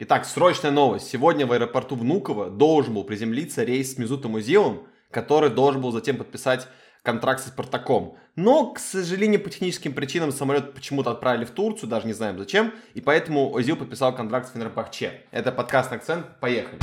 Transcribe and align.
Итак, 0.00 0.26
срочная 0.26 0.70
новость. 0.70 1.08
Сегодня 1.08 1.44
в 1.44 1.50
аэропорту 1.50 1.96
Внуково 1.96 2.50
должен 2.50 2.94
был 2.94 3.02
приземлиться 3.02 3.64
рейс 3.64 3.94
с 3.94 3.98
Мизутом 3.98 4.34
Узилом, 4.34 4.86
который 5.10 5.50
должен 5.50 5.82
был 5.82 5.90
затем 5.90 6.16
подписать 6.16 6.68
контракт 7.02 7.40
со 7.40 7.48
Спартаком. 7.48 8.16
Но, 8.36 8.70
к 8.70 8.78
сожалению, 8.78 9.42
по 9.42 9.50
техническим 9.50 9.92
причинам 9.92 10.30
самолет 10.30 10.72
почему-то 10.72 11.10
отправили 11.10 11.44
в 11.44 11.50
Турцию, 11.50 11.88
даже 11.88 12.06
не 12.06 12.12
знаем 12.12 12.38
зачем, 12.38 12.72
и 12.94 13.00
поэтому 13.00 13.52
Озил 13.56 13.74
подписал 13.74 14.14
контракт 14.14 14.46
с 14.46 14.52
Фенербахче. 14.52 15.22
Это 15.32 15.50
подкаст 15.50 15.92
«Акцент». 15.92 16.26
Поехали. 16.38 16.78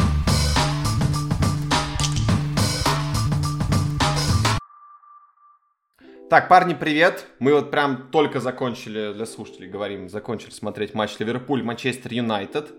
Так, 6.30 6.50
парни, 6.50 6.74
привет. 6.74 7.28
Мы 7.40 7.54
вот 7.54 7.72
прям 7.72 8.10
только 8.12 8.42
закончили, 8.42 9.14
для 9.14 9.26
слушателей 9.26 9.70
говорим, 9.70 10.10
закончили 10.10 10.52
смотреть 10.52 10.94
матч 10.94 11.16
Ливерпуль-Манчестер 11.18 12.14
Юнайтед 12.14 12.74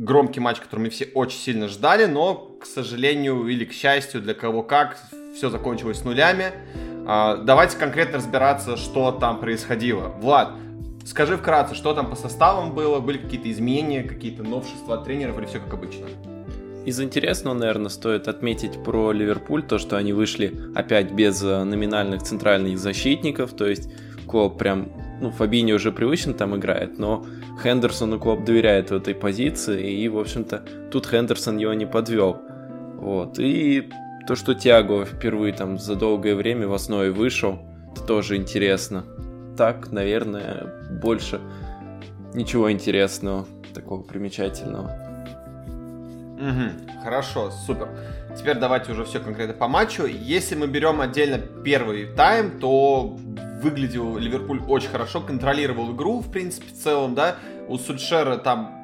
громкий 0.00 0.40
матч, 0.40 0.58
который 0.60 0.80
мы 0.80 0.90
все 0.90 1.08
очень 1.14 1.38
сильно 1.38 1.68
ждали, 1.68 2.06
но, 2.06 2.34
к 2.34 2.64
сожалению 2.64 3.46
или 3.46 3.64
к 3.64 3.72
счастью, 3.72 4.22
для 4.22 4.34
кого 4.34 4.62
как, 4.62 4.96
все 5.36 5.50
закончилось 5.50 6.04
нулями. 6.04 6.46
А, 7.06 7.36
давайте 7.36 7.76
конкретно 7.76 8.18
разбираться, 8.18 8.76
что 8.76 9.12
там 9.12 9.40
происходило. 9.40 10.08
Влад, 10.20 10.52
скажи 11.04 11.36
вкратце, 11.36 11.74
что 11.74 11.92
там 11.92 12.08
по 12.08 12.16
составам 12.16 12.74
было, 12.74 13.00
были 13.00 13.18
какие-то 13.18 13.50
изменения, 13.50 14.02
какие-то 14.02 14.42
новшества 14.42 14.94
от 14.94 15.04
тренеров 15.04 15.38
или 15.38 15.46
все 15.46 15.60
как 15.60 15.74
обычно? 15.74 16.06
Из 16.86 16.98
интересного, 16.98 17.54
наверное, 17.54 17.90
стоит 17.90 18.26
отметить 18.26 18.82
про 18.82 19.12
Ливерпуль, 19.12 19.62
то, 19.62 19.78
что 19.78 19.98
они 19.98 20.14
вышли 20.14 20.54
опять 20.74 21.12
без 21.12 21.42
э, 21.42 21.62
номинальных 21.62 22.22
центральных 22.22 22.78
защитников, 22.78 23.52
то 23.52 23.66
есть 23.66 23.90
Клоп 24.26 24.58
прям, 24.58 24.90
ну, 25.20 25.30
Фабини 25.30 25.72
уже 25.72 25.92
привычно 25.92 26.32
там 26.32 26.56
играет, 26.56 26.98
но 26.98 27.24
Хендерсону 27.62 28.18
Клоп 28.18 28.44
доверяет 28.44 28.90
в 28.90 28.94
этой 28.94 29.14
позиции, 29.14 29.92
и, 29.92 30.08
в 30.08 30.18
общем-то, 30.18 30.64
тут 30.90 31.06
Хендерсон 31.06 31.58
его 31.58 31.74
не 31.74 31.86
подвел. 31.86 32.38
Вот, 32.96 33.38
и 33.38 33.90
то, 34.26 34.34
что 34.34 34.54
Тиаго 34.54 35.04
впервые 35.04 35.52
там 35.52 35.78
за 35.78 35.94
долгое 35.94 36.34
время 36.34 36.68
в 36.68 36.74
основе 36.74 37.10
вышел, 37.10 37.58
это 37.92 38.02
тоже 38.04 38.36
интересно. 38.36 39.04
Так, 39.56 39.90
наверное, 39.92 40.66
больше 41.02 41.40
ничего 42.34 42.70
интересного, 42.72 43.46
такого 43.74 44.02
примечательного. 44.02 45.10
Угу, 46.40 47.02
хорошо, 47.04 47.50
супер. 47.50 47.88
Теперь 48.36 48.58
давайте 48.58 48.92
уже 48.92 49.04
все 49.04 49.20
конкретно 49.20 49.52
по 49.54 49.68
матчу. 49.68 50.06
Если 50.06 50.54
мы 50.54 50.66
берем 50.66 51.00
отдельно 51.00 51.38
первый 51.38 52.06
тайм, 52.06 52.58
то 52.58 53.18
выглядел 53.62 54.16
Ливерпуль 54.16 54.60
очень 54.66 54.88
хорошо, 54.88 55.20
контролировал 55.20 55.94
игру, 55.94 56.20
в 56.20 56.30
принципе, 56.30 56.66
в 56.68 56.72
целом, 56.72 57.14
да. 57.14 57.36
У 57.68 57.78
Сульшера 57.78 58.36
там 58.36 58.80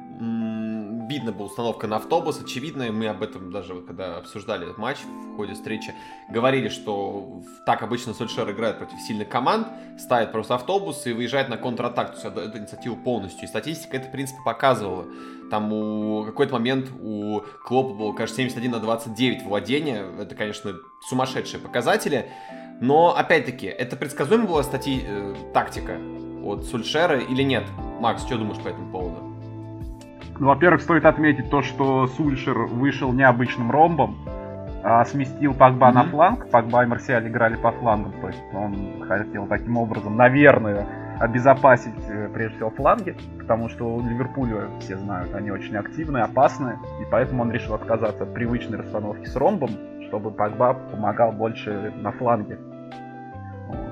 видно 1.07 1.31
была 1.31 1.47
установка 1.47 1.87
на 1.87 1.97
автобус, 1.97 2.39
очевидно, 2.41 2.91
мы 2.91 3.07
об 3.07 3.23
этом 3.23 3.51
даже, 3.51 3.73
когда 3.81 4.17
обсуждали 4.17 4.65
этот 4.65 4.77
матч 4.77 4.97
в 5.05 5.35
ходе 5.37 5.53
встречи, 5.53 5.93
говорили, 6.29 6.69
что 6.69 7.41
так 7.65 7.81
обычно 7.81 8.13
Сульшер 8.13 8.49
играет 8.51 8.77
против 8.77 8.99
сильных 8.99 9.29
команд, 9.29 9.67
ставит 9.97 10.31
просто 10.31 10.55
автобус 10.55 11.07
и 11.07 11.13
выезжает 11.13 11.49
на 11.49 11.57
контратак, 11.57 12.09
то 12.09 12.13
есть 12.13 12.25
эту 12.25 12.57
инициативу 12.57 12.97
полностью. 12.97 13.45
И 13.45 13.47
статистика 13.47 13.97
это, 13.97 14.09
в 14.09 14.11
принципе, 14.11 14.39
показывала. 14.43 15.05
Там 15.49 15.71
у 15.71 16.25
какой-то 16.25 16.53
момент 16.53 16.89
у 17.01 17.41
Клопа 17.63 17.93
было, 17.93 18.13
кажется, 18.13 18.41
71 18.41 18.71
на 18.71 18.79
29 18.79 19.43
владения. 19.43 20.05
Это, 20.19 20.35
конечно, 20.35 20.73
сумасшедшие 21.07 21.61
показатели. 21.61 22.29
Но, 22.79 23.15
опять-таки, 23.15 23.67
это 23.67 23.95
предсказуемо 23.95 24.45
была 24.45 24.63
статьи, 24.63 25.03
э, 25.05 25.33
тактика 25.53 25.97
от 26.43 26.63
Сульшера 26.65 27.19
или 27.19 27.41
нет? 27.41 27.63
Макс, 27.99 28.23
что 28.25 28.37
думаешь 28.37 28.61
по 28.61 28.67
этому 28.67 28.91
поводу? 28.91 29.17
Ну, 30.39 30.47
во-первых, 30.47 30.81
стоит 30.81 31.05
отметить 31.05 31.49
то, 31.49 31.63
что 31.63 32.05
Сульшер 32.07 32.57
вышел 32.65 33.11
необычным 33.11 33.71
ромбом, 33.71 34.17
а 34.83 35.03
сместил 35.05 35.55
Пакба 35.55 35.89
mm-hmm. 35.89 35.93
на 35.93 36.03
фланг. 36.03 36.49
Пакба 36.51 36.83
и 36.83 36.85
Марсиаль 36.85 37.27
играли 37.27 37.55
по 37.55 37.71
флангам, 37.71 38.13
то 38.21 38.27
есть 38.27 38.43
он 38.53 39.03
хотел 39.07 39.47
таким 39.47 39.77
образом, 39.77 40.15
наверное, 40.15 40.87
обезопасить 41.19 41.93
э, 42.07 42.29
прежде 42.31 42.57
всего 42.57 42.69
фланги, 42.69 43.15
потому 43.39 43.69
что 43.69 43.95
у 43.95 44.07
Ливерпуля, 44.07 44.69
все 44.79 44.97
знают, 44.97 45.33
они 45.33 45.49
очень 45.49 45.75
активные, 45.75 46.23
опасные, 46.23 46.77
и 47.01 47.05
поэтому 47.09 47.41
он 47.41 47.51
решил 47.51 47.73
отказаться 47.73 48.23
от 48.23 48.33
привычной 48.35 48.77
расстановки 48.77 49.25
с 49.25 49.35
ромбом, 49.35 49.71
чтобы 50.07 50.29
Погба 50.31 50.73
помогал 50.73 51.31
больше 51.31 51.91
на 51.97 52.11
фланге. 52.11 52.59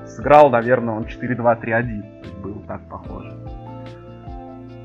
Сыграл, 0.07 0.49
наверное, 0.49 0.93
он 0.93 1.03
4-2-3-1, 1.03 2.41
было 2.41 2.61
так 2.67 2.81
похоже. 2.89 3.31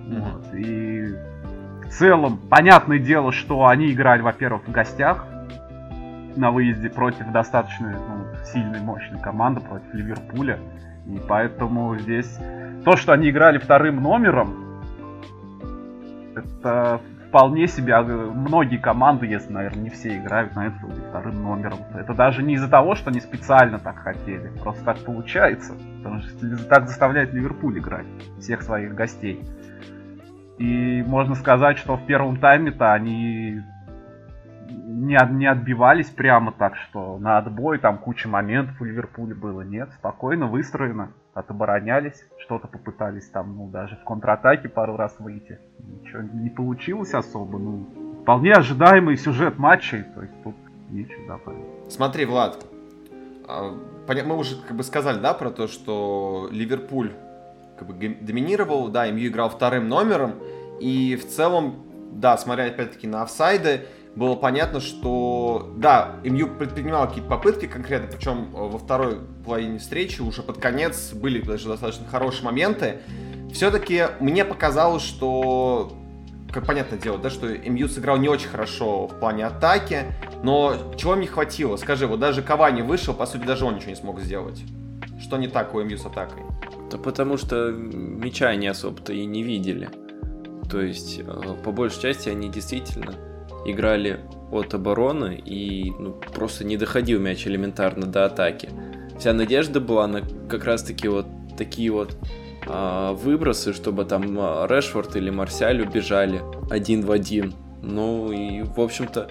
Mm-hmm. 0.07 0.33
Вот. 0.33 0.55
И 0.55 1.15
в 1.85 1.89
целом, 1.91 2.39
понятное 2.49 2.99
дело, 2.99 3.33
что 3.33 3.67
они 3.67 3.93
играли, 3.93 4.23
во-первых, 4.23 4.67
в 4.67 4.73
гостях 4.73 5.27
на 6.37 6.51
выезде 6.51 6.89
против 6.89 7.31
достаточно 7.33 7.91
ну, 7.91 8.45
сильной, 8.45 8.81
мощной 8.81 9.21
команды, 9.21 9.61
против 9.61 9.93
Ливерпуля. 9.93 10.59
И 11.07 11.21
поэтому 11.29 11.97
здесь 11.99 12.39
то, 12.85 12.97
что 12.97 13.13
они 13.13 13.31
играли 13.31 13.59
вторым 13.59 14.03
номером, 14.03 14.81
это 16.37 17.01
вполне 17.31 17.69
себе 17.69 17.95
а, 17.95 18.03
многие 18.03 18.77
команды, 18.77 19.27
если, 19.27 19.53
наверное, 19.53 19.85
не 19.85 19.91
все 19.91 20.19
играют 20.19 20.57
на 20.57 20.67
это 20.67 20.77
вторым 21.09 21.43
номером. 21.43 21.79
Это 21.95 22.13
даже 22.13 22.43
не 22.43 22.55
из-за 22.55 22.69
того, 22.69 22.97
что 22.97 23.11
они 23.11 23.21
специально 23.21 23.79
так 23.79 23.99
хотели. 23.99 24.51
Просто 24.61 24.85
так 24.85 24.99
получается. 25.05 25.75
Потому 25.99 26.23
что 26.23 26.69
так 26.69 26.89
заставляет 26.89 27.33
Ливерпуль 27.33 27.79
играть 27.79 28.07
всех 28.41 28.63
своих 28.63 28.95
гостей. 28.95 29.41
И 30.59 31.05
можно 31.07 31.37
сказать, 31.37 31.79
что 31.79 31.97
в 31.97 32.05
первом 32.05 32.37
тайме-то 32.37 32.93
они 32.93 33.63
не, 34.69 35.17
не 35.31 35.47
отбивались 35.47 36.11
прямо 36.11 36.51
так, 36.51 36.75
что 36.77 37.17
на 37.19 37.39
отбой 37.39 37.79
там 37.79 37.97
куча 37.97 38.29
моментов 38.29 38.81
у 38.81 38.85
Ливерпуля 38.85 39.37
было. 39.37 39.63
Нет, 39.63 39.91
спокойно 39.93 40.47
выстроено, 40.47 41.13
отоборонялись, 41.35 42.25
что-то 42.39 42.67
попытались 42.69 43.29
там, 43.29 43.57
ну, 43.57 43.69
даже 43.69 43.97
в 43.97 44.05
контратаке 44.05 44.69
пару 44.69 44.97
раз 44.97 45.17
выйти. 45.19 45.59
Ничего 45.79 46.23
не 46.23 46.51
получилось 46.51 47.15
особо, 47.15 47.59
ну, 47.59 47.87
вполне 48.23 48.53
ожидаемый 48.53 49.17
сюжет 49.17 49.59
матчей, 49.59 50.03
то 50.03 50.23
есть 50.23 50.35
тут 50.43 50.55
нечего 50.91 51.27
добавить. 51.27 51.93
Смотри, 51.93 52.25
Влад, 52.25 52.65
а, 53.47 53.77
мы 54.09 54.37
уже 54.37 54.61
как 54.63 54.77
бы 54.77 54.83
сказали, 54.83 55.19
да, 55.21 55.35
про 55.35 55.51
то, 55.51 55.67
что 55.67 56.49
Ливерпуль 56.51 57.13
как 57.79 57.89
бы 57.89 57.95
доминировал, 57.95 58.89
да, 58.89 59.11
МЮ 59.11 59.29
играл 59.29 59.49
вторым 59.49 59.89
номером, 59.89 60.35
и 60.81 61.17
в 61.17 61.27
целом, 61.27 61.87
да, 62.13 62.37
смотря 62.37 62.67
опять-таки 62.67 63.07
на 63.07 63.23
офсайды, 63.23 63.87
было 64.17 64.35
понятно, 64.35 64.81
что, 64.81 65.73
да, 65.77 66.17
МЮ 66.25 66.49
предпринимал 66.49 67.07
какие-то 67.07 67.31
попытки 67.31 67.67
конкретно, 67.67 68.09
причем 68.09 68.51
э, 68.53 68.57
во 68.57 68.79
второй 68.79 69.21
половине 69.45 69.79
встречи 69.79 70.21
уже 70.21 70.43
под 70.43 70.59
конец 70.59 71.13
были 71.13 71.41
даже 71.41 71.69
достаточно 71.69 72.07
хорошие 72.07 72.45
моменты. 72.45 72.99
Все-таки 73.53 74.07
мне 74.19 74.45
показалось, 74.45 75.03
что, 75.03 75.93
как 76.53 76.67
понятное 76.67 76.99
дело, 76.99 77.19
да, 77.19 77.31
что 77.31 77.47
МЮ 77.47 77.89
сыграл 77.89 78.17
не 78.17 78.29
очень 78.29 78.49
хорошо 78.49 79.07
в 79.07 79.15
плане 79.21 79.47
атаки, 79.47 80.07
но 80.43 80.75
чего 80.97 81.15
им 81.15 81.21
не 81.21 81.27
хватило? 81.27 81.77
Скажи, 81.77 82.07
вот 82.07 82.19
даже 82.19 82.43
Кавани 82.43 82.83
вышел, 82.83 83.15
по 83.15 83.27
сути, 83.27 83.45
даже 83.45 83.65
он 83.65 83.77
ничего 83.77 83.91
не 83.91 83.97
смог 83.97 84.21
сделать. 84.21 84.63
Что 85.21 85.37
не 85.37 85.49
так 85.49 85.75
у 85.75 85.81
МЮ 85.83 85.99
с 85.99 86.07
атакой? 86.07 86.43
Да 86.91 86.99
потому 86.99 87.37
что 87.37 87.71
мяча 87.71 88.49
они 88.49 88.67
особо-то 88.67 89.13
и 89.13 89.25
не 89.25 89.45
видели. 89.45 89.89
То 90.69 90.81
есть, 90.81 91.21
э, 91.21 91.55
по 91.65 91.71
большей 91.71 92.03
части, 92.03 92.29
они 92.29 92.49
действительно 92.49 93.15
играли 93.65 94.21
от 94.51 94.75
обороны 94.75 95.41
и 95.45 95.93
ну, 95.99 96.13
просто 96.35 96.65
не 96.65 96.77
доходил 96.77 97.21
мяч 97.21 97.47
элементарно 97.47 98.07
до 98.07 98.25
атаки. 98.25 98.71
Вся 99.19 99.33
надежда 99.33 99.81
была 99.81 100.07
на 100.07 100.23
как 100.49 100.65
раз-таки 100.65 101.09
вот 101.09 101.27
такие 101.57 101.91
вот 101.91 102.17
а, 102.67 103.13
выбросы, 103.13 103.73
чтобы 103.73 104.05
там 104.05 104.37
а, 104.39 104.67
Решфорд 104.67 105.17
или 105.17 105.31
Марсиаль 105.31 105.83
убежали 105.83 106.41
один 106.71 107.03
в 107.03 107.11
один. 107.11 107.55
Ну 107.83 108.33
и, 108.33 108.63
в 108.63 108.81
общем-то, 108.81 109.31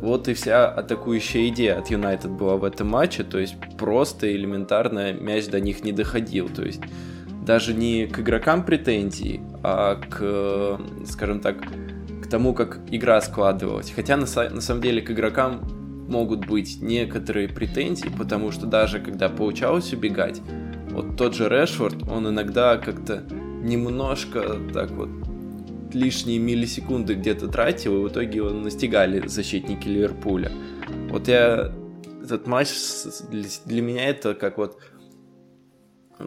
вот 0.00 0.28
и 0.28 0.34
вся 0.34 0.66
атакующая 0.68 1.48
идея 1.48 1.78
от 1.78 1.90
Юнайтед 1.90 2.30
была 2.30 2.56
в 2.56 2.64
этом 2.64 2.88
матче, 2.88 3.22
то 3.22 3.38
есть 3.38 3.56
просто 3.76 4.34
элементарно 4.34 5.12
мяч 5.12 5.48
до 5.48 5.60
них 5.60 5.84
не 5.84 5.92
доходил, 5.92 6.48
то 6.48 6.64
есть 6.64 6.80
даже 7.44 7.74
не 7.74 8.06
к 8.06 8.20
игрокам 8.20 8.64
претензий, 8.64 9.40
а 9.62 9.96
к, 9.96 10.80
скажем 11.06 11.40
так, 11.40 11.56
тому, 12.30 12.54
как 12.54 12.80
игра 12.90 13.20
складывалась. 13.20 13.90
Хотя 13.90 14.16
на, 14.16 14.24
на 14.24 14.60
самом 14.60 14.82
деле 14.82 15.02
к 15.02 15.10
игрокам 15.10 16.06
могут 16.08 16.46
быть 16.46 16.80
некоторые 16.80 17.48
претензии, 17.48 18.10
потому 18.16 18.50
что 18.50 18.66
даже 18.66 19.00
когда 19.00 19.28
получалось 19.28 19.92
убегать, 19.92 20.40
вот 20.90 21.16
тот 21.16 21.34
же 21.34 21.48
Решфорд, 21.48 22.08
он 22.10 22.28
иногда 22.28 22.78
как-то 22.78 23.22
немножко 23.62 24.56
так 24.72 24.90
вот 24.90 25.08
лишние 25.92 26.38
миллисекунды 26.38 27.14
где-то 27.14 27.48
тратил, 27.48 27.96
и 27.96 28.08
в 28.08 28.12
итоге 28.12 28.36
его 28.36 28.50
настигали 28.50 29.26
защитники 29.26 29.88
Ливерпуля. 29.88 30.52
Вот 31.10 31.28
я 31.28 31.72
этот 32.22 32.46
матч 32.46 32.68
для 33.64 33.82
меня 33.82 34.08
это 34.08 34.34
как 34.34 34.58
вот 34.58 34.78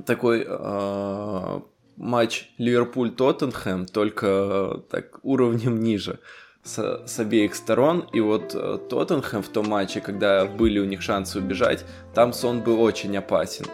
такой 0.05 0.45
э, 0.47 1.59
матч 1.97 2.49
Ливерпуль-Тоттенхэм, 2.57 3.85
только 3.85 4.81
так 4.89 5.19
уровнем 5.23 5.79
ниже 5.79 6.19
с, 6.63 7.03
с 7.05 7.19
обеих 7.19 7.55
сторон. 7.55 8.07
И 8.13 8.19
вот 8.19 8.55
э, 8.55 8.79
Тоттенхэм 8.89 9.43
в 9.43 9.49
том 9.49 9.67
матче, 9.67 10.01
когда 10.01 10.45
были 10.45 10.79
у 10.79 10.85
них 10.85 11.01
шансы 11.01 11.39
убежать, 11.39 11.85
там 12.13 12.33
Сон 12.33 12.61
был 12.61 12.81
очень 12.81 13.15
опасен. 13.17 13.65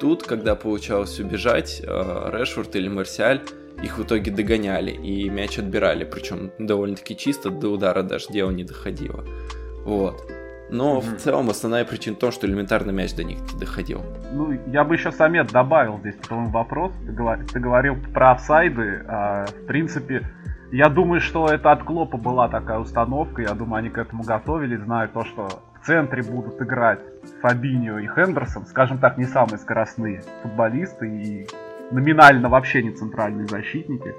Тут, 0.00 0.22
когда 0.22 0.54
получалось 0.54 1.18
убежать, 1.20 1.82
э, 1.84 2.30
Решфорд 2.32 2.74
или 2.76 2.88
Марсиаль 2.88 3.42
их 3.82 3.98
в 3.98 4.04
итоге 4.04 4.30
догоняли 4.30 4.90
и 4.90 5.28
мяч 5.28 5.58
отбирали, 5.58 6.04
причем 6.04 6.50
довольно-таки 6.58 7.16
чисто, 7.16 7.50
до 7.50 7.68
удара 7.68 8.02
даже 8.02 8.28
дело 8.30 8.50
не 8.50 8.64
доходило. 8.64 9.24
Вот. 9.84 10.20
Но 10.70 10.98
mm-hmm. 10.98 11.16
в 11.16 11.18
целом 11.18 11.50
основная 11.50 11.84
причина 11.84 12.16
в 12.16 12.18
том, 12.18 12.30
что 12.30 12.46
элементарно 12.46 12.90
мяч 12.90 13.14
до 13.14 13.24
них 13.24 13.38
не 13.52 13.58
доходил. 13.58 14.02
Ну, 14.32 14.52
я 14.66 14.84
бы 14.84 14.94
еще 14.94 15.12
Самет 15.12 15.50
добавил 15.50 15.98
здесь 15.98 16.16
к 16.16 16.26
твоему 16.26 16.48
вопросу. 16.50 16.94
Ты, 17.06 17.12
говор... 17.12 17.38
ты 17.44 17.58
говорил 17.58 17.96
про 18.12 18.32
офсайды. 18.32 19.04
А, 19.08 19.46
в 19.46 19.66
принципе, 19.66 20.28
я 20.70 20.88
думаю, 20.88 21.20
что 21.20 21.46
это 21.46 21.72
от 21.72 21.82
Клопа 21.84 22.18
была 22.18 22.48
такая 22.48 22.78
установка. 22.78 23.42
Я 23.42 23.54
думаю, 23.54 23.78
они 23.78 23.90
к 23.90 23.98
этому 23.98 24.22
готовились, 24.22 24.80
зная 24.80 25.08
то, 25.08 25.24
что 25.24 25.48
в 25.80 25.86
центре 25.86 26.22
будут 26.22 26.60
играть 26.60 27.00
Фабиньо 27.40 27.98
и 27.98 28.06
Хендерсон, 28.06 28.66
скажем 28.66 28.98
так, 28.98 29.16
не 29.16 29.24
самые 29.24 29.58
скоростные 29.58 30.22
футболисты 30.42 31.08
и 31.08 31.48
номинально 31.90 32.48
вообще 32.48 32.82
не 32.82 32.90
центральные 32.90 33.46
защитники. 33.46 34.14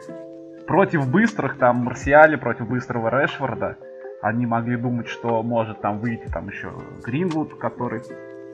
Против 0.66 1.10
быстрых, 1.10 1.58
там, 1.58 1.78
Марсиали, 1.78 2.36
против 2.36 2.68
быстрого 2.68 3.10
Решфорда, 3.10 3.78
они 4.22 4.46
могли 4.46 4.76
думать, 4.76 5.08
что 5.08 5.42
может 5.44 5.82
там 5.82 6.00
выйти 6.00 6.28
там 6.28 6.50
еще 6.50 6.72
Гринвуд, 7.04 7.56
который, 7.56 8.02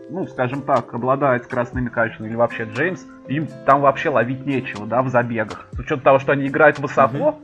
ну, 0.09 0.25
скажем 0.27 0.61
так, 0.61 0.93
обладает 0.93 1.45
скоростными 1.45 1.89
качествами, 1.89 2.29
или 2.29 2.35
вообще 2.35 2.65
Джеймс. 2.65 3.05
Им 3.27 3.47
там 3.65 3.81
вообще 3.81 4.09
ловить 4.09 4.45
нечего, 4.45 4.85
да, 4.85 5.01
в 5.01 5.09
забегах. 5.09 5.67
С 5.71 5.79
учетом 5.79 6.01
того, 6.01 6.19
что 6.19 6.33
они 6.33 6.47
играют 6.47 6.79
высоко, 6.79 7.39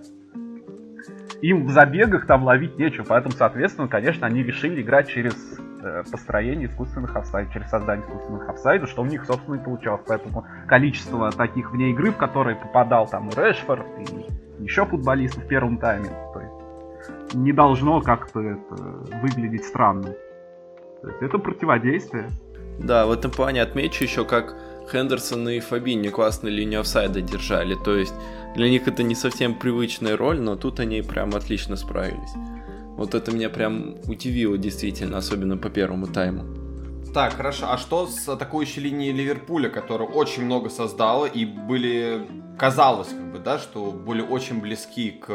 им 1.41 1.65
в 1.65 1.71
забегах 1.71 2.27
там 2.27 2.43
ловить 2.43 2.77
нечего. 2.77 3.05
Поэтому, 3.07 3.33
соответственно, 3.33 3.87
конечно, 3.87 4.27
они 4.27 4.43
решили 4.43 4.81
играть 4.81 5.07
через 5.09 5.35
э, 5.81 6.03
построение 6.11 6.67
искусственных 6.67 7.15
офсайдов, 7.15 7.53
через 7.53 7.69
создание 7.69 8.05
искусственных 8.05 8.47
офсайдов, 8.47 8.89
что 8.89 9.01
у 9.01 9.05
них, 9.05 9.25
собственно, 9.25 9.55
и 9.55 9.63
получалось. 9.63 10.01
Поэтому 10.07 10.45
количество 10.67 11.31
таких 11.31 11.71
вне 11.71 11.89
игры, 11.89 12.11
в 12.11 12.17
которые 12.17 12.55
попадал 12.55 13.07
там 13.07 13.29
и 13.29 13.35
Решфорд, 13.35 13.85
и 13.97 14.63
еще 14.63 14.85
футболисты 14.85 15.41
в 15.41 15.47
первом 15.47 15.79
тайме, 15.79 16.09
не 17.33 17.53
должно 17.53 18.01
как-то 18.01 18.39
это 18.39 18.75
выглядеть 19.21 19.65
странно. 19.65 20.13
То 21.01 21.07
есть 21.09 21.21
это 21.21 21.37
противодействие. 21.37 22.29
Да, 22.79 23.05
в 23.05 23.11
этом 23.11 23.31
плане 23.31 23.61
отмечу 23.61 24.03
еще, 24.03 24.25
как 24.25 24.55
Хендерсон 24.91 25.49
и 25.49 25.59
Фабини 25.59 26.09
классно 26.09 26.47
линию 26.47 26.81
офсайда 26.81 27.21
держали. 27.21 27.75
То 27.75 27.95
есть 27.95 28.13
для 28.55 28.69
них 28.69 28.87
это 28.87 29.03
не 29.03 29.15
совсем 29.15 29.55
привычная 29.55 30.17
роль, 30.17 30.39
но 30.39 30.55
тут 30.55 30.79
они 30.79 31.01
прям 31.01 31.35
отлично 31.35 31.75
справились. 31.75 32.33
Вот 32.97 33.15
это 33.15 33.31
меня 33.31 33.49
прям 33.49 33.95
удивило 34.07 34.57
действительно, 34.57 35.17
особенно 35.17 35.57
по 35.57 35.69
первому 35.69 36.07
тайму. 36.07 36.43
Так, 37.13 37.33
хорошо. 37.33 37.65
А 37.69 37.77
что 37.77 38.07
с 38.07 38.27
атакующей 38.29 38.81
линией 38.83 39.11
Ливерпуля, 39.11 39.69
которая 39.69 40.07
очень 40.07 40.45
много 40.45 40.69
создала 40.69 41.25
и 41.25 41.45
были, 41.45 42.25
казалось, 42.61 43.07
как 43.07 43.31
бы, 43.31 43.39
да, 43.39 43.57
что 43.57 43.85
были 43.85 44.21
очень 44.21 44.61
близки 44.61 45.09
к 45.09 45.33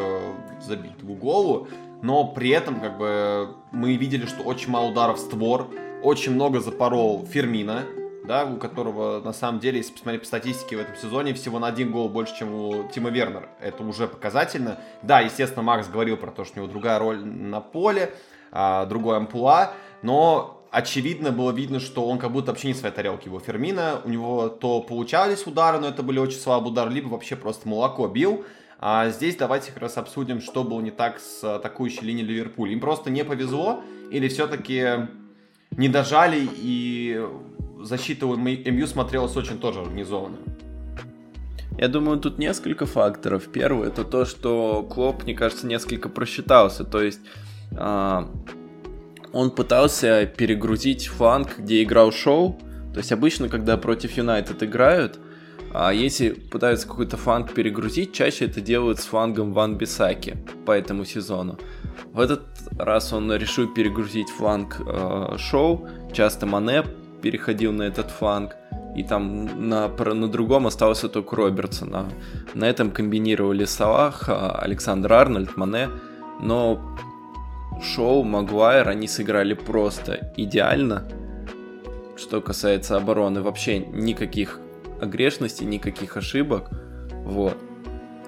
забитому 0.60 1.16
голу, 1.16 1.66
но 2.00 2.28
при 2.28 2.50
этом, 2.50 2.78
как 2.78 2.98
бы, 2.98 3.48
мы 3.72 3.96
видели, 3.96 4.26
что 4.26 4.44
очень 4.44 4.70
мало 4.70 4.90
ударов 4.90 5.16
в 5.16 5.20
створ, 5.20 5.66
очень 6.04 6.30
много 6.30 6.60
запорол 6.60 7.26
Фермина, 7.26 7.82
да, 8.28 8.44
у 8.44 8.58
которого 8.58 9.20
на 9.22 9.32
самом 9.32 9.58
деле, 9.58 9.78
если 9.78 9.92
посмотреть 9.92 10.20
по 10.20 10.28
статистике 10.28 10.76
в 10.76 10.80
этом 10.80 10.94
сезоне, 10.94 11.34
всего 11.34 11.58
на 11.58 11.66
один 11.66 11.90
гол 11.90 12.08
больше, 12.08 12.36
чем 12.38 12.54
у 12.54 12.88
Тима 12.94 13.10
Вернера. 13.10 13.48
Это 13.60 13.82
уже 13.82 14.06
показательно. 14.06 14.78
Да, 15.02 15.18
естественно, 15.18 15.64
Макс 15.64 15.88
говорил 15.88 16.16
про 16.16 16.30
то, 16.30 16.44
что 16.44 16.60
у 16.60 16.62
него 16.62 16.72
другая 16.72 17.00
роль 17.00 17.24
на 17.24 17.60
поле, 17.60 18.14
а, 18.52 18.86
другой 18.86 19.16
ампула, 19.16 19.72
но 20.02 20.55
очевидно 20.76 21.32
было 21.32 21.52
видно, 21.52 21.80
что 21.80 22.04
он 22.06 22.18
как 22.18 22.32
будто 22.32 22.52
вообще 22.52 22.68
не 22.68 22.74
своей 22.74 22.94
тарелки 22.94 23.28
его 23.28 23.40
Фермина. 23.40 24.02
У 24.04 24.10
него 24.10 24.50
то 24.50 24.82
получались 24.82 25.46
удары, 25.46 25.78
но 25.78 25.88
это 25.88 26.02
были 26.02 26.18
очень 26.18 26.38
слабые 26.38 26.70
удары, 26.72 26.90
либо 26.90 27.08
вообще 27.08 27.34
просто 27.34 27.66
молоко 27.66 28.06
бил. 28.08 28.44
А 28.78 29.08
здесь 29.08 29.36
давайте 29.36 29.72
как 29.72 29.80
раз 29.80 29.96
обсудим, 29.96 30.42
что 30.42 30.64
было 30.64 30.82
не 30.82 30.90
так 30.90 31.18
с 31.18 31.42
атакующей 31.42 32.02
линией 32.02 32.26
Ливерпуля. 32.26 32.74
Им 32.74 32.80
просто 32.80 33.08
не 33.08 33.24
повезло, 33.24 33.82
или 34.10 34.28
все-таки 34.28 35.08
не 35.70 35.88
дожали 35.88 36.46
и 36.58 37.26
защита 37.80 38.26
у 38.26 38.36
МЮ 38.36 38.86
смотрелась 38.86 39.34
очень 39.34 39.58
тоже 39.58 39.80
организованно. 39.80 40.36
Я 41.78 41.88
думаю, 41.88 42.18
тут 42.18 42.36
несколько 42.36 42.84
факторов. 42.84 43.48
Первый 43.50 43.88
это 43.88 44.04
то, 44.04 44.26
что 44.26 44.82
Клоп, 44.82 45.24
мне 45.24 45.34
кажется, 45.34 45.66
несколько 45.66 46.10
просчитался. 46.10 46.84
То 46.84 47.00
есть 47.00 47.20
э, 47.70 48.26
он 49.36 49.50
пытался 49.50 50.26
перегрузить 50.26 51.08
фланг, 51.08 51.58
где 51.58 51.82
играл 51.82 52.10
Шоу. 52.10 52.58
То 52.94 53.00
есть 53.00 53.12
обычно, 53.12 53.48
когда 53.50 53.76
против 53.76 54.16
Юнайтед 54.16 54.62
играют, 54.62 55.18
а 55.74 55.92
если 55.92 56.30
пытаются 56.30 56.88
какой-то 56.88 57.18
фланг 57.18 57.52
перегрузить, 57.52 58.14
чаще 58.14 58.46
это 58.46 58.62
делают 58.62 58.98
с 58.98 59.04
флангом 59.04 59.52
Ван 59.52 59.76
Бисаки 59.76 60.38
по 60.64 60.72
этому 60.72 61.04
сезону. 61.04 61.58
В 62.14 62.20
этот 62.20 62.46
раз 62.78 63.12
он 63.12 63.30
решил 63.34 63.68
перегрузить 63.68 64.30
фланг 64.30 64.80
э, 64.80 65.36
Шоу, 65.36 65.86
часто 66.12 66.46
Мане 66.46 66.84
переходил 67.20 67.72
на 67.72 67.82
этот 67.82 68.10
фланг, 68.10 68.56
и 68.96 69.04
там 69.04 69.68
на, 69.68 69.88
на 69.88 70.28
другом 70.28 70.66
остался 70.66 71.10
только 71.10 71.36
Робертсон. 71.36 71.94
А 71.94 72.08
на 72.54 72.64
этом 72.64 72.90
комбинировали 72.90 73.66
Салах, 73.66 74.30
а, 74.30 74.52
Александр 74.52 75.12
Арнольд, 75.12 75.58
Мане, 75.58 75.90
но 76.40 76.96
Шоу, 77.82 78.22
Магуайр, 78.24 78.88
они 78.88 79.06
сыграли 79.06 79.54
просто 79.54 80.32
идеально. 80.36 81.04
Что 82.16 82.40
касается 82.40 82.96
обороны, 82.96 83.42
вообще 83.42 83.78
никаких 83.78 84.60
огрешностей, 85.00 85.66
никаких 85.66 86.16
ошибок. 86.16 86.70
Вот. 87.24 87.56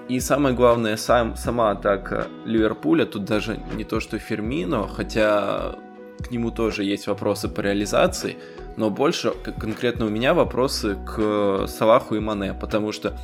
И 0.07 0.19
самое 0.19 0.55
главное, 0.55 0.97
сам, 0.97 1.35
сама 1.35 1.71
атака 1.71 2.27
Ливерпуля, 2.45 3.05
тут 3.05 3.25
даже 3.25 3.59
не 3.75 3.83
то, 3.83 3.99
что 3.99 4.17
Фермино, 4.17 4.87
хотя 4.87 5.75
к 6.19 6.31
нему 6.31 6.51
тоже 6.51 6.83
есть 6.83 7.07
вопросы 7.07 7.47
по 7.47 7.61
реализации, 7.61 8.37
но 8.75 8.89
больше 8.89 9.31
конкретно 9.31 10.05
у 10.05 10.09
меня 10.09 10.33
вопросы 10.33 10.97
к 11.05 11.67
Салаху 11.67 12.15
и 12.15 12.19
Мане, 12.19 12.53
потому 12.53 12.91
что 12.91 13.17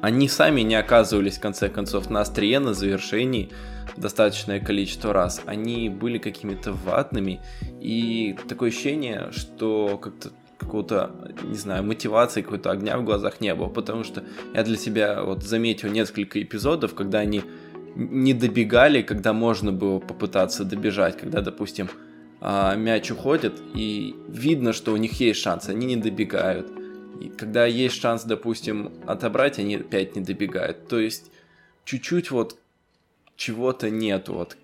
они 0.00 0.28
сами 0.28 0.60
не 0.60 0.76
оказывались, 0.76 1.38
в 1.38 1.40
конце 1.40 1.68
концов, 1.68 2.08
на 2.10 2.20
острие, 2.20 2.60
на 2.60 2.74
завершении 2.74 3.50
достаточное 3.96 4.60
количество 4.60 5.12
раз. 5.12 5.42
Они 5.46 5.88
были 5.88 6.18
какими-то 6.18 6.72
ватными, 6.72 7.40
и 7.80 8.36
такое 8.48 8.70
ощущение, 8.70 9.28
что 9.32 9.98
как-то 9.98 10.30
какого-то, 10.58 11.10
не 11.44 11.56
знаю, 11.56 11.84
мотивации, 11.84 12.42
какой-то 12.42 12.70
огня 12.70 12.98
в 12.98 13.04
глазах 13.04 13.40
не 13.40 13.54
было, 13.54 13.68
потому 13.68 14.04
что 14.04 14.24
я 14.54 14.62
для 14.64 14.76
себя 14.76 15.22
вот 15.22 15.42
заметил 15.42 15.90
несколько 15.90 16.42
эпизодов, 16.42 16.94
когда 16.94 17.20
они 17.20 17.42
не 17.94 18.34
добегали, 18.34 19.02
когда 19.02 19.32
можно 19.32 19.72
было 19.72 19.98
попытаться 19.98 20.64
добежать, 20.64 21.16
когда, 21.16 21.40
допустим, 21.40 21.88
а, 22.40 22.74
мяч 22.74 23.10
уходит, 23.10 23.60
и 23.74 24.14
видно, 24.28 24.72
что 24.72 24.92
у 24.92 24.96
них 24.96 25.20
есть 25.20 25.40
шанс, 25.40 25.68
они 25.68 25.86
не 25.86 25.96
добегают. 25.96 26.70
И 27.20 27.28
когда 27.28 27.64
есть 27.64 27.98
шанс, 28.00 28.24
допустим, 28.24 28.92
отобрать, 29.06 29.58
они 29.58 29.76
опять 29.76 30.16
не 30.16 30.22
добегают. 30.22 30.88
То 30.88 30.98
есть 30.98 31.30
чуть-чуть 31.84 32.30
вот 32.30 32.58
чего-то 33.36 33.90
нет, 33.90 34.28
вот, 34.28 34.56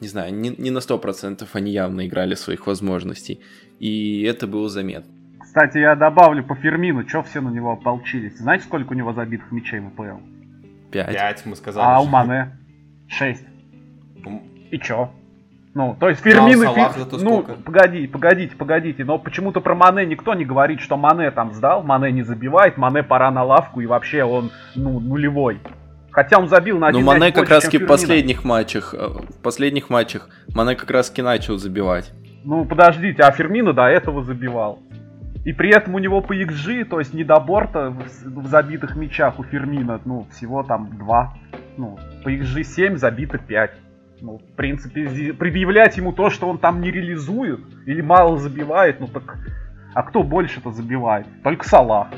не 0.00 0.08
знаю, 0.08 0.34
не, 0.34 0.50
не 0.50 0.70
на 0.70 0.78
100% 0.78 1.46
они 1.52 1.72
явно 1.72 2.06
играли 2.06 2.34
своих 2.34 2.66
возможностей. 2.66 3.40
И 3.80 4.22
это 4.22 4.46
было 4.46 4.68
заметно. 4.68 5.12
Кстати, 5.40 5.78
я 5.78 5.94
добавлю 5.94 6.44
по 6.44 6.54
Фермину, 6.54 7.08
что 7.08 7.22
все 7.22 7.40
на 7.40 7.48
него 7.48 7.72
ополчились. 7.72 8.38
Знаете, 8.38 8.64
сколько 8.64 8.92
у 8.92 8.94
него 8.94 9.12
забитых 9.12 9.52
мячей 9.52 9.80
в 9.80 9.86
АПЛ? 9.86 10.20
Пять. 10.90 11.12
Пять, 11.12 11.46
мы 11.46 11.56
сказали. 11.56 11.86
А 11.86 12.00
у 12.00 12.06
Мане? 12.06 12.58
Шесть. 13.08 13.46
И 14.70 14.78
чё? 14.78 15.10
Ну, 15.74 15.96
то 15.98 16.08
есть 16.08 16.22
Фермин 16.22 16.62
и 16.62 16.66
Фи... 16.66 17.22
Ну, 17.22 17.42
погоди, 17.42 18.06
погодите, 18.06 18.56
погодите. 18.56 19.04
Но 19.04 19.18
почему-то 19.18 19.60
про 19.60 19.74
Мане 19.74 20.06
никто 20.06 20.34
не 20.34 20.44
говорит, 20.44 20.80
что 20.80 20.96
Мане 20.96 21.30
там 21.32 21.52
сдал, 21.52 21.82
Мане 21.82 22.12
не 22.12 22.22
забивает, 22.22 22.76
Мане 22.76 23.02
пора 23.02 23.30
на 23.30 23.42
лавку 23.42 23.80
и 23.80 23.86
вообще 23.86 24.22
он, 24.22 24.50
ну, 24.76 25.00
нулевой. 25.00 25.60
Хотя 26.14 26.38
он 26.38 26.48
забил 26.48 26.78
на 26.78 26.88
один 26.88 27.00
Ну, 27.00 27.06
Мане 27.06 27.32
как 27.32 27.48
раз 27.48 27.64
в 27.64 27.86
последних 27.86 28.44
матчах, 28.44 28.94
э, 28.96 29.04
в 29.04 29.42
последних 29.42 29.90
матчах 29.90 30.28
Мане 30.54 30.76
как 30.76 30.88
раз 30.92 31.12
начал 31.16 31.58
забивать. 31.58 32.12
Ну, 32.44 32.64
подождите, 32.64 33.24
а 33.24 33.32
Фермина 33.32 33.72
до 33.72 33.86
этого 33.86 34.22
забивал. 34.22 34.78
И 35.44 35.52
при 35.52 35.74
этом 35.74 35.96
у 35.96 35.98
него 35.98 36.20
по 36.20 36.32
XG, 36.32 36.84
то 36.84 37.00
есть 37.00 37.14
недобор-то 37.14 37.90
в 37.90 38.46
забитых 38.46 38.94
мячах 38.94 39.40
у 39.40 39.42
Фермина, 39.42 40.00
ну, 40.04 40.28
всего 40.30 40.62
там 40.62 40.96
два. 40.96 41.34
Ну, 41.76 41.98
по 42.22 42.28
XG 42.28 42.62
7, 42.62 42.96
забито 42.96 43.38
5. 43.38 43.72
Ну, 44.20 44.38
в 44.38 44.56
принципе, 44.56 45.32
предъявлять 45.32 45.96
ему 45.96 46.12
то, 46.12 46.30
что 46.30 46.48
он 46.48 46.58
там 46.58 46.80
не 46.80 46.92
реализует 46.92 47.60
или 47.86 48.00
мало 48.00 48.38
забивает, 48.38 49.00
ну 49.00 49.08
так... 49.08 49.36
А 49.94 50.02
кто 50.04 50.22
больше-то 50.22 50.70
забивает? 50.70 51.26
Только 51.42 51.68
Салах. 51.68 52.08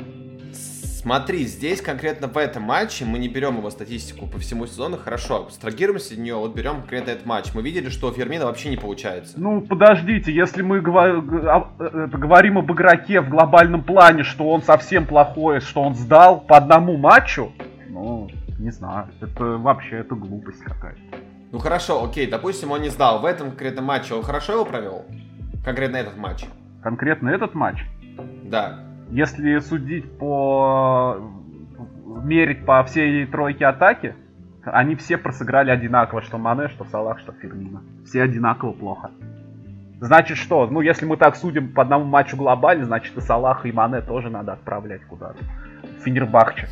Смотри, 1.07 1.45
здесь 1.45 1.81
конкретно 1.81 2.27
в 2.27 2.35
этом 2.35 2.63
матче 2.63 3.05
мы 3.05 3.17
не 3.17 3.29
берем 3.29 3.59
его 3.59 3.69
статистику 3.69 4.27
по 4.27 4.39
всему 4.39 4.67
сезону, 4.67 4.97
хорошо, 4.97 5.37
абстрагируемся 5.37 6.15
от 6.15 6.19
нее, 6.19 6.35
вот 6.35 6.53
берем 6.53 6.81
конкретно 6.81 7.11
этот 7.11 7.25
матч. 7.25 7.53
Мы 7.53 7.61
видели, 7.61 7.87
что 7.87 8.09
у 8.09 8.11
Фермина 8.11 8.43
вообще 8.43 8.67
не 8.67 8.75
получается. 8.75 9.35
Ну, 9.39 9.61
подождите, 9.61 10.33
если 10.33 10.63
мы 10.63 10.79
а, 10.79 11.71
э, 11.79 12.07
говорим 12.11 12.57
об 12.57 12.69
игроке 12.73 13.21
в 13.21 13.29
глобальном 13.29 13.85
плане, 13.85 14.23
что 14.23 14.49
он 14.49 14.61
совсем 14.63 15.05
плохой, 15.05 15.61
что 15.61 15.81
он 15.81 15.95
сдал 15.95 16.41
по 16.41 16.57
одному 16.57 16.97
матчу, 16.97 17.53
ну, 17.87 18.29
не 18.59 18.71
знаю, 18.71 19.07
это 19.21 19.45
вообще 19.45 19.99
это 19.99 20.13
глупость 20.13 20.59
какая-то. 20.59 20.99
Ну 21.53 21.59
хорошо, 21.59 22.03
окей, 22.03 22.27
допустим, 22.27 22.71
он 22.71 22.81
не 22.81 22.89
сдал. 22.89 23.21
В 23.21 23.25
этом 23.25 23.51
конкретном 23.51 23.85
матче 23.85 24.13
он 24.13 24.23
хорошо 24.23 24.51
его 24.55 24.65
провел? 24.65 25.05
Конкретно 25.63 25.95
этот 25.95 26.17
матч. 26.17 26.43
Конкретно 26.83 27.29
этот 27.29 27.53
матч? 27.53 27.85
Да. 28.43 28.86
Если 29.09 29.59
судить 29.59 30.17
по... 30.17 31.17
мерить 32.23 32.65
по 32.65 32.83
всей 32.83 33.25
тройке 33.25 33.65
атаки, 33.65 34.15
они 34.63 34.95
все 34.95 35.17
просыграли 35.17 35.71
одинаково, 35.71 36.21
что 36.21 36.37
Мане, 36.37 36.67
что 36.69 36.85
Салах, 36.85 37.19
что 37.19 37.31
Фермина. 37.31 37.81
Все 38.05 38.23
одинаково 38.23 38.73
плохо. 38.73 39.11
Значит 39.99 40.37
что? 40.37 40.67
Ну, 40.67 40.81
если 40.81 41.05
мы 41.05 41.17
так 41.17 41.35
судим 41.35 41.73
по 41.73 41.81
одному 41.81 42.05
матчу 42.05 42.37
глобально, 42.37 42.85
значит 42.85 43.17
и 43.17 43.21
Салаха, 43.21 43.67
и 43.67 43.71
Мане 43.71 44.01
тоже 44.01 44.29
надо 44.29 44.53
отправлять 44.53 45.03
куда-то. 45.05 45.39
Финербахче. 46.03 46.67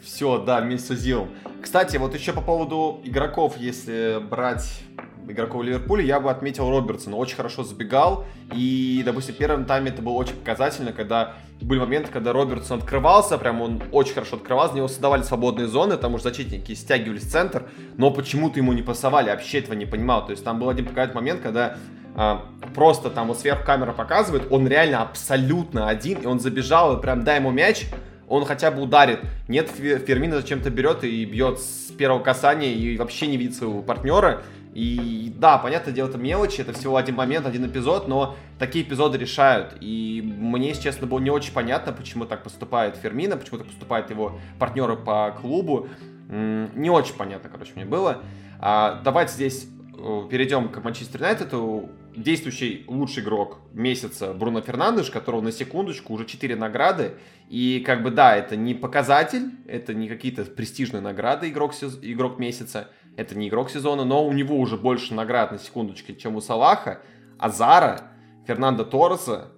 Все, 0.00 0.38
да, 0.38 0.64
Зилом. 0.76 1.28
Кстати, 1.60 1.96
вот 1.96 2.14
еще 2.14 2.32
по 2.32 2.40
поводу 2.40 3.00
игроков, 3.02 3.56
если 3.56 4.18
брать 4.30 4.84
игроков 5.28 5.62
Ливерпуля, 5.62 6.04
я 6.04 6.20
бы 6.20 6.30
отметил 6.30 6.70
Робертсона. 6.70 7.16
Очень 7.16 7.36
хорошо 7.36 7.64
забегал. 7.64 8.24
И, 8.52 9.02
допустим, 9.04 9.34
в 9.34 9.38
первом 9.38 9.64
тайме 9.64 9.90
это 9.90 10.02
было 10.02 10.14
очень 10.14 10.34
показательно, 10.34 10.92
когда 10.92 11.34
были 11.60 11.78
моменты, 11.78 12.10
когда 12.12 12.32
Робертсон 12.32 12.78
открывался, 12.78 13.38
прям 13.38 13.62
он 13.62 13.82
очень 13.92 14.14
хорошо 14.14 14.36
открывался, 14.36 14.72
за 14.72 14.78
него 14.78 14.88
создавали 14.88 15.22
свободные 15.22 15.66
зоны, 15.68 15.96
там 15.96 16.14
уж 16.14 16.22
защитники 16.22 16.74
стягивались 16.74 17.24
в 17.24 17.30
центр, 17.30 17.64
но 17.96 18.10
почему-то 18.10 18.58
ему 18.58 18.72
не 18.72 18.82
пасовали, 18.82 19.30
вообще 19.30 19.60
этого 19.60 19.74
не 19.74 19.86
понимал. 19.86 20.26
То 20.26 20.32
есть 20.32 20.44
там 20.44 20.58
был 20.58 20.68
один 20.68 20.86
показательный 20.86 21.20
момент, 21.20 21.40
когда 21.40 21.78
а, 22.14 22.46
просто 22.74 23.10
там 23.10 23.28
вот 23.28 23.38
сверху 23.38 23.64
камера 23.64 23.92
показывает, 23.92 24.44
он 24.50 24.68
реально 24.68 25.02
абсолютно 25.02 25.88
один, 25.88 26.18
и 26.20 26.26
он 26.26 26.40
забежал, 26.40 26.98
и 26.98 27.02
прям 27.02 27.24
дай 27.24 27.38
ему 27.38 27.50
мяч, 27.50 27.86
он 28.28 28.44
хотя 28.44 28.70
бы 28.70 28.82
ударит. 28.82 29.20
Нет, 29.48 29.70
Фермина 29.70 30.36
зачем-то 30.36 30.70
берет 30.70 31.04
и 31.04 31.24
бьет 31.24 31.60
с 31.60 31.92
первого 31.92 32.22
касания 32.22 32.72
и 32.72 32.96
вообще 32.96 33.26
не 33.26 33.36
видит 33.36 33.54
своего 33.54 33.82
партнера. 33.82 34.42
И 34.76 35.32
да, 35.34 35.56
понятное 35.56 35.94
дело, 35.94 36.06
это 36.06 36.18
мелочи, 36.18 36.60
это 36.60 36.74
всего 36.74 36.98
один 36.98 37.14
момент, 37.14 37.46
один 37.46 37.64
эпизод, 37.64 38.08
но 38.08 38.36
такие 38.58 38.84
эпизоды 38.84 39.16
решают. 39.16 39.74
И 39.80 40.22
мне, 40.22 40.68
если 40.68 40.82
честно, 40.82 41.06
было 41.06 41.18
не 41.18 41.30
очень 41.30 41.54
понятно, 41.54 41.94
почему 41.94 42.26
так 42.26 42.42
поступает 42.42 42.94
Фермина, 42.96 43.38
почему 43.38 43.56
так 43.56 43.68
поступают 43.68 44.10
его 44.10 44.38
партнеры 44.58 44.96
по 44.96 45.34
клубу. 45.40 45.88
Не 46.28 46.90
очень 46.90 47.14
понятно, 47.14 47.48
короче, 47.48 47.72
мне 47.74 47.86
было. 47.86 48.22
А, 48.60 49.00
давайте 49.02 49.32
здесь 49.32 49.66
э, 49.96 50.28
перейдем 50.30 50.68
к 50.68 50.84
Манчестер 50.84 51.20
Юнайтеду. 51.22 51.88
Действующий 52.14 52.84
лучший 52.86 53.22
игрок 53.22 53.58
месяца 53.72 54.34
Бруно 54.34 54.60
Фернандеш, 54.60 55.10
которого 55.10 55.40
на 55.40 55.52
секундочку 55.52 56.12
уже 56.12 56.26
4 56.26 56.54
награды. 56.54 57.12
И 57.48 57.82
как 57.86 58.02
бы 58.02 58.10
да, 58.10 58.36
это 58.36 58.56
не 58.56 58.74
показатель, 58.74 59.52
это 59.66 59.94
не 59.94 60.08
какие-то 60.08 60.44
престижные 60.44 61.00
награды 61.00 61.48
игрок, 61.48 61.72
игрок 62.02 62.38
месяца, 62.38 62.88
это 63.16 63.36
не 63.36 63.48
игрок 63.48 63.70
сезона, 63.70 64.04
но 64.04 64.26
у 64.26 64.32
него 64.32 64.56
уже 64.56 64.76
больше 64.76 65.14
наград 65.14 65.52
на 65.52 65.58
секундочке, 65.58 66.14
чем 66.14 66.36
у 66.36 66.40
Салаха, 66.40 67.00
Азара, 67.38 68.12
Фернандо 68.46 68.84
Торреса, 68.84 69.48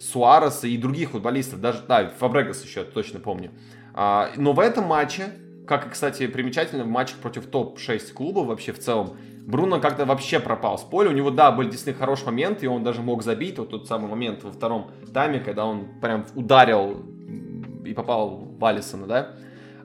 Суареса 0.00 0.68
и 0.68 0.76
других 0.76 1.10
футболистов, 1.10 1.60
даже, 1.60 1.82
да, 1.86 2.08
Фабрегас 2.18 2.64
еще, 2.64 2.84
точно 2.84 3.20
помню. 3.20 3.50
А, 3.94 4.30
но 4.36 4.52
в 4.52 4.60
этом 4.60 4.84
матче, 4.84 5.32
как 5.66 5.86
и, 5.86 5.90
кстати, 5.90 6.26
примечательно, 6.26 6.84
в 6.84 6.88
матчах 6.88 7.18
против 7.18 7.46
топ-6 7.46 8.12
клубов 8.12 8.46
вообще 8.46 8.72
в 8.72 8.78
целом, 8.78 9.16
Бруно 9.48 9.80
как-то 9.80 10.04
вообще 10.04 10.40
пропал 10.40 10.78
с 10.78 10.82
поля. 10.82 11.08
У 11.08 11.14
него, 11.14 11.30
да, 11.30 11.50
были 11.50 11.70
действительно 11.70 12.04
хорошие 12.04 12.26
моменты, 12.26 12.66
и 12.66 12.68
он 12.68 12.84
даже 12.84 13.00
мог 13.00 13.22
забить. 13.22 13.58
Вот 13.58 13.70
тот 13.70 13.88
самый 13.88 14.10
момент 14.10 14.44
во 14.44 14.52
втором 14.52 14.90
тайме, 15.14 15.40
когда 15.40 15.64
он 15.64 15.86
прям 16.02 16.26
ударил 16.34 17.02
и 17.86 17.94
попал 17.94 18.46
в 18.58 18.62
Алисона, 18.62 19.06
да. 19.06 19.36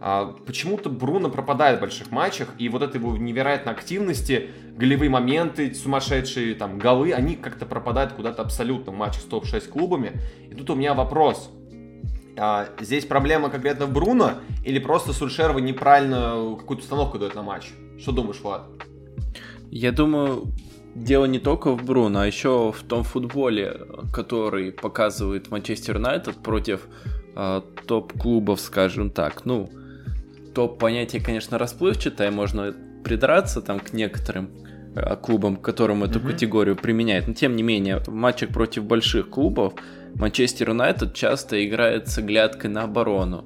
А, 0.05 0.35
почему-то 0.45 0.89
Бруно 0.89 1.29
пропадает 1.29 1.77
в 1.77 1.81
больших 1.81 2.11
матчах, 2.11 2.49
и 2.57 2.67
вот 2.67 2.81
этой 2.81 2.97
его 2.97 3.15
невероятной 3.15 3.71
активности, 3.71 4.49
голевые 4.75 5.09
моменты, 5.09 5.73
сумасшедшие 5.73 6.55
там 6.55 6.77
голы, 6.77 7.13
они 7.13 7.37
как-то 7.37 7.65
пропадают 7.65 8.11
куда-то 8.11 8.41
абсолютно 8.41 8.91
в 8.91 8.95
матчах 8.97 9.21
с 9.21 9.25
топ-6 9.25 9.69
клубами. 9.69 10.19
И 10.51 10.55
тут 10.55 10.69
у 10.71 10.75
меня 10.75 10.93
вопрос. 10.93 11.49
А, 12.37 12.67
здесь 12.81 13.05
проблема 13.05 13.49
конкретно 13.49 13.85
в 13.85 13.93
Бруно, 13.93 14.31
или 14.65 14.77
просто 14.77 15.13
Сульшерова 15.13 15.59
неправильно 15.59 16.53
какую-то 16.59 16.83
установку 16.83 17.17
дает 17.17 17.33
на 17.35 17.43
матч? 17.43 17.71
Что 17.97 18.11
думаешь, 18.11 18.41
Влад? 18.41 18.63
Я 19.71 19.93
думаю, 19.93 20.47
дело 20.95 21.23
не 21.23 21.39
только 21.39 21.71
в 21.77 21.85
Бруно, 21.85 22.19
а 22.19 22.27
еще 22.27 22.73
в 22.73 22.83
том 22.83 23.03
футболе, 23.03 23.79
который 24.11 24.73
показывает 24.73 25.49
Манчестер 25.49 25.95
Юнайтед 25.95 26.35
против 26.43 26.89
э, 27.37 27.61
топ-клубов, 27.87 28.59
скажем 28.59 29.09
так. 29.09 29.45
Ну, 29.45 29.69
топ 30.53 30.79
понятие, 30.79 31.21
конечно, 31.21 31.57
расплывчатое, 31.57 32.31
можно 32.31 32.73
придраться 33.03 33.61
там 33.61 33.79
к 33.79 33.93
некоторым 33.93 34.49
э, 34.95 35.15
клубам, 35.17 35.57
которым 35.57 36.03
эту 36.03 36.19
mm-hmm. 36.19 36.31
категорию 36.31 36.75
применяют. 36.75 37.27
Но 37.27 37.33
тем 37.33 37.55
не 37.55 37.63
менее, 37.63 37.99
в 37.99 38.07
матчах 38.09 38.49
против 38.49 38.85
больших 38.85 39.29
клубов 39.29 39.73
Манчестер 40.15 40.69
Юнайтед 40.69 41.13
часто 41.13 41.65
играет 41.65 42.07
с 42.07 42.17
оглядкой 42.17 42.69
на 42.69 42.83
оборону. 42.83 43.45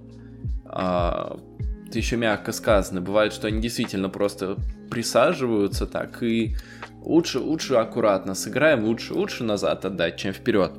А, 0.65 1.39
это 1.87 1.97
еще 1.97 2.17
мягко 2.17 2.51
сказано. 2.51 3.01
Бывает, 3.01 3.33
что 3.33 3.47
они 3.47 3.61
действительно 3.61 4.09
просто 4.09 4.57
присаживаются 4.89 5.85
так 5.85 6.21
и 6.23 6.55
лучше, 7.01 7.39
лучше 7.39 7.75
аккуратно 7.75 8.35
сыграем, 8.35 8.83
лучше, 8.83 9.13
лучше 9.13 9.43
назад 9.43 9.85
отдать, 9.85 10.17
чем 10.17 10.33
вперед. 10.33 10.73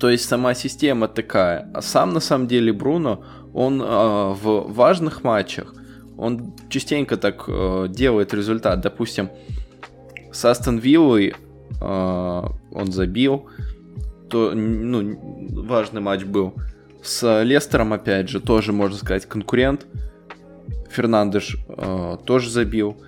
То 0.00 0.10
есть 0.10 0.28
сама 0.28 0.54
система 0.54 1.08
такая. 1.08 1.70
А 1.72 1.80
сам 1.80 2.12
на 2.12 2.20
самом 2.20 2.48
деле 2.48 2.72
Бруно, 2.72 3.24
он 3.56 3.80
э, 3.80 3.84
в 3.86 4.70
важных 4.70 5.24
матчах, 5.24 5.74
он 6.18 6.52
частенько 6.68 7.16
так 7.16 7.44
э, 7.48 7.86
делает 7.88 8.34
результат. 8.34 8.82
Допустим, 8.82 9.30
с 10.30 10.44
Астон 10.44 10.76
Виллой 10.76 11.34
э, 11.80 12.42
он 12.72 12.92
забил, 12.92 13.46
то, 14.28 14.52
ну, 14.54 15.18
важный 15.64 16.02
матч 16.02 16.24
был. 16.24 16.52
С 17.02 17.42
Лестером, 17.42 17.94
опять 17.94 18.28
же, 18.28 18.40
тоже, 18.40 18.74
можно 18.74 18.98
сказать, 18.98 19.24
конкурент. 19.24 19.86
Фернандеш 20.90 21.56
э, 21.66 22.16
тоже 22.26 22.50
забил 22.50 22.98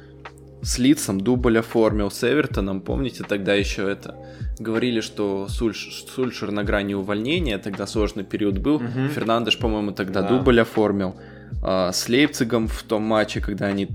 с 0.62 0.78
Лицом 0.78 1.20
дубль 1.20 1.58
оформил, 1.58 2.10
с 2.10 2.24
Эвертоном, 2.24 2.80
помните, 2.80 3.24
тогда 3.28 3.54
еще 3.54 3.90
это 3.90 4.16
говорили, 4.58 5.00
что 5.00 5.48
Сульш, 5.48 6.04
Сульшер 6.14 6.50
на 6.50 6.64
грани 6.64 6.94
увольнения, 6.94 7.58
тогда 7.58 7.86
сложный 7.86 8.24
период 8.24 8.58
был, 8.58 8.76
угу. 8.76 9.08
Фернандеш, 9.14 9.58
по-моему, 9.58 9.92
тогда 9.92 10.22
да. 10.22 10.28
дубль 10.28 10.60
оформил, 10.60 11.14
а, 11.62 11.92
с 11.92 12.08
Лейпцигом 12.08 12.66
в 12.68 12.82
том 12.82 13.02
матче, 13.02 13.40
когда 13.40 13.66
они 13.66 13.88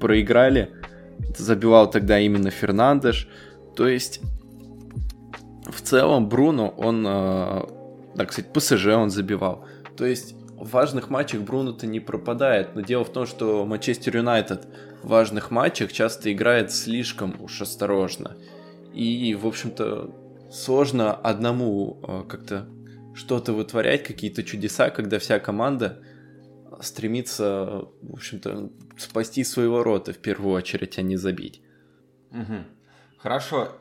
проиграли, 0.00 0.70
забивал 1.36 1.90
тогда 1.90 2.18
именно 2.18 2.50
Фернандеш, 2.50 3.28
то 3.76 3.86
есть 3.86 4.20
в 5.66 5.80
целом 5.82 6.28
Бруно, 6.28 6.68
он, 6.68 7.04
а, 7.06 7.68
так 8.16 8.32
сказать, 8.32 8.52
ПСЖ 8.52 8.86
он 8.88 9.10
забивал, 9.10 9.64
то 9.96 10.04
есть 10.04 10.34
в 10.58 10.70
важных 10.70 11.08
матчах 11.08 11.42
Бруно-то 11.42 11.86
не 11.86 12.00
пропадает, 12.00 12.74
но 12.74 12.80
дело 12.80 13.04
в 13.04 13.12
том, 13.12 13.26
что 13.26 13.64
Манчестер 13.64 14.16
Юнайтед 14.16 14.66
в 15.02 15.08
важных 15.08 15.50
матчах 15.50 15.92
часто 15.92 16.32
играет 16.32 16.72
слишком 16.72 17.40
уж 17.40 17.62
осторожно. 17.62 18.36
И, 18.92 19.34
в 19.34 19.46
общем-то, 19.46 20.12
сложно 20.50 21.14
одному 21.14 22.00
э, 22.02 22.24
как-то 22.28 22.66
что-то 23.14 23.52
вытворять, 23.52 24.02
какие-то 24.02 24.42
чудеса, 24.42 24.90
когда 24.90 25.18
вся 25.18 25.38
команда 25.38 26.02
стремится, 26.80 27.86
в 28.02 28.14
общем-то, 28.14 28.70
спасти 28.96 29.44
свои 29.44 29.66
ворота 29.66 30.12
в 30.12 30.18
первую 30.18 30.54
очередь, 30.54 30.98
а 30.98 31.02
не 31.02 31.16
забить. 31.16 31.62
Угу. 32.30 32.64
Хорошо. 33.18 33.72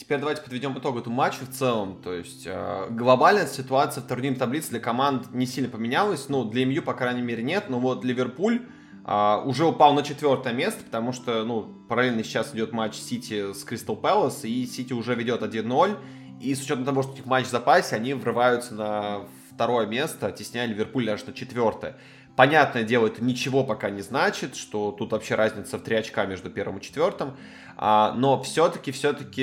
Теперь 0.00 0.18
давайте 0.18 0.40
подведем 0.40 0.78
итог 0.78 0.96
этому 0.96 1.14
матчу 1.14 1.44
в 1.44 1.50
целом. 1.50 2.00
То 2.00 2.14
есть 2.14 2.44
э, 2.46 2.86
глобальная 2.88 3.46
ситуация 3.46 4.02
в 4.02 4.06
турнирной 4.06 4.38
таблице 4.38 4.70
для 4.70 4.80
команд 4.80 5.34
не 5.34 5.44
сильно 5.44 5.68
поменялась. 5.68 6.30
Ну, 6.30 6.44
для 6.44 6.64
МЮ, 6.64 6.80
по 6.80 6.94
крайней 6.94 7.20
мере, 7.20 7.42
нет. 7.42 7.66
Но 7.68 7.78
вот 7.78 8.04
Ливерпуль 8.04 8.62
Uh, 9.02 9.46
уже 9.46 9.64
упал 9.64 9.94
на 9.94 10.02
четвертое 10.02 10.52
место, 10.52 10.84
потому 10.84 11.14
что, 11.14 11.42
ну, 11.44 11.62
параллельно 11.88 12.22
сейчас 12.22 12.54
идет 12.54 12.72
матч 12.72 12.96
Сити 12.96 13.54
с 13.54 13.64
Кристал 13.64 13.96
Пэлас, 13.96 14.44
и 14.44 14.66
Сити 14.66 14.92
уже 14.92 15.14
ведет 15.14 15.40
1-0, 15.40 15.96
и 16.38 16.54
с 16.54 16.62
учетом 16.62 16.84
того, 16.84 17.02
что 17.02 17.12
у 17.12 17.14
них 17.16 17.24
матч 17.24 17.46
в 17.46 17.50
запасе, 17.50 17.96
они 17.96 18.12
врываются 18.12 18.74
на 18.74 19.20
второе 19.50 19.86
место, 19.86 20.30
тесняя 20.32 20.66
Ливерпуль 20.66 21.08
аж 21.08 21.24
на 21.24 21.32
четвертое. 21.32 21.96
Понятное 22.40 22.84
дело, 22.84 23.08
это 23.08 23.22
ничего 23.22 23.64
пока 23.64 23.90
не 23.90 24.00
значит, 24.00 24.56
что 24.56 24.92
тут 24.92 25.12
вообще 25.12 25.34
разница 25.34 25.76
в 25.76 25.82
3 25.82 25.96
очка 25.96 26.24
между 26.24 26.48
первым 26.48 26.78
и 26.78 26.80
четвертым, 26.80 27.36
а, 27.76 28.14
но 28.16 28.42
все-таки, 28.42 28.92
все-таки 28.92 29.42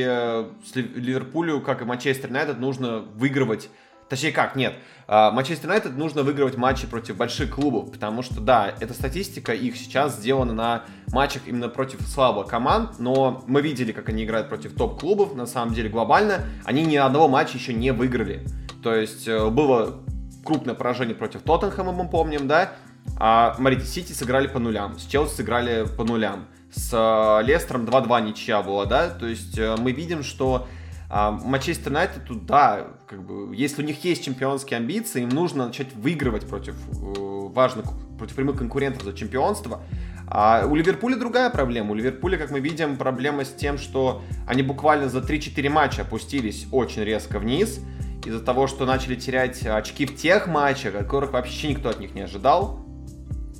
Ливерпулю, 0.73 1.61
как 1.61 1.83
и 1.83 1.85
Манчестер 1.85 2.29
Юнайтед, 2.29 2.57
нужно 2.57 3.01
выигрывать 3.01 3.69
Точнее 4.09 4.31
как, 4.31 4.55
нет. 4.55 4.73
А, 5.07 5.29
Манчестер 5.29 5.65
Юнайтед 5.65 5.95
нужно 5.95 6.23
выигрывать 6.23 6.57
матчи 6.57 6.87
против 6.87 7.17
больших 7.17 7.53
клубов, 7.53 7.91
потому 7.91 8.23
что, 8.23 8.41
да, 8.41 8.73
эта 8.79 8.95
статистика 8.95 9.53
их 9.53 9.77
сейчас 9.77 10.15
сделана 10.15 10.53
на 10.53 10.83
матчах 11.11 11.43
именно 11.45 11.69
против 11.69 12.01
слабых 12.01 12.47
команд, 12.47 12.97
но 12.97 13.43
мы 13.45 13.61
видели, 13.61 13.91
как 13.91 14.09
они 14.09 14.23
играют 14.23 14.49
против 14.49 14.73
топ-клубов, 14.73 15.35
на 15.35 15.45
самом 15.45 15.75
деле 15.75 15.89
глобально, 15.89 16.45
они 16.65 16.83
ни 16.83 16.95
одного 16.95 17.27
матча 17.27 17.59
еще 17.59 17.75
не 17.75 17.91
выиграли. 17.91 18.43
То 18.81 18.95
есть 18.95 19.27
э, 19.27 19.49
было 19.49 19.99
крупное 20.47 20.73
поражение 20.75 21.13
против 21.13 21.41
Тоттенхэма, 21.41 21.91
мы 21.91 22.09
помним, 22.09 22.47
да, 22.47 22.71
а 23.15 23.55
Марити 23.59 23.85
Сити 23.85 24.11
сыграли 24.11 24.47
по 24.47 24.59
нулям, 24.59 24.99
с 24.99 25.05
Челси 25.05 25.35
сыграли 25.35 25.85
по 25.85 26.03
нулям, 26.03 26.47
с 26.71 26.91
э, 26.93 27.45
Лестером 27.45 27.85
2-2 27.85 28.21
ничья 28.21 28.61
была, 28.61 28.85
да, 28.85 29.09
то 29.09 29.25
есть 29.25 29.57
э, 29.57 29.75
мы 29.77 29.91
видим, 29.91 30.23
что 30.23 30.67
а 31.09 31.31
Манчестер 31.31 31.91
Юнайтед, 31.91 32.45
да, 32.45 32.87
как 33.07 33.23
бы, 33.25 33.55
если 33.55 33.81
у 33.81 33.85
них 33.85 34.03
есть 34.03 34.25
чемпионские 34.25 34.77
амбиции, 34.77 35.23
им 35.23 35.29
нужно 35.29 35.67
начать 35.67 35.95
выигрывать 35.95 36.45
против 36.47 36.75
э, 36.75 37.47
важных, 37.53 37.85
против 38.17 38.35
прямых 38.35 38.57
конкурентов 38.57 39.03
за 39.03 39.13
чемпионство. 39.13 39.81
А 40.27 40.65
у 40.65 40.75
Ливерпуля 40.75 41.15
другая 41.15 41.49
проблема. 41.49 41.91
У 41.91 41.95
Ливерпуля, 41.95 42.37
как 42.37 42.51
мы 42.51 42.59
видим, 42.59 42.97
проблема 42.97 43.45
с 43.45 43.53
тем, 43.53 43.77
что 43.77 44.21
они 44.45 44.63
буквально 44.63 45.07
за 45.07 45.19
3-4 45.19 45.69
матча 45.69 46.01
опустились 46.01 46.67
очень 46.73 47.03
резко 47.05 47.39
вниз 47.39 47.79
из-за 48.25 48.41
того, 48.41 48.67
что 48.67 48.85
начали 48.85 49.15
терять 49.15 49.65
очки 49.65 50.05
в 50.05 50.17
тех 50.17 50.47
матчах, 50.47 50.91
которых 50.91 51.31
вообще 51.31 51.69
никто 51.69 51.87
от 51.87 52.01
них 52.01 52.13
не 52.13 52.21
ожидал. 52.21 52.85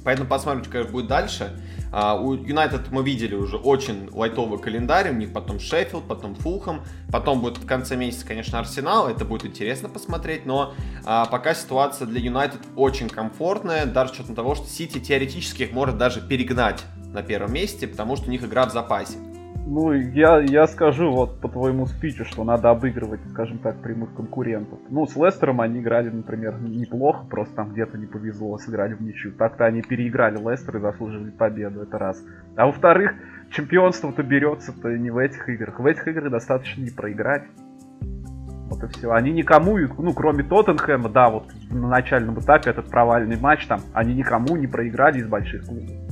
Поэтому 0.07 0.29
посмотрим, 0.29 0.63
конечно, 0.71 0.93
будет 0.93 1.07
дальше. 1.07 1.61
А, 1.91 2.15
у 2.15 2.33
Юнайтед 2.33 2.91
мы 2.91 3.03
видели 3.03 3.35
уже 3.35 3.57
очень 3.57 4.09
лайтовый 4.09 4.57
календарь, 4.57 5.09
у 5.09 5.13
них 5.13 5.33
потом 5.33 5.59
Шеффилд, 5.59 6.07
потом 6.07 6.33
Фулхэм, 6.33 6.79
потом 7.11 7.41
будет 7.41 7.57
в 7.57 7.65
конце 7.65 7.97
месяца, 7.97 8.25
конечно, 8.25 8.57
Арсенал, 8.57 9.09
это 9.09 9.25
будет 9.25 9.45
интересно 9.45 9.89
посмотреть, 9.89 10.45
но 10.45 10.73
а, 11.03 11.25
пока 11.25 11.53
ситуация 11.53 12.07
для 12.07 12.21
Юнайтед 12.21 12.61
очень 12.77 13.09
комфортная, 13.09 13.85
даже 13.85 14.11
с 14.11 14.13
учетом 14.13 14.35
того, 14.35 14.55
что 14.55 14.65
Сити 14.67 14.97
теоретически 15.01 15.63
их 15.63 15.73
может 15.73 15.97
даже 15.97 16.21
перегнать 16.21 16.85
на 17.11 17.21
первом 17.21 17.51
месте, 17.51 17.85
потому 17.85 18.15
что 18.15 18.27
у 18.27 18.31
них 18.31 18.45
игра 18.45 18.65
в 18.65 18.71
запасе. 18.71 19.17
Ну, 19.69 19.91
я, 19.91 20.39
я 20.39 20.65
скажу 20.65 21.11
вот 21.11 21.41
по 21.41 21.49
твоему 21.49 21.87
спичу, 21.87 22.23
что 22.23 22.45
надо 22.45 22.69
обыгрывать, 22.69 23.19
скажем 23.31 23.57
так, 23.57 23.75
прямых 23.81 24.13
конкурентов. 24.15 24.79
Ну, 24.89 25.05
с 25.05 25.17
Лестером 25.17 25.59
они 25.59 25.81
играли, 25.81 26.09
например, 26.09 26.55
неплохо, 26.61 27.25
просто 27.29 27.53
там 27.53 27.73
где-то 27.73 27.97
не 27.97 28.05
повезло, 28.05 28.57
сыграли 28.59 28.93
в 28.93 29.01
ничью. 29.01 29.33
Так-то 29.33 29.65
они 29.65 29.81
переиграли 29.81 30.37
Лестер 30.37 30.77
и 30.77 30.79
заслужили 30.79 31.31
победу, 31.31 31.81
это 31.81 31.97
раз. 31.97 32.23
А 32.55 32.65
во-вторых, 32.65 33.13
чемпионство-то 33.51 34.23
берется-то 34.23 34.97
не 34.97 35.11
в 35.11 35.17
этих 35.17 35.49
играх. 35.49 35.81
В 35.81 35.85
этих 35.85 36.07
играх 36.07 36.31
достаточно 36.31 36.81
не 36.81 36.89
проиграть. 36.89 37.43
Вот 38.69 38.81
и 38.81 38.87
все. 38.87 39.11
Они 39.11 39.31
никому, 39.33 39.77
ну, 39.97 40.13
кроме 40.13 40.45
Тоттенхэма, 40.45 41.09
да, 41.09 41.29
вот 41.29 41.51
на 41.69 41.89
начальном 41.89 42.39
этапе 42.39 42.69
этот 42.69 42.89
провальный 42.89 43.37
матч 43.37 43.67
там, 43.67 43.81
они 43.91 44.13
никому 44.13 44.55
не 44.55 44.67
проиграли 44.67 45.19
из 45.19 45.27
больших 45.27 45.65
клубов 45.65 46.06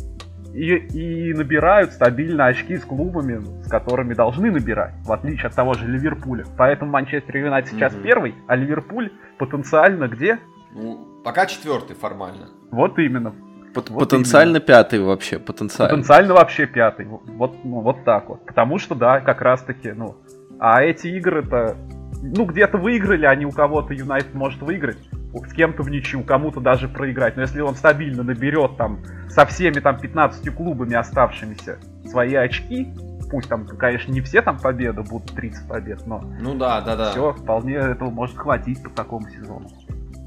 и, 0.55 1.29
и 1.29 1.33
набирают 1.33 1.91
стабильно 1.91 2.45
очки 2.45 2.77
с 2.77 2.85
клубами, 2.85 3.43
с 3.63 3.69
которыми 3.69 4.13
должны 4.13 4.51
набирать, 4.51 4.93
в 5.03 5.12
отличие 5.12 5.47
от 5.47 5.55
того 5.55 5.74
же 5.74 5.85
Ливерпуля. 5.85 6.45
Поэтому 6.57 6.91
Манчестер 6.91 7.38
Юнайтед 7.38 7.71
сейчас 7.71 7.93
mm-hmm. 7.93 8.03
первый, 8.03 8.35
а 8.47 8.55
Ливерпуль 8.55 9.12
потенциально 9.38 10.07
где? 10.07 10.39
Ну, 10.74 11.21
пока 11.25 11.45
четвертый 11.45 11.95
формально. 11.95 12.47
Вот 12.71 12.97
именно. 13.00 13.33
Пот- 13.74 13.89
вот 13.89 14.00
потенциально 14.00 14.57
именно. 14.57 14.59
пятый 14.62 15.01
вообще, 15.01 15.39
потенциально. 15.39 15.93
Потенциально 15.93 16.33
вообще 16.33 16.65
пятый. 16.67 17.05
Вот, 17.05 17.57
ну, 17.65 17.81
вот 17.81 18.05
так 18.05 18.29
вот. 18.29 18.45
Потому 18.45 18.79
что, 18.79 18.95
да, 18.95 19.19
как 19.19 19.41
раз 19.41 19.62
таки, 19.62 19.91
ну. 19.91 20.15
А 20.57 20.81
эти 20.81 21.07
игры-то, 21.07 21.75
ну, 22.21 22.45
где-то 22.45 22.77
выиграли, 22.77 23.25
они 23.25 23.45
у 23.45 23.51
кого-то 23.51 23.93
Юнайтед 23.93 24.33
может 24.33 24.62
выиграть 24.62 25.00
с 25.44 25.54
кем-то 25.54 25.84
в 25.84 25.89
ничью, 25.89 26.24
кому-то 26.24 26.60
даже 26.60 26.88
проиграть. 26.88 27.36
Но 27.36 27.42
если 27.42 27.62
он 27.62 27.75
стабильно 27.75 28.24
наберет 28.24 28.77
там 28.77 29.04
со 29.30 29.46
всеми 29.46 29.80
там 29.80 30.00
15 30.00 30.54
клубами 30.56 30.96
оставшимися 30.96 31.80
свои 32.06 32.36
очки, 32.36 32.94
пусть 33.30 33.50
там, 33.50 33.68
конечно, 33.68 34.12
не 34.12 34.22
все 34.22 34.42
там 34.42 34.60
победы 34.60 35.01
будут 35.01 35.33
30 35.36 35.68
побед, 35.68 36.05
но 36.07 36.22
ну 36.40 36.55
да, 36.55 36.81
да, 36.81 36.96
да. 36.96 37.12
Все, 37.12 37.33
вполне 37.33 37.75
этого 37.75 38.09
может 38.09 38.38
хватить 38.38 38.81
по 38.81 38.90
такому 38.90 39.29
сезону. 39.29 39.70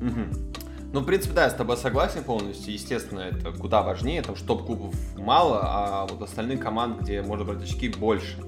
Угу. 0.00 0.58
Ну, 0.92 1.00
в 1.00 1.04
принципе, 1.04 1.34
да, 1.34 1.44
я 1.44 1.50
с 1.50 1.54
тобой 1.54 1.76
согласен 1.76 2.24
полностью. 2.24 2.72
Естественно, 2.72 3.20
это 3.20 3.52
куда 3.52 3.82
важнее, 3.82 4.22
потому 4.22 4.38
что 4.38 4.46
топ-клубов 4.46 4.94
мало, 5.18 5.60
а 5.62 6.06
вот 6.06 6.22
остальные 6.22 6.56
команды, 6.56 7.02
где 7.02 7.22
можно 7.22 7.44
брать 7.44 7.62
очки, 7.62 7.88
больше. 7.90 8.38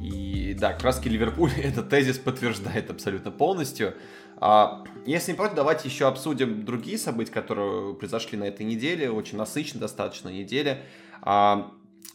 И 0.00 0.56
да, 0.58 0.76
раз 0.80 1.04
Ливерпуль 1.04 1.50
этот 1.62 1.88
тезис 1.88 2.18
подтверждает 2.18 2.90
абсолютно 2.90 3.30
полностью. 3.30 3.94
А, 4.40 4.84
если 5.06 5.32
не 5.32 5.36
против, 5.36 5.54
давайте 5.54 5.88
еще 5.88 6.06
обсудим 6.06 6.64
другие 6.64 6.98
события, 6.98 7.32
которые 7.32 7.94
произошли 7.94 8.38
на 8.38 8.44
этой 8.44 8.64
неделе. 8.64 9.10
Очень 9.10 9.38
насыщенная 9.38 9.82
достаточно 9.82 10.28
неделя. 10.30 10.82
А, 11.22 11.70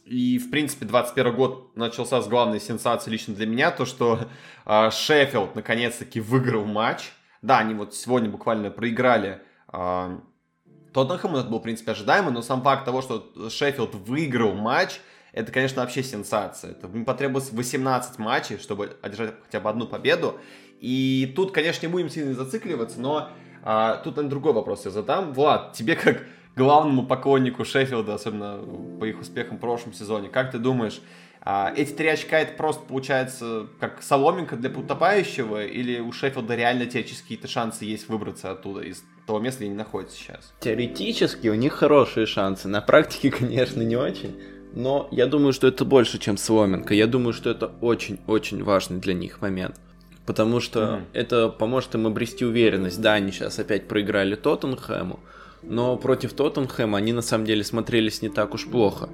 и, 0.05 0.37
в 0.39 0.49
принципе, 0.51 0.85
21 0.85 1.35
год 1.35 1.75
начался 1.75 2.21
с 2.21 2.27
главной 2.27 2.59
сенсации 2.59 3.09
лично 3.11 3.33
для 3.33 3.45
меня, 3.45 3.71
то, 3.71 3.85
что 3.85 4.27
а, 4.65 4.91
Шеффилд 4.91 5.55
наконец-таки 5.55 6.19
выиграл 6.19 6.65
матч. 6.65 7.11
Да, 7.41 7.59
они 7.59 7.75
вот 7.75 7.93
сегодня 7.93 8.29
буквально 8.29 8.71
проиграли 8.71 9.41
а, 9.67 10.19
Тоттенхэму, 10.93 11.37
это 11.37 11.49
был, 11.49 11.59
в 11.59 11.63
принципе, 11.63 11.91
ожидаемо, 11.91 12.31
но 12.31 12.41
сам 12.41 12.61
факт 12.61 12.85
того, 12.85 13.01
что 13.01 13.31
Шеффилд 13.49 13.95
выиграл 13.95 14.53
матч, 14.53 15.01
это, 15.33 15.51
конечно, 15.51 15.81
вообще 15.81 16.01
сенсация. 16.01 16.71
Это 16.71 16.87
потребовалось 16.87 17.51
18 17.51 18.17
матчей, 18.19 18.57
чтобы 18.57 18.97
одержать 19.01 19.33
хотя 19.43 19.59
бы 19.59 19.69
одну 19.69 19.85
победу. 19.85 20.39
И 20.81 21.31
тут, 21.35 21.51
конечно, 21.51 21.85
не 21.85 21.91
будем 21.91 22.09
сильно 22.09 22.33
зацикливаться, 22.33 22.99
но 22.99 23.29
а, 23.63 23.97
тут, 23.97 24.17
наверное, 24.17 24.29
другой 24.29 24.53
вопрос 24.53 24.85
я 24.85 24.91
задам. 24.91 25.33
Влад, 25.33 25.73
тебе 25.73 25.95
как 25.95 26.23
главному 26.55 27.05
поклоннику 27.05 27.65
Шеффилда, 27.65 28.13
особенно 28.13 28.59
по 28.99 29.05
их 29.05 29.19
успехам 29.19 29.57
в 29.57 29.59
прошлом 29.59 29.93
сезоне, 29.93 30.29
как 30.29 30.51
ты 30.51 30.59
думаешь, 30.59 31.01
а, 31.41 31.71
эти 31.75 31.91
три 31.91 32.07
очка 32.07 32.39
это 32.39 32.53
просто 32.53 32.83
получается 32.85 33.67
как 33.79 34.01
соломинка 34.01 34.55
для 34.55 34.69
утопающего, 34.69 35.65
или 35.65 35.99
у 35.99 36.11
Шеффилда 36.11 36.55
реально 36.55 36.85
теоретически 36.85 37.23
какие-то 37.23 37.47
шансы 37.47 37.85
есть 37.85 38.09
выбраться 38.09 38.51
оттуда, 38.51 38.81
из 38.81 39.03
того 39.27 39.39
места, 39.39 39.59
где 39.59 39.67
они 39.67 39.75
находятся 39.75 40.17
сейчас? 40.17 40.53
Теоретически 40.59 41.47
у 41.47 41.55
них 41.55 41.73
хорошие 41.73 42.25
шансы, 42.25 42.67
на 42.67 42.81
практике, 42.81 43.31
конечно, 43.37 43.81
не 43.81 43.95
очень. 43.95 44.39
Но 44.73 45.07
я 45.11 45.25
думаю, 45.27 45.53
что 45.53 45.67
это 45.67 45.85
больше, 45.85 46.19
чем 46.19 46.35
соломинка. 46.35 46.93
Я 46.93 47.07
думаю, 47.07 47.31
что 47.31 47.49
это 47.49 47.67
очень-очень 47.79 48.61
важный 48.63 48.99
для 48.99 49.13
них 49.13 49.41
момент 49.41 49.79
потому 50.25 50.59
что 50.59 50.79
mm-hmm. 50.79 51.03
это 51.13 51.49
поможет 51.49 51.95
им 51.95 52.07
обрести 52.07 52.45
уверенность. 52.45 53.01
Да, 53.01 53.13
они 53.13 53.31
сейчас 53.31 53.59
опять 53.59 53.87
проиграли 53.87 54.35
Тоттенхэму, 54.35 55.19
но 55.63 55.97
против 55.97 56.33
Тоттенхэма 56.33 56.97
они 56.97 57.13
на 57.13 57.21
самом 57.21 57.45
деле 57.45 57.63
смотрелись 57.63 58.21
не 58.21 58.29
так 58.29 58.53
уж 58.53 58.65
плохо. 58.67 59.09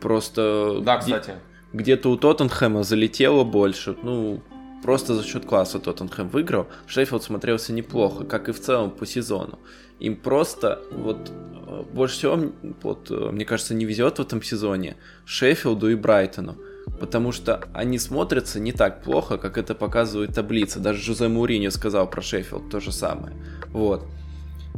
Просто... 0.00 0.80
Да, 0.82 0.98
кстати. 0.98 1.34
Где-то 1.72 2.10
у 2.10 2.16
Тоттенхэма 2.16 2.82
залетело 2.82 3.44
больше. 3.44 3.96
Ну, 4.02 4.42
просто 4.82 5.14
за 5.14 5.24
счет 5.24 5.44
класса 5.44 5.78
Тоттенхэм 5.78 6.28
выиграл. 6.28 6.66
Шеффилд 6.86 7.22
смотрелся 7.22 7.72
неплохо, 7.72 8.24
как 8.24 8.48
и 8.48 8.52
в 8.52 8.60
целом 8.60 8.90
по 8.90 9.06
сезону. 9.06 9.58
Им 10.00 10.16
просто 10.16 10.80
вот 10.90 11.30
э, 11.30 11.82
больше 11.92 12.14
всего, 12.16 12.52
вот, 12.82 13.10
э, 13.10 13.30
мне 13.30 13.44
кажется, 13.44 13.74
не 13.74 13.84
везет 13.84 14.18
в 14.18 14.22
этом 14.22 14.42
сезоне 14.42 14.96
Шеффилду 15.26 15.90
и 15.90 15.94
Брайтону 15.94 16.56
потому 16.98 17.32
что 17.32 17.64
они 17.72 17.98
смотрятся 17.98 18.60
не 18.60 18.72
так 18.72 19.02
плохо, 19.02 19.38
как 19.38 19.58
это 19.58 19.74
показывает 19.74 20.34
таблица. 20.34 20.80
Даже 20.80 21.00
Жозе 21.00 21.28
Муриньо 21.28 21.70
сказал 21.70 22.08
про 22.08 22.22
Шеффилд 22.22 22.70
то 22.70 22.80
же 22.80 22.92
самое. 22.92 23.34
Вот. 23.68 24.06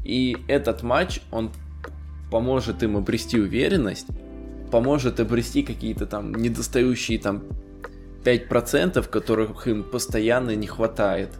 И 0.04 0.36
этот 0.48 0.82
матч, 0.82 1.20
он 1.30 1.50
поможет 2.30 2.82
им 2.82 2.96
обрести 2.96 3.38
уверенность, 3.38 4.06
поможет 4.70 5.20
обрести 5.20 5.62
какие-то 5.62 6.06
там 6.06 6.34
недостающие 6.34 7.18
там 7.18 7.44
5%, 8.24 9.08
которых 9.08 9.66
им 9.66 9.84
постоянно 9.84 10.54
не 10.56 10.66
хватает 10.66 11.30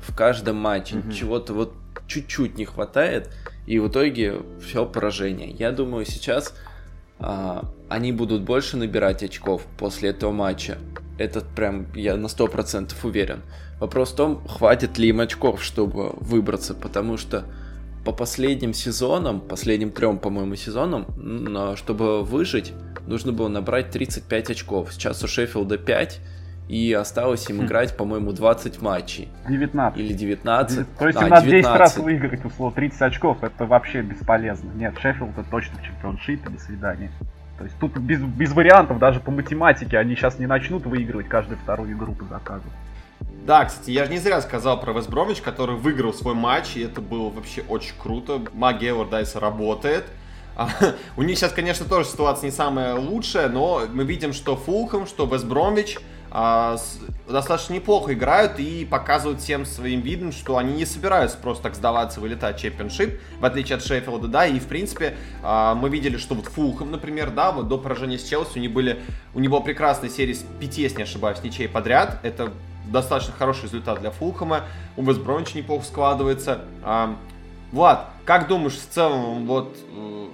в 0.00 0.14
каждом 0.14 0.56
матче. 0.56 0.96
Mm-hmm. 0.96 1.12
Чего-то 1.12 1.54
вот 1.54 1.72
чуть-чуть 2.06 2.58
не 2.58 2.64
хватает, 2.64 3.30
и 3.66 3.78
в 3.78 3.88
итоге 3.88 4.42
все 4.60 4.84
поражение. 4.84 5.50
Я 5.50 5.72
думаю, 5.72 6.04
сейчас 6.04 6.54
а, 7.18 7.64
они 7.88 8.12
будут 8.12 8.42
больше 8.42 8.76
набирать 8.76 9.22
очков 9.22 9.66
после 9.78 10.10
этого 10.10 10.32
матча. 10.32 10.78
Этот 11.18 11.46
прям 11.48 11.86
я 11.94 12.16
на 12.16 12.26
100% 12.26 12.92
уверен. 13.02 13.42
Вопрос 13.80 14.12
в 14.12 14.16
том, 14.16 14.46
хватит 14.46 14.98
ли 14.98 15.08
им 15.08 15.20
очков, 15.20 15.62
чтобы 15.62 16.10
выбраться, 16.20 16.74
потому 16.74 17.16
что 17.16 17.44
по 18.04 18.12
последним 18.12 18.74
сезонам, 18.74 19.40
последним 19.40 19.90
трем, 19.90 20.18
по-моему, 20.18 20.56
сезонам, 20.56 21.06
чтобы 21.76 22.22
выжить, 22.22 22.72
нужно 23.06 23.32
было 23.32 23.48
набрать 23.48 23.90
35 23.90 24.50
очков. 24.50 24.92
Сейчас 24.92 25.22
у 25.24 25.28
Шеффилда 25.28 25.78
5, 25.78 26.20
и 26.68 26.92
осталось 26.92 27.48
им 27.50 27.60
хм. 27.60 27.66
играть, 27.66 27.96
по-моему, 27.96 28.32
20 28.32 28.80
матчей. 28.80 29.28
19. 29.48 30.00
Или 30.00 30.12
19. 30.12 30.96
То 30.98 31.06
есть 31.06 31.18
а, 31.18 31.24
им 31.24 31.28
надо 31.28 31.50
10 31.50 31.66
раз 31.66 31.96
выиграть, 31.98 32.44
условно, 32.44 32.74
30 32.74 33.02
очков, 33.02 33.42
это 33.42 33.66
вообще 33.66 34.02
бесполезно. 34.02 34.70
Нет, 34.74 34.94
Шеффилд 34.98 35.30
это 35.36 35.48
точно 35.50 35.78
в 35.78 35.82
чемпионшипе, 35.82 36.48
до 36.48 36.58
свидания. 36.58 37.10
То 37.58 37.64
есть 37.64 37.76
тут 37.78 37.96
без, 37.96 38.20
без 38.20 38.52
вариантов, 38.52 38.98
даже 38.98 39.20
по 39.20 39.30
математике, 39.30 39.98
они 39.98 40.16
сейчас 40.16 40.38
не 40.38 40.46
начнут 40.46 40.86
выигрывать 40.86 41.28
каждую 41.28 41.58
вторую 41.58 41.92
игру 41.92 42.12
по 42.12 42.24
заказу. 42.24 42.64
Да, 43.46 43.64
кстати, 43.66 43.90
я 43.90 44.06
же 44.06 44.10
не 44.10 44.18
зря 44.18 44.40
сказал 44.40 44.80
про 44.80 44.92
Вестбромич, 44.92 45.40
который 45.40 45.76
выиграл 45.76 46.12
свой 46.14 46.34
матч, 46.34 46.76
и 46.76 46.80
это 46.80 47.00
было 47.00 47.28
вообще 47.28 47.62
очень 47.68 47.94
круто. 47.98 48.40
Магия 48.54 48.90
Эвердайса 48.90 49.38
работает. 49.38 50.04
А, 50.56 50.68
у 51.16 51.22
них 51.22 51.38
сейчас, 51.38 51.52
конечно, 51.52 51.86
тоже 51.86 52.08
ситуация 52.08 52.46
не 52.48 52.56
самая 52.56 52.94
лучшая, 52.94 53.48
но 53.48 53.82
мы 53.92 54.04
видим, 54.04 54.32
что 54.32 54.56
Фулхэм, 54.56 55.06
что 55.06 55.26
Вестбромвич 55.26 55.98
а, 56.36 56.76
достаточно 57.28 57.74
неплохо 57.74 58.12
играют 58.12 58.58
и 58.58 58.84
показывают 58.84 59.40
всем 59.40 59.64
своим 59.64 60.00
видом, 60.00 60.32
что 60.32 60.58
они 60.58 60.74
не 60.74 60.84
собираются 60.84 61.38
просто 61.38 61.62
так 61.62 61.76
сдаваться, 61.76 62.20
вылетать 62.20 62.60
чемпионшип, 62.60 63.20
в 63.38 63.44
отличие 63.44 63.76
от 63.76 63.84
Шеффилда, 63.84 64.26
да, 64.26 64.44
и 64.44 64.58
в 64.58 64.66
принципе 64.66 65.16
а, 65.44 65.76
мы 65.76 65.88
видели, 65.88 66.16
что 66.16 66.34
вот 66.34 66.46
Фулхэм, 66.46 66.90
например, 66.90 67.30
да, 67.30 67.52
вот 67.52 67.68
до 67.68 67.78
поражения 67.78 68.18
с 68.18 68.24
Челси 68.24 68.58
у 68.58 68.60
них 68.60 68.72
были, 68.72 68.98
у 69.32 69.38
него 69.38 69.60
прекрасная 69.60 70.10
серия 70.10 70.34
с 70.34 70.44
пяти, 70.58 70.82
если 70.82 70.96
не 70.96 71.02
ошибаюсь, 71.04 71.40
ничей 71.44 71.68
подряд, 71.68 72.18
это 72.24 72.50
достаточно 72.90 73.32
хороший 73.32 73.66
результат 73.66 74.00
для 74.00 74.10
Фулхэма. 74.10 74.64
У 74.96 75.04
Вестбромича 75.04 75.56
неплохо 75.56 75.84
складывается. 75.84 76.62
А, 76.82 77.16
Влад, 77.70 78.08
как 78.24 78.48
думаешь, 78.48 78.74
в 78.74 78.88
целом, 78.88 79.46
вот 79.46 79.76
э, 79.96 80.26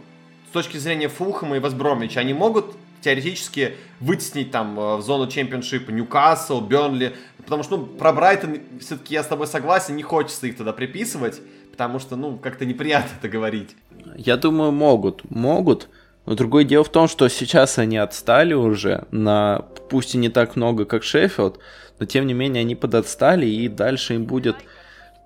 с 0.48 0.52
точки 0.52 0.78
зрения 0.78 1.08
Фулхэма 1.08 1.58
и 1.58 1.60
Вестбромича, 1.60 2.20
они 2.20 2.32
могут 2.32 2.74
теоретически 3.00 3.74
вытеснить 4.00 4.50
там 4.50 4.78
э, 4.78 4.96
в 4.96 5.02
зону 5.02 5.28
чемпионшипа 5.28 5.90
Ньюкасл, 5.90 6.60
Бернли, 6.60 7.14
потому 7.38 7.62
что, 7.62 7.76
ну, 7.76 7.86
про 7.86 8.12
Брайтон 8.12 8.58
все-таки 8.80 9.14
я 9.14 9.22
с 9.22 9.26
тобой 9.26 9.46
согласен, 9.46 9.96
не 9.96 10.02
хочется 10.02 10.46
их 10.46 10.56
туда 10.56 10.72
приписывать, 10.72 11.40
потому 11.70 11.98
что, 11.98 12.16
ну, 12.16 12.38
как-то 12.38 12.64
неприятно 12.66 13.10
это 13.18 13.28
говорить. 13.28 13.76
Я 14.16 14.36
думаю, 14.36 14.72
могут, 14.72 15.28
могут, 15.30 15.88
но 16.26 16.34
другое 16.34 16.64
дело 16.64 16.84
в 16.84 16.90
том, 16.90 17.08
что 17.08 17.28
сейчас 17.28 17.78
они 17.78 17.96
отстали 17.96 18.54
уже 18.54 19.06
на, 19.10 19.64
пусть 19.88 20.14
и 20.14 20.18
не 20.18 20.28
так 20.28 20.56
много, 20.56 20.84
как 20.84 21.02
Шеффилд, 21.02 21.58
но 21.98 22.06
тем 22.06 22.26
не 22.26 22.34
менее 22.34 22.62
они 22.62 22.74
подотстали, 22.74 23.46
и 23.46 23.68
дальше 23.68 24.14
им 24.14 24.24
будет 24.24 24.56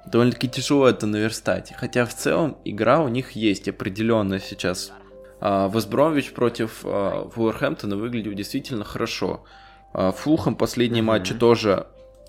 довольно-таки 0.06 0.48
тяжело 0.48 0.88
это 0.88 1.06
наверстать. 1.06 1.72
Хотя 1.76 2.04
в 2.04 2.14
целом 2.14 2.58
игра 2.64 3.00
у 3.00 3.08
них 3.08 3.32
есть 3.32 3.68
определенно 3.68 4.40
сейчас. 4.40 4.92
А, 5.40 5.68
Вестбромвич 5.68 6.32
против 6.32 6.80
а, 6.84 7.28
Вулверхэмптона 7.34 7.96
выглядел 7.96 8.32
действительно 8.32 8.84
хорошо. 8.84 9.44
А, 9.92 10.12
Фулхэм 10.12 10.56
последние 10.56 11.02
mm-hmm. 11.02 11.06
матчи 11.06 11.34
тоже 11.34 11.86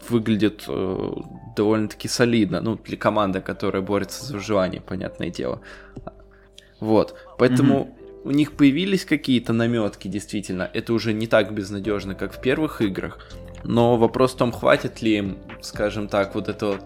выглядит 0.10 0.66
э, 0.68 1.12
довольно-таки 1.56 2.08
солидно, 2.08 2.62
ну, 2.62 2.76
для 2.76 2.98
команды, 2.98 3.42
которая 3.42 3.82
борется 3.82 4.24
за 4.26 4.36
выживание, 4.36 4.82
понятное 4.82 5.30
дело. 5.30 5.62
Вот, 6.80 7.16
поэтому 7.40 7.76
mm-hmm. 7.86 8.22
у 8.26 8.32
них 8.32 8.52
появились 8.52 9.06
какие-то 9.06 9.54
наметки, 9.54 10.08
действительно. 10.08 10.70
Это 10.74 10.94
уже 10.94 11.14
не 11.14 11.28
так 11.28 11.54
безнадежно, 11.54 12.14
как 12.14 12.34
в 12.34 12.42
первых 12.42 12.82
играх, 12.82 13.20
но 13.64 13.98
вопрос 13.98 14.34
в 14.34 14.38
том, 14.38 14.52
хватит 14.52 15.02
ли 15.02 15.18
им, 15.18 15.38
скажем 15.62 16.08
так, 16.08 16.36
вот 16.36 16.50
этого 16.50 16.80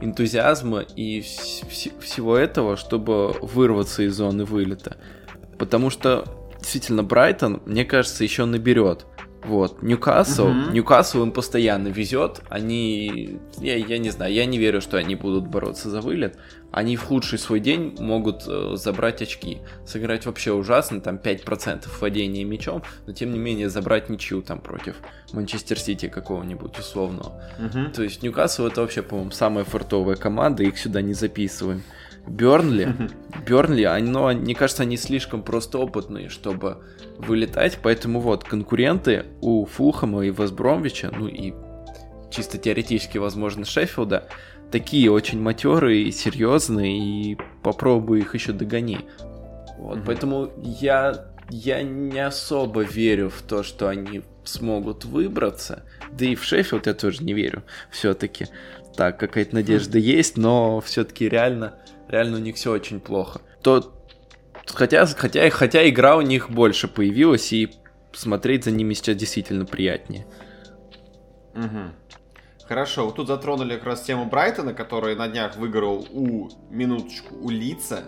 энтузиазма 0.00 0.80
и 0.80 1.20
вс- 1.20 1.98
всего 2.00 2.36
этого, 2.36 2.76
чтобы 2.76 3.32
вырваться 3.40 4.02
из 4.02 4.14
зоны 4.16 4.44
вылета. 4.44 4.96
Потому 5.58 5.90
что 5.90 6.24
действительно 6.58 7.02
Брайтон, 7.02 7.62
мне 7.64 7.84
кажется, 7.84 8.24
еще 8.24 8.44
наберет. 8.44 9.06
Вот, 9.46 9.80
Ньюкасл, 9.80 10.48
угу. 10.48 10.70
Ньюкасл 10.72 11.22
им 11.22 11.30
постоянно 11.30 11.86
везет, 11.86 12.40
они, 12.48 13.38
я, 13.58 13.76
я 13.76 13.98
не 13.98 14.10
знаю, 14.10 14.32
я 14.32 14.44
не 14.44 14.58
верю, 14.58 14.80
что 14.80 14.96
они 14.96 15.14
будут 15.14 15.46
бороться 15.46 15.88
за 15.88 16.00
вылет, 16.00 16.36
они 16.72 16.96
в 16.96 17.04
худший 17.04 17.38
свой 17.38 17.60
день 17.60 17.94
могут 18.00 18.42
э, 18.48 18.72
забрать 18.74 19.22
очки, 19.22 19.58
сыграть 19.86 20.26
вообще 20.26 20.52
ужасно, 20.52 21.00
там 21.00 21.16
5% 21.16 21.86
владения 22.00 22.42
мячом, 22.42 22.82
но 23.06 23.12
тем 23.12 23.32
не 23.32 23.38
менее 23.38 23.68
забрать 23.68 24.08
ничью 24.08 24.42
там 24.42 24.58
против 24.58 24.96
Манчестер 25.32 25.78
Сити 25.78 26.08
какого-нибудь 26.08 26.76
условного. 26.76 27.40
Угу. 27.60 27.92
То 27.94 28.02
есть 28.02 28.24
Ньюкасл 28.24 28.66
это 28.66 28.80
вообще, 28.80 29.02
по-моему, 29.02 29.30
самая 29.30 29.64
фартовая 29.64 30.16
команда, 30.16 30.64
их 30.64 30.76
сюда 30.76 31.02
не 31.02 31.14
записываем. 31.14 31.84
Бернли, 32.26 32.94
Бернли, 33.46 33.84
оно, 33.84 34.32
мне 34.32 34.54
кажется, 34.54 34.82
они 34.82 34.96
слишком 34.96 35.42
просто 35.42 35.78
опытные, 35.78 36.28
чтобы 36.28 36.78
вылетать, 37.18 37.78
поэтому 37.82 38.20
вот 38.20 38.44
конкуренты 38.44 39.26
у 39.40 39.64
Фулхэма 39.64 40.26
и 40.26 40.30
Вестбромвича, 40.30 41.12
ну 41.16 41.28
и 41.28 41.54
чисто 42.30 42.58
теоретически, 42.58 43.18
возможно, 43.18 43.64
Шеффилда, 43.64 44.28
такие 44.70 45.10
очень 45.10 45.40
матерые 45.40 46.02
и 46.02 46.10
серьезные, 46.10 46.98
и 46.98 47.38
попробуй 47.62 48.20
их 48.20 48.34
еще 48.34 48.52
догони. 48.52 49.00
Вот, 49.78 50.00
поэтому 50.04 50.50
я, 50.58 51.26
я 51.50 51.82
не 51.82 52.18
особо 52.18 52.82
верю 52.82 53.30
в 53.30 53.42
то, 53.42 53.62
что 53.62 53.88
они 53.88 54.22
смогут 54.44 55.04
выбраться. 55.04 55.84
Да 56.10 56.24
и 56.24 56.34
в 56.34 56.44
Шеффилд 56.44 56.86
я 56.86 56.94
тоже 56.94 57.22
не 57.22 57.34
верю, 57.34 57.62
все-таки. 57.90 58.46
Так, 58.96 59.18
какая-то 59.20 59.54
надежда 59.54 59.98
есть, 59.98 60.36
но 60.38 60.80
все-таки 60.80 61.28
реально 61.28 61.74
реально 62.08 62.36
у 62.36 62.40
них 62.40 62.56
все 62.56 62.72
очень 62.72 63.00
плохо. 63.00 63.40
То, 63.62 63.92
хотя, 64.66 65.06
хотя, 65.06 65.48
хотя 65.50 65.88
игра 65.88 66.16
у 66.16 66.22
них 66.22 66.50
больше 66.50 66.88
появилась, 66.88 67.52
и 67.52 67.70
смотреть 68.12 68.64
за 68.64 68.70
ними 68.70 68.94
сейчас 68.94 69.16
действительно 69.16 69.64
приятнее. 69.64 70.26
Угу. 71.54 72.66
Хорошо, 72.68 73.06
вот 73.06 73.14
тут 73.14 73.28
затронули 73.28 73.76
как 73.76 73.84
раз 73.84 74.02
тему 74.02 74.24
Брайтона, 74.24 74.74
который 74.74 75.14
на 75.14 75.28
днях 75.28 75.56
выиграл 75.56 76.06
у, 76.10 76.48
минуточку, 76.70 77.36
у 77.36 77.50
Лица. 77.50 78.04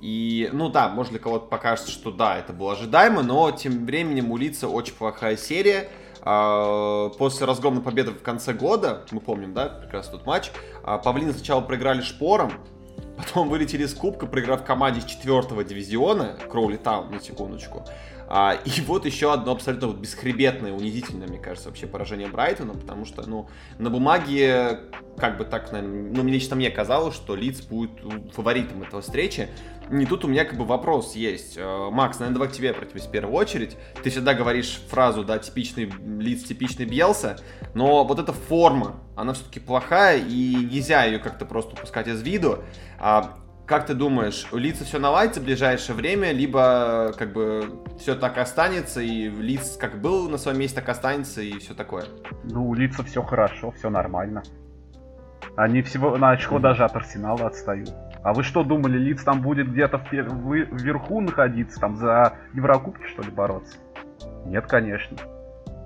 И, 0.00 0.50
ну 0.52 0.68
да, 0.68 0.88
может 0.88 1.12
для 1.12 1.20
кого-то 1.20 1.46
покажется, 1.46 1.92
что 1.92 2.10
да, 2.10 2.36
это 2.36 2.52
было 2.52 2.72
ожидаемо, 2.72 3.22
но 3.22 3.52
тем 3.52 3.86
временем 3.86 4.32
у 4.32 4.36
Лица 4.36 4.68
очень 4.68 4.94
плохая 4.94 5.36
серия. 5.36 5.88
А, 6.22 7.10
после 7.10 7.46
разгромной 7.46 7.82
победы 7.82 8.10
в 8.10 8.22
конце 8.22 8.52
года, 8.52 9.04
мы 9.12 9.20
помним, 9.20 9.54
да, 9.54 9.68
прекрасно 9.68 10.18
тот 10.18 10.26
матч, 10.26 10.50
а, 10.82 10.98
Павлины 10.98 11.32
сначала 11.32 11.60
проиграли 11.60 12.00
шпором, 12.00 12.52
Потом 13.16 13.48
вылетели 13.48 13.86
с 13.86 13.94
кубка, 13.94 14.26
проиграв 14.26 14.64
команде 14.64 15.00
с 15.00 15.04
четвертого 15.04 15.64
дивизиона, 15.64 16.36
Кроули 16.50 16.76
Таун, 16.76 17.10
на 17.10 17.20
секундочку. 17.20 17.84
А, 18.34 18.54
и 18.64 18.80
вот 18.86 19.04
еще 19.04 19.30
одно 19.30 19.52
абсолютно 19.52 19.88
вот 19.88 19.98
бесхребетное, 19.98 20.72
унизительное, 20.72 21.28
мне 21.28 21.38
кажется, 21.38 21.68
вообще 21.68 21.86
поражение 21.86 22.28
Брайтона, 22.28 22.72
потому 22.72 23.04
что, 23.04 23.28
ну, 23.28 23.48
на 23.78 23.90
бумаге, 23.90 24.80
как 25.18 25.36
бы 25.36 25.44
так, 25.44 25.70
наверное, 25.70 26.10
ну, 26.16 26.26
лично 26.26 26.56
мне 26.56 26.70
казалось, 26.70 27.14
что 27.14 27.36
Лиц 27.36 27.60
будет 27.60 27.90
фаворитом 28.34 28.82
этого 28.82 29.02
встречи. 29.02 29.50
И 29.90 30.06
тут 30.06 30.24
у 30.24 30.28
меня 30.28 30.46
как 30.46 30.56
бы 30.56 30.64
вопрос 30.64 31.14
есть. 31.14 31.58
Э, 31.58 31.90
Макс, 31.90 32.18
наверное, 32.18 32.36
давай 32.36 32.48
к 32.48 32.52
тебе 32.52 32.70
обратимся 32.70 33.06
в 33.06 33.10
первую 33.10 33.36
очередь. 33.36 33.76
Ты 34.02 34.08
всегда 34.08 34.32
говоришь 34.32 34.80
фразу, 34.88 35.24
да, 35.24 35.38
типичный 35.38 35.92
Лиц, 36.18 36.44
типичный 36.44 36.86
Бьелса, 36.86 37.38
но 37.74 38.02
вот 38.04 38.18
эта 38.18 38.32
форма, 38.32 38.94
она 39.14 39.34
все-таки 39.34 39.60
плохая, 39.60 40.18
и 40.18 40.54
нельзя 40.54 41.04
ее 41.04 41.18
как-то 41.18 41.44
просто 41.44 41.74
упускать 41.74 42.08
из 42.08 42.22
виду. 42.22 42.60
А 42.98 43.36
как 43.66 43.86
ты 43.86 43.94
думаешь, 43.94 44.46
у 44.52 44.56
Лица 44.56 44.84
все 44.84 44.98
наладится 44.98 45.40
в 45.40 45.44
ближайшее 45.44 45.96
время, 45.96 46.32
либо 46.32 47.12
как 47.16 47.32
бы 47.32 47.82
все 47.98 48.14
так 48.14 48.38
останется, 48.38 49.00
и 49.00 49.28
Лиц 49.28 49.76
как 49.78 50.00
был 50.00 50.28
на 50.28 50.36
своем 50.36 50.58
месте, 50.58 50.80
так 50.80 50.88
останется, 50.88 51.40
и 51.42 51.58
все 51.58 51.74
такое? 51.74 52.04
Ну, 52.44 52.68
у 52.68 52.74
Лица 52.74 53.02
все 53.02 53.22
хорошо, 53.22 53.70
все 53.72 53.88
нормально. 53.88 54.42
Они 55.56 55.82
всего 55.82 56.16
на 56.16 56.30
очко 56.30 56.58
даже 56.58 56.84
от 56.84 56.96
Арсенала 56.96 57.46
отстают. 57.46 57.94
А 58.22 58.32
вы 58.32 58.42
что 58.42 58.62
думали, 58.62 58.98
Лиц 58.98 59.22
там 59.22 59.42
будет 59.42 59.70
где-то 59.70 60.04
вверху 60.10 61.20
находиться, 61.20 61.80
там 61.80 61.96
за 61.96 62.34
Еврокубки, 62.54 63.06
что 63.06 63.22
ли, 63.22 63.30
бороться? 63.30 63.78
Нет, 64.46 64.66
конечно. 64.66 65.16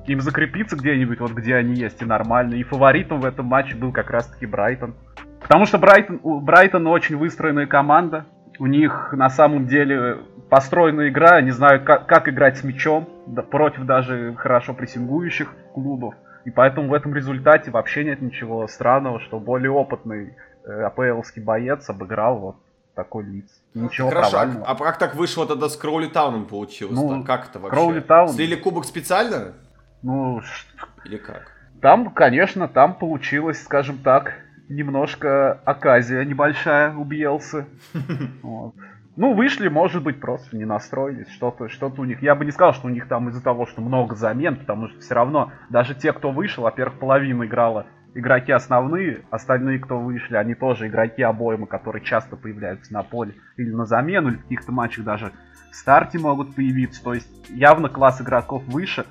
Им 0.07 0.21
закрепиться 0.21 0.77
где-нибудь, 0.77 1.19
вот 1.21 1.33
где 1.33 1.57
они 1.57 1.75
есть, 1.75 2.01
и 2.01 2.05
нормально. 2.05 2.55
И 2.55 2.63
фаворитом 2.63 3.21
в 3.21 3.25
этом 3.25 3.47
матче 3.47 3.75
был 3.75 3.93
как 3.93 4.11
раз-таки 4.11 4.47
Брайтон. 4.47 4.95
Потому 5.49 5.67
что 5.67 5.79
Брайтон, 5.79 6.21
у 6.25 6.41
Брайтона 6.41 6.91
очень 6.91 7.17
выстроенная 7.17 7.67
команда. 7.67 8.27
У 8.59 8.67
них 8.67 9.13
на 9.13 9.31
самом 9.31 9.69
деле 9.69 10.19
построена 10.51 11.09
игра, 11.09 11.37
они 11.37 11.51
знают, 11.53 11.85
как, 11.85 12.07
как 12.07 12.29
играть 12.29 12.59
с 12.59 12.65
мячом, 12.65 13.09
да, 13.27 13.43
против 13.43 13.85
даже 13.85 14.35
хорошо 14.37 14.75
прессингующих 14.75 15.53
клубов. 15.73 16.15
И 16.45 16.51
поэтому 16.51 16.89
в 16.89 16.95
этом 16.95 17.15
результате 17.15 17.71
вообще 17.71 18.05
нет 18.05 18.23
ничего 18.23 18.67
странного, 18.67 19.21
что 19.21 19.39
более 19.39 19.71
опытный 19.71 20.37
э, 20.65 20.83
АПЛский 20.83 21.43
боец 21.43 21.89
обыграл 21.91 22.39
вот 22.39 22.57
такой 22.95 23.25
лиц. 23.25 23.51
Ничего 23.75 24.09
Хорошо, 24.09 24.31
провального. 24.31 24.67
А, 24.67 24.73
а 24.73 24.77
как 24.77 24.99
так 24.99 25.15
вышло 25.15 25.47
тогда 25.47 25.69
с 25.69 25.77
Кроули 25.77 26.07
Тауном 26.07 26.47
получилось? 26.47 26.95
Ну, 26.95 27.25
как 27.25 27.49
это 27.51 27.59
вообще? 27.59 27.77
Кроули 27.77 28.01
Таун... 28.01 28.29
Слили 28.31 28.57
кубок 28.57 28.85
специально? 28.85 29.53
Ну... 30.03 30.41
Или 31.05 31.19
как? 31.19 31.53
Там, 31.83 32.11
конечно, 32.11 32.69
там 32.69 32.95
получилось, 32.95 33.63
скажем 33.63 33.99
так, 33.99 34.33
немножко 34.69 35.53
оказия 35.65 36.25
небольшая 36.25 36.95
у 36.95 37.05
Бьелсы. 37.05 37.67
Вот. 38.43 38.75
Ну, 39.17 39.33
вышли, 39.33 39.69
может 39.69 40.03
быть, 40.03 40.21
просто 40.21 40.55
не 40.59 40.67
настроились, 40.67 41.31
что-то 41.31 41.71
что 41.71 41.91
у 41.97 42.05
них. 42.05 42.21
Я 42.21 42.35
бы 42.35 42.45
не 42.45 42.51
сказал, 42.51 42.75
что 42.75 42.87
у 42.87 42.91
них 42.91 43.09
там 43.09 43.31
из-за 43.31 43.43
того, 43.43 43.65
что 43.65 43.81
много 43.81 44.15
замен, 44.15 44.57
потому 44.57 44.89
что 44.89 45.01
все 45.01 45.15
равно 45.15 45.53
даже 45.71 45.95
те, 45.95 46.13
кто 46.13 46.31
вышел, 46.31 46.65
во-первых, 46.65 46.99
половина 46.99 47.45
играла 47.45 47.87
игроки 48.17 48.53
основные, 48.53 49.21
остальные, 49.31 49.79
кто 49.79 49.99
вышли, 49.99 50.37
они 50.37 50.55
тоже 50.55 50.89
игроки 50.89 51.23
обоймы, 51.23 51.67
которые 51.67 52.03
часто 52.03 52.37
появляются 52.37 52.93
на 52.93 53.03
поле 53.03 53.35
или 53.57 53.71
на 53.71 53.85
замену, 53.85 54.31
или 54.31 54.37
в 54.37 54.43
каких-то 54.43 54.73
матчах 54.73 55.05
даже 55.05 55.33
в 55.71 55.77
старте 55.77 56.19
могут 56.19 56.55
появиться. 56.55 57.03
То 57.03 57.15
есть 57.15 57.51
явно 57.51 57.89
класс 57.89 58.21
игроков 58.21 58.65
выше. 58.65 59.07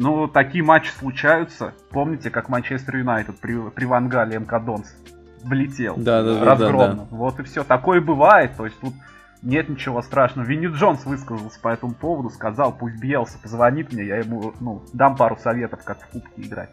Ну, 0.00 0.28
такие 0.28 0.64
матчи 0.64 0.88
случаются. 0.88 1.74
Помните, 1.90 2.30
как 2.30 2.48
Манчестер 2.48 2.96
Юнайтед 2.96 3.38
при, 3.38 3.68
при 3.68 3.84
Вангале 3.84 4.38
МК 4.38 4.58
Донс 4.58 4.96
влетел? 5.42 5.94
Да, 5.98 6.22
да, 6.22 6.38
да, 6.38 6.44
разгромно. 6.46 6.94
да, 6.94 6.94
да. 7.02 7.06
Вот 7.10 7.38
и 7.38 7.42
все. 7.42 7.64
Такое 7.64 8.00
бывает. 8.00 8.56
То 8.56 8.64
есть 8.64 8.80
тут 8.80 8.94
нет 9.42 9.68
ничего 9.68 10.00
страшного. 10.00 10.46
Винни 10.46 10.68
Джонс 10.68 11.04
высказался 11.04 11.60
по 11.60 11.68
этому 11.68 11.92
поводу, 11.92 12.30
сказал, 12.30 12.72
пусть 12.72 12.98
Биелса 12.98 13.38
позвонит 13.42 13.92
мне, 13.92 14.06
я 14.06 14.16
ему 14.16 14.54
ну, 14.60 14.82
дам 14.94 15.16
пару 15.16 15.36
советов, 15.36 15.80
как 15.84 16.00
в 16.00 16.06
кубке 16.06 16.42
играть. 16.42 16.70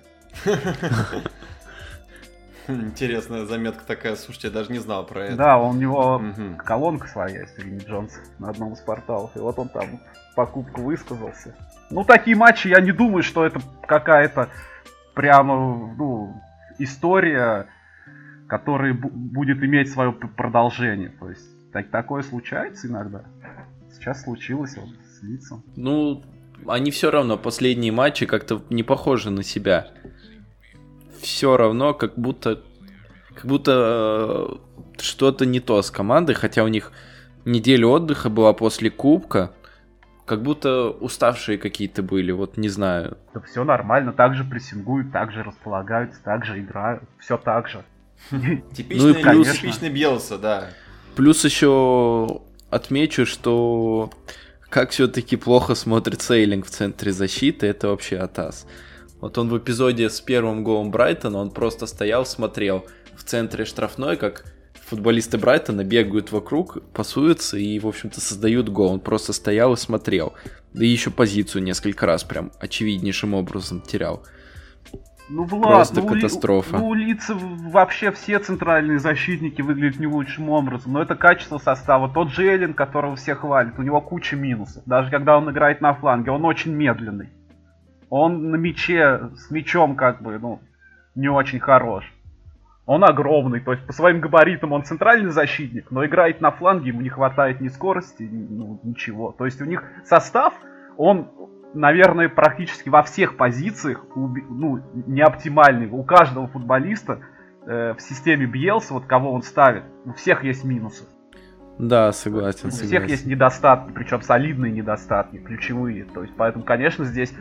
Интересная 2.69 3.45
заметка 3.45 3.83
такая, 3.85 4.15
слушайте, 4.15 4.47
я 4.47 4.53
даже 4.53 4.71
не 4.71 4.79
знал 4.79 5.05
про 5.05 5.25
это. 5.25 5.35
Да, 5.35 5.57
у 5.57 5.73
него 5.73 6.21
колонка 6.59 7.09
своя 7.09 7.41
есть, 7.41 7.57
Винни 7.57 7.79
Джонс, 7.79 8.13
на 8.39 8.51
одном 8.51 8.71
из 8.71 8.79
порталов, 8.79 9.31
и 9.35 9.39
вот 9.39 9.59
он 9.59 9.67
там 9.67 9.99
покупку 10.33 10.81
высказался. 10.81 11.55
Ну, 11.89 12.03
такие 12.03 12.35
матчи, 12.35 12.67
я 12.67 12.81
не 12.81 12.91
думаю, 12.91 13.23
что 13.23 13.45
это 13.45 13.61
какая-то 13.87 14.49
прямо, 15.13 15.95
ну, 15.97 16.41
история, 16.79 17.67
которая 18.47 18.93
будет 18.93 19.63
иметь 19.63 19.91
свое 19.91 20.11
продолжение. 20.11 21.09
То 21.19 21.29
есть, 21.29 21.71
так, 21.71 21.89
такое 21.89 22.23
случается 22.23 22.87
иногда. 22.87 23.23
Сейчас 23.93 24.23
случилось 24.23 24.75
вот, 24.77 24.89
с 24.89 25.23
лицом. 25.23 25.63
Ну, 25.75 26.23
они 26.67 26.91
все 26.91 27.09
равно, 27.09 27.37
последние 27.37 27.91
матчи 27.91 28.25
как-то 28.25 28.61
не 28.69 28.83
похожи 28.83 29.29
на 29.29 29.43
себя. 29.43 29.87
Все 31.21 31.57
равно, 31.57 31.93
как 31.93 32.17
будто, 32.17 32.61
как 33.33 33.45
будто 33.45 33.71
э, 34.51 35.01
что-то 35.01 35.45
не 35.45 35.59
то 35.59 35.81
с 35.81 35.89
командой, 35.89 36.33
хотя 36.33 36.63
у 36.63 36.67
них 36.67 36.91
неделя 37.45 37.87
отдыха 37.87 38.29
была 38.29 38.53
после 38.53 38.89
Кубка, 38.89 39.51
как 40.27 40.43
будто 40.43 40.89
уставшие 40.89 41.57
какие-то 41.57 42.03
были, 42.03 42.33
вот 42.33 42.57
не 42.57 42.67
знаю. 42.67 43.17
Да 43.33 43.39
все 43.39 43.63
нормально, 43.63 44.11
так 44.11 44.35
же 44.35 44.43
прессингуют, 44.43 45.13
так 45.13 45.31
же 45.31 45.41
располагаются, 45.41 46.19
так 46.21 46.43
же 46.45 46.59
играют, 46.59 47.01
все 47.17 47.37
так 47.37 47.69
же. 47.69 47.85
Типичный, 48.73 49.13
ну 49.13 49.19
и 49.19 49.23
плюс, 49.23 49.51
типичный 49.53 49.89
Белса, 49.89 50.37
да. 50.37 50.67
Плюс 51.15 51.45
еще 51.45 52.41
отмечу, 52.69 53.25
что 53.25 54.11
как 54.69 54.89
все-таки 54.89 55.37
плохо 55.37 55.75
смотрит 55.75 56.21
Сейлинг 56.21 56.65
в 56.65 56.71
центре 56.71 57.13
защиты, 57.13 57.67
это 57.67 57.87
вообще 57.87 58.17
Атас. 58.17 58.67
Вот 59.21 59.37
он 59.37 59.47
в 59.47 59.57
эпизоде 59.57 60.09
с 60.09 60.19
первым 60.19 60.65
голом 60.65 60.91
Брайтона, 60.91 61.37
он 61.37 61.51
просто 61.51 61.87
стоял, 61.87 62.25
смотрел 62.25 62.85
в 63.15 63.23
центре 63.23 63.63
штрафной, 63.63 64.17
как 64.17 64.43
футболисты 64.87 65.37
Брайтона 65.37 65.83
бегают 65.83 66.31
вокруг, 66.31 66.81
пасуются 66.93 67.57
и, 67.57 67.77
в 67.79 67.87
общем-то, 67.87 68.21
создают 68.21 68.69
гол. 68.69 68.93
Он 68.93 68.99
просто 68.99 69.33
стоял 69.33 69.73
и 69.73 69.77
смотрел. 69.77 70.33
Да 70.73 70.85
и 70.85 70.87
еще 70.87 71.11
позицию 71.11 71.63
несколько 71.63 72.05
раз 72.05 72.23
прям 72.23 72.51
очевиднейшим 72.59 73.33
образом 73.33 73.81
терял. 73.81 74.23
Ну, 75.29 75.43
Влад, 75.43 75.63
Просто 75.63 76.01
ну, 76.01 76.07
катастрофа. 76.07 76.77
Ну, 76.77 76.87
у 76.87 76.93
лица 76.93 77.35
вообще 77.35 78.13
все 78.13 78.39
центральные 78.39 78.99
защитники 78.99 79.61
выглядят 79.61 79.99
не 79.99 80.07
лучшим 80.07 80.49
образом. 80.49 80.93
Но 80.93 81.01
это 81.01 81.15
качество 81.15 81.57
состава. 81.57 82.09
Тот 82.09 82.31
же 82.31 82.47
Эллен, 82.47 82.73
которого 82.73 83.17
все 83.17 83.35
хвалят, 83.35 83.77
у 83.77 83.81
него 83.81 83.99
куча 83.99 84.37
минусов. 84.37 84.83
Даже 84.85 85.11
когда 85.11 85.37
он 85.37 85.51
играет 85.51 85.81
на 85.81 85.93
фланге, 85.93 86.31
он 86.31 86.45
очень 86.45 86.71
медленный. 86.71 87.29
Он 88.09 88.51
на 88.51 88.55
мяче, 88.55 89.31
с 89.35 89.51
мячом 89.51 89.97
как 89.97 90.21
бы, 90.21 90.39
ну, 90.39 90.61
не 91.13 91.27
очень 91.27 91.59
хорош. 91.59 92.05
Он 92.87 93.03
огромный, 93.03 93.59
то 93.59 93.73
есть 93.73 93.85
по 93.85 93.91
своим 93.91 94.21
габаритам 94.21 94.71
он 94.71 94.85
центральный 94.85 95.29
защитник, 95.29 95.91
но 95.91 96.05
играет 96.05 96.39
на 96.39 96.51
фланге, 96.51 96.89
ему 96.89 97.01
не 97.01 97.09
хватает 97.09 97.59
ни 97.59 97.67
скорости, 97.67 98.23
ну, 98.23 98.79
ничего. 98.81 99.33
То 99.37 99.43
есть 99.43 99.61
у 99.61 99.65
них 99.65 99.83
состав, 100.05 100.53
он, 100.95 101.27
наверное, 101.73 102.29
практически 102.29 102.87
во 102.87 103.03
всех 103.03 103.35
позициях 103.35 104.05
ну, 104.15 104.81
не 105.05 105.21
оптимальный. 105.21 105.89
У 105.89 106.01
каждого 106.03 106.47
футболиста 106.47 107.19
э, 107.65 107.93
в 107.93 108.01
системе 108.01 108.45
Бьелса, 108.45 108.93
вот 108.93 109.05
кого 109.05 109.33
он 109.33 109.41
ставит, 109.41 109.83
у 110.05 110.13
всех 110.13 110.45
есть 110.45 110.63
минусы. 110.63 111.03
Да, 111.77 112.13
согласен. 112.13 112.69
У 112.69 112.71
согласен. 112.71 112.87
всех 112.87 113.09
есть 113.09 113.25
недостатки, 113.25 113.91
причем 113.91 114.21
солидные 114.21 114.71
недостатки, 114.71 115.39
ключевые. 115.39 116.05
То 116.05 116.21
есть, 116.21 116.33
поэтому, 116.37 116.63
конечно, 116.63 117.03
здесь 117.03 117.33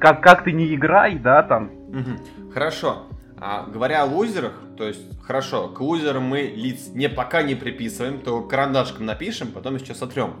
как, 0.00 0.22
как 0.22 0.44
ты 0.44 0.52
не 0.52 0.74
играй, 0.74 1.18
да, 1.18 1.42
там. 1.42 1.70
Угу. 1.88 2.52
Хорошо. 2.54 3.06
А 3.40 3.66
говоря 3.66 4.02
о 4.02 4.06
лузерах, 4.06 4.52
то 4.76 4.84
есть, 4.84 5.00
хорошо, 5.22 5.68
к 5.68 5.80
лузерам 5.80 6.24
мы 6.24 6.42
лиц 6.42 6.88
не 6.88 7.08
пока 7.08 7.42
не 7.42 7.54
приписываем, 7.54 8.20
то 8.20 8.42
карандашком 8.42 9.06
напишем, 9.06 9.48
потом 9.48 9.76
еще 9.76 9.94
сотрем. 9.94 10.34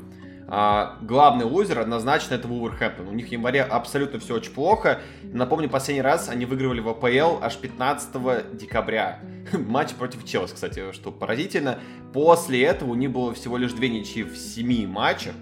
А, 0.50 0.96
главный 1.02 1.44
лузер 1.44 1.78
однозначно 1.78 2.34
это 2.34 2.48
Вулверхэмптон. 2.48 3.06
У 3.06 3.12
них 3.12 3.28
в 3.28 3.32
январе 3.32 3.62
абсолютно 3.62 4.18
все 4.18 4.34
очень 4.34 4.52
плохо. 4.52 5.00
Напомню, 5.22 5.68
последний 5.68 6.00
раз 6.00 6.30
они 6.30 6.46
выигрывали 6.46 6.80
в 6.80 6.88
АПЛ 6.88 7.42
аж 7.42 7.56
15 7.58 8.56
декабря. 8.56 9.20
Матч 9.52 9.92
против 9.92 10.24
Челси, 10.24 10.54
кстати, 10.54 10.92
что 10.92 11.12
поразительно. 11.12 11.78
После 12.14 12.62
этого 12.62 12.92
у 12.92 12.94
них 12.94 13.10
было 13.10 13.34
всего 13.34 13.58
лишь 13.58 13.74
две 13.74 13.90
ничьи 13.90 14.22
в 14.22 14.36
семи 14.38 14.86
матчах. 14.86 15.34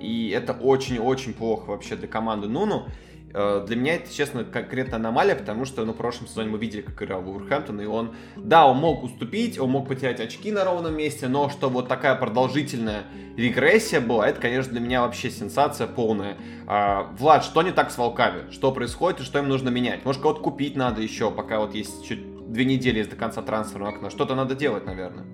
И 0.00 0.30
это 0.30 0.54
очень-очень 0.54 1.34
плохо 1.34 1.66
вообще 1.70 1.96
для 1.96 2.08
команды 2.08 2.48
Нуну. 2.48 2.86
Э, 3.34 3.64
для 3.66 3.74
меня 3.74 3.96
это, 3.96 4.14
честно, 4.14 4.44
конкретно 4.44 4.96
аномалия, 4.96 5.34
потому 5.34 5.64
что, 5.64 5.84
ну, 5.84 5.92
в 5.92 5.96
прошлом 5.96 6.28
сезоне 6.28 6.50
мы 6.50 6.58
видели, 6.58 6.82
как 6.82 7.02
играл 7.02 7.20
Вулверхэмптон, 7.20 7.80
и 7.80 7.84
он, 7.84 8.14
да, 8.36 8.66
он 8.66 8.76
мог 8.76 9.02
уступить, 9.02 9.58
он 9.58 9.70
мог 9.70 9.88
потерять 9.88 10.20
очки 10.20 10.52
на 10.52 10.64
ровном 10.64 10.96
месте, 10.96 11.26
но 11.26 11.48
что 11.48 11.68
вот 11.68 11.88
такая 11.88 12.14
продолжительная 12.14 13.02
регрессия 13.36 14.00
была, 14.00 14.28
это, 14.28 14.40
конечно, 14.40 14.70
для 14.70 14.80
меня 14.80 15.02
вообще 15.02 15.30
сенсация 15.30 15.88
полная. 15.88 16.36
А, 16.68 17.12
Влад, 17.18 17.44
что 17.44 17.62
не 17.62 17.72
так 17.72 17.90
с 17.90 17.98
волками? 17.98 18.50
Что 18.52 18.70
происходит 18.70 19.20
и 19.20 19.24
что 19.24 19.40
им 19.40 19.48
нужно 19.48 19.68
менять? 19.68 20.04
Может, 20.04 20.22
кого-то 20.22 20.40
купить 20.40 20.76
надо 20.76 21.02
еще, 21.02 21.32
пока 21.32 21.58
вот 21.58 21.74
есть 21.74 22.06
чуть 22.06 22.52
две 22.52 22.64
недели 22.64 23.02
до 23.02 23.16
конца 23.16 23.42
трансферного 23.42 23.94
окна. 23.94 24.10
Что-то 24.10 24.36
надо 24.36 24.54
делать, 24.54 24.86
наверное. 24.86 25.24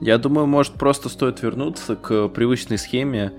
Я 0.00 0.18
думаю, 0.18 0.48
может, 0.48 0.74
просто 0.74 1.08
стоит 1.08 1.40
вернуться 1.40 1.94
к 1.94 2.26
привычной 2.30 2.78
схеме 2.78 3.32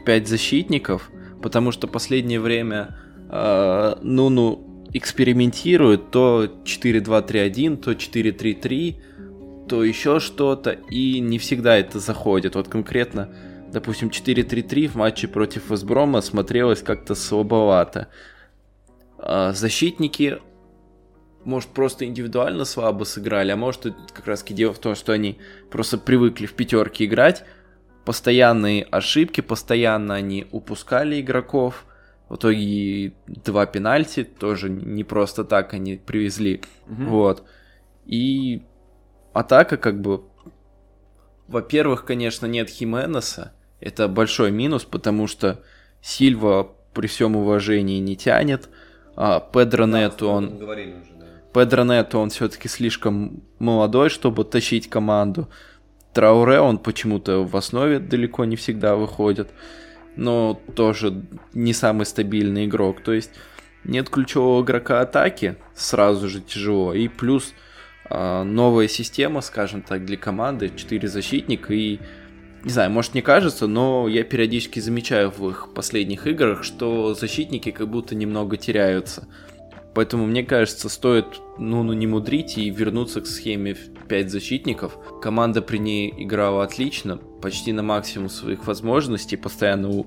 в 0.00 0.04
5 0.04 0.26
защитников, 0.26 1.10
потому 1.42 1.72
что 1.72 1.86
последнее 1.86 2.40
время 2.40 2.96
э, 3.28 3.94
Нуну 4.02 4.86
экспериментирует 4.92 6.10
то 6.10 6.44
4-2-3-1, 6.64 7.76
то 7.76 7.92
4-3-3, 7.92 9.66
то 9.68 9.84
еще 9.84 10.20
что-то, 10.20 10.70
и 10.70 11.20
не 11.20 11.38
всегда 11.38 11.76
это 11.76 11.98
заходит. 11.98 12.54
Вот 12.54 12.68
конкретно, 12.68 13.34
допустим, 13.72 14.08
4-3-3 14.08 14.88
в 14.88 14.94
матче 14.94 15.28
против 15.28 15.70
Весброма 15.70 16.20
смотрелось 16.20 16.82
как-то 16.82 17.14
слабовато. 17.14 18.08
Э, 19.18 19.52
защитники, 19.52 20.38
может, 21.44 21.68
просто 21.70 22.06
индивидуально 22.06 22.64
слабо 22.64 23.04
сыграли, 23.04 23.52
а 23.52 23.56
может, 23.56 23.94
как 24.12 24.26
раз 24.26 24.42
дело 24.42 24.72
в 24.72 24.78
том, 24.78 24.94
что 24.94 25.12
они 25.12 25.38
просто 25.70 25.98
привыкли 25.98 26.46
в 26.46 26.54
пятерке 26.54 27.04
играть, 27.04 27.44
постоянные 28.04 28.84
ошибки, 28.84 29.40
постоянно 29.40 30.14
они 30.14 30.46
упускали 30.52 31.20
игроков– 31.20 31.84
в 32.28 32.36
итоге 32.36 33.12
два 33.26 33.66
пенальти, 33.66 34.24
тоже 34.24 34.68
не 34.68 35.04
просто 35.04 35.44
так 35.44 35.74
они 35.74 35.96
привезли. 35.96 36.62
Угу. 36.88 37.04
Вот. 37.04 37.44
И 38.04 38.62
атака 39.32 39.76
как 39.76 40.00
бы... 40.00 40.22
Во-первых, 41.46 42.04
конечно, 42.04 42.46
нет 42.46 42.68
Хименеса. 42.68 43.52
Это 43.80 44.08
большой 44.08 44.50
минус, 44.50 44.84
потому 44.84 45.28
что 45.28 45.62
Сильва 46.00 46.68
при 46.92 47.06
всем 47.06 47.36
уважении 47.36 48.00
не 48.00 48.16
тянет. 48.16 48.68
А 49.14 49.38
Педро 49.38 49.86
да, 49.86 50.00
Нету, 50.00 50.28
он... 50.28 50.60
Уже, 50.60 50.94
да. 51.18 51.26
Педро 51.54 51.84
Нету, 51.84 52.18
он 52.18 52.30
все-таки 52.30 52.68
слишком 52.68 53.44
молодой, 53.60 54.08
чтобы 54.08 54.44
тащить 54.44 54.90
команду. 54.90 55.48
Трауре, 56.12 56.58
он 56.58 56.78
почему-то 56.78 57.44
в 57.44 57.56
основе 57.56 58.00
далеко 58.00 58.44
не 58.44 58.56
всегда 58.56 58.96
выходит 58.96 59.50
но 60.16 60.60
тоже 60.74 61.22
не 61.54 61.72
самый 61.72 62.06
стабильный 62.06 62.66
игрок. 62.66 63.02
То 63.02 63.12
есть 63.12 63.30
нет 63.84 64.10
ключевого 64.10 64.62
игрока 64.64 65.00
атаки, 65.00 65.56
сразу 65.74 66.28
же 66.28 66.40
тяжело. 66.40 66.92
И 66.92 67.08
плюс 67.08 67.54
э, 68.10 68.42
новая 68.42 68.88
система, 68.88 69.40
скажем 69.40 69.82
так, 69.82 70.04
для 70.04 70.16
команды, 70.16 70.72
4 70.74 71.08
защитника 71.08 71.72
и 71.72 72.00
не 72.64 72.72
знаю, 72.72 72.90
может 72.90 73.14
не 73.14 73.22
кажется, 73.22 73.68
но 73.68 74.08
я 74.08 74.24
периодически 74.24 74.80
замечаю 74.80 75.30
в 75.30 75.48
их 75.48 75.68
последних 75.72 76.26
играх, 76.26 76.64
что 76.64 77.14
защитники 77.14 77.70
как 77.70 77.88
будто 77.88 78.16
немного 78.16 78.56
теряются. 78.56 79.28
Поэтому, 79.94 80.26
мне 80.26 80.42
кажется, 80.42 80.88
стоит 80.88 81.26
ну, 81.58 81.84
ну 81.84 81.92
не 81.92 82.08
мудрить 82.08 82.58
и 82.58 82.68
вернуться 82.70 83.20
к 83.20 83.26
схеме 83.26 83.76
5 84.08 84.30
защитников. 84.30 84.98
Команда 85.22 85.62
при 85.62 85.78
ней 85.78 86.12
играла 86.18 86.64
отлично, 86.64 87.20
почти 87.46 87.72
на 87.72 87.84
максимум 87.84 88.28
своих 88.28 88.66
возможностей, 88.66 89.36
постоянно 89.36 89.88
у 89.88 90.06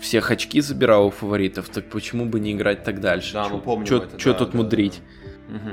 всех 0.00 0.30
очки 0.30 0.62
забирал 0.62 1.08
у 1.08 1.10
фаворитов, 1.10 1.68
так 1.68 1.90
почему 1.90 2.24
бы 2.24 2.40
не 2.40 2.54
играть 2.54 2.82
так 2.82 2.98
дальше? 2.98 3.34
Да, 3.34 3.46
мы 3.50 3.60
помним 3.60 3.84
Что 3.84 3.96
это. 3.98 4.16
да, 4.32 4.38
тут 4.38 4.52
да, 4.52 4.56
мудрить? 4.56 5.02
Да. 5.48 5.56
Угу. 5.56 5.70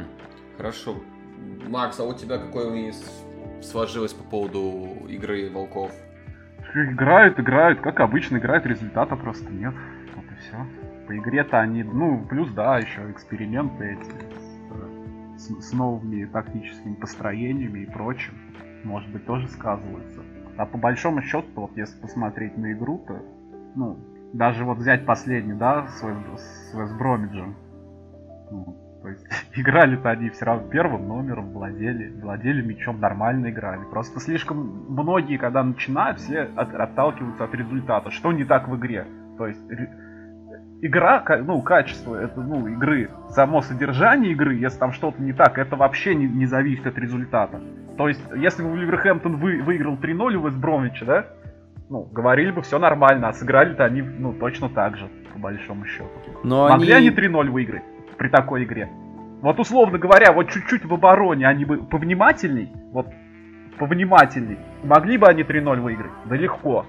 Хорошо. 0.57 0.95
Макс, 1.69 1.97
а 2.01 2.03
у 2.03 2.13
тебя 2.13 2.38
какое 2.38 2.93
сложилось 3.62 4.12
по 4.12 4.25
поводу 4.25 4.89
игры 5.07 5.49
волков? 5.49 5.93
Играют, 6.75 7.39
играют, 7.39 7.79
как 7.79 8.01
обычно 8.01 8.35
играют, 8.35 8.65
результата 8.65 9.15
просто 9.15 9.49
нет. 9.49 9.73
Вот 10.17 10.25
и 10.25 10.41
все. 10.41 10.57
По 11.07 11.17
игре-то 11.17 11.62
они, 11.62 11.83
ну, 11.83 12.27
плюс, 12.29 12.51
да, 12.51 12.77
еще 12.77 13.09
эксперименты 13.09 13.97
эти 13.97 15.39
с, 15.39 15.69
с 15.69 15.71
новыми 15.71 16.25
тактическими 16.25 16.95
построениями 16.95 17.83
и 17.83 17.85
прочим, 17.85 18.33
может 18.83 19.09
быть, 19.12 19.25
тоже 19.25 19.47
сказываются. 19.47 20.23
А 20.60 20.65
по 20.65 20.78
большому 20.78 21.22
счету, 21.22 21.48
вот 21.56 21.72
если 21.78 21.98
посмотреть 22.02 22.58
на 22.58 22.74
игру, 22.74 23.02
то, 23.08 23.17
ну, 23.76 23.98
даже 24.34 24.65
вот 24.65 24.78
взять 24.78 25.06
последний, 25.06 25.54
да, 25.54 25.88
с, 25.88 26.02
с 26.02 26.74
Вестбромиджем, 26.74 27.56
ну, 28.52 28.76
то 29.02 29.08
есть 29.08 29.26
играли-то 29.56 30.10
они 30.10 30.30
все 30.32 30.43
равно 30.43 30.67
первым 30.67 31.08
номером, 31.08 31.54
владели, 31.54 32.12
владели 32.22 32.62
мячом, 32.62 33.00
нормально 33.00 33.52
играли. 33.52 33.86
Просто 33.89 34.19
слишком 34.19 34.86
многие, 34.89 35.38
когда 35.38 35.63
начинают, 35.63 36.19
все 36.19 36.41
от, 36.41 36.76
отталкиваются 36.76 37.45
от 37.45 37.56
результата. 37.56 38.12
Что 38.12 38.34
не 38.34 38.43
так 38.43 38.67
в 38.67 38.76
игре? 38.76 39.06
То 39.38 39.48
есть 39.48 39.62
игра, 40.82 41.24
ну, 41.41 41.62
качество 41.62 42.17
это, 42.17 42.41
ну, 42.41 42.67
игры, 42.67 43.10
само 43.30 43.62
содержание 43.62 44.34
игры, 44.34 44.56
если 44.56 44.78
там 44.78 44.91
что-то 44.91 45.22
не 45.22 45.32
так, 45.32 45.58
это 45.58 45.78
вообще 45.78 46.15
не, 46.15 46.28
не 46.28 46.48
зависит 46.48 46.86
от 46.86 46.98
результата. 46.98 47.62
То 47.99 48.07
есть, 48.07 48.21
если 48.33 48.63
бы 48.63 48.77
Ливерхэмптон 48.77 49.35
вы, 49.35 49.62
выиграл 49.62 49.95
3-0 49.95 50.35
у 50.35 50.47
Вестбромича, 50.47 51.05
да, 51.05 51.25
ну, 51.89 52.03
говорили 52.09 52.49
бы, 52.49 52.62
все 52.62 52.79
нормально, 52.79 53.27
а 53.27 53.33
сыграли-то 53.33 53.83
они, 53.83 54.01
ну, 54.01 54.31
точно 54.31 54.69
так 54.69 54.95
же, 54.95 55.09
по 55.33 55.39
большому 55.39 55.85
счету. 55.85 56.07
Но 56.45 56.69
Могли 56.69 56.93
они, 56.93 57.09
они 57.09 57.17
3-0 57.17 57.49
выиграть 57.49 57.83
при 58.17 58.29
такой 58.29 58.63
игре? 58.63 58.89
Вот, 59.41 59.59
условно 59.59 59.97
говоря, 59.97 60.31
вот 60.31 60.49
чуть-чуть 60.49 60.85
в 60.85 60.93
обороне 60.93 61.45
они 61.45 61.65
бы 61.65 61.79
повнимательней, 61.83 62.71
вот, 62.93 63.07
повнимательней, 63.77 64.59
могли 64.81 65.17
бы 65.17 65.27
они 65.27 65.43
3-0 65.43 65.81
выиграть? 65.81 66.13
Да 66.23 66.38
легко. 66.38 66.85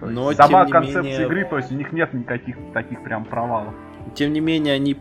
Но, 0.00 0.30
сама 0.30 0.66
концепция 0.66 1.02
менее... 1.02 1.26
игры, 1.26 1.44
то 1.44 1.56
есть 1.56 1.72
у 1.72 1.74
них 1.74 1.90
нет 1.90 2.14
никаких 2.14 2.56
таких 2.72 3.02
прям 3.02 3.24
провалов. 3.24 3.74
Тем 4.14 4.32
не 4.32 4.38
менее, 4.38 4.74
они 4.74 4.96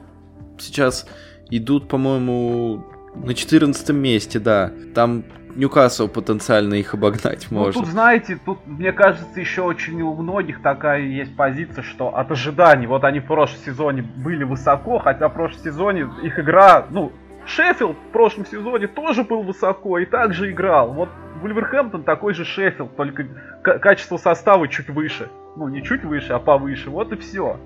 сейчас 0.58 1.08
идут, 1.52 1.88
по-моему, 1.88 2.84
на 3.24 3.34
14 3.34 3.90
месте, 3.92 4.40
да. 4.40 4.72
Там 4.94 5.24
Ньюкасл 5.56 6.10
потенциально 6.10 6.74
их 6.74 6.94
обогнать 6.94 7.48
ну, 7.50 7.60
может. 7.60 7.76
тут, 7.76 7.88
знаете, 7.88 8.38
тут, 8.44 8.60
мне 8.66 8.92
кажется, 8.92 9.40
еще 9.40 9.62
очень 9.62 10.02
у 10.02 10.14
многих 10.14 10.62
такая 10.62 11.02
есть 11.02 11.36
позиция, 11.36 11.82
что 11.82 12.16
от 12.16 12.30
ожиданий, 12.30 12.88
вот 12.88 13.06
они 13.06 13.22
в 13.22 13.26
прошлом 13.26 13.60
сезоне 13.66 14.02
были 14.02 14.44
высоко, 14.44 15.00
хотя 15.00 15.30
в 15.30 15.34
прошлом 15.34 15.64
сезоне 15.64 16.10
их 16.24 16.38
игра, 16.40 16.86
ну, 16.90 17.14
Шеффилд 17.46 17.96
в 17.96 18.12
прошлом 18.12 18.46
сезоне 18.46 18.88
тоже 18.88 19.24
был 19.24 19.44
высоко 19.44 20.00
и 20.00 20.06
также 20.06 20.52
играл. 20.52 20.94
Вот 20.94 21.10
Вульверхэмптон 21.42 22.04
такой 22.04 22.34
же 22.34 22.44
Шеффилд, 22.44 22.96
только 22.96 23.26
качество 23.62 24.18
состава 24.18 24.68
чуть 24.68 24.90
выше. 24.90 25.30
Ну, 25.56 25.68
не 25.68 25.84
чуть 25.84 26.04
выше, 26.04 26.34
а 26.34 26.40
повыше. 26.40 26.90
Вот 26.90 27.14
и 27.14 27.16
все. 27.18 27.60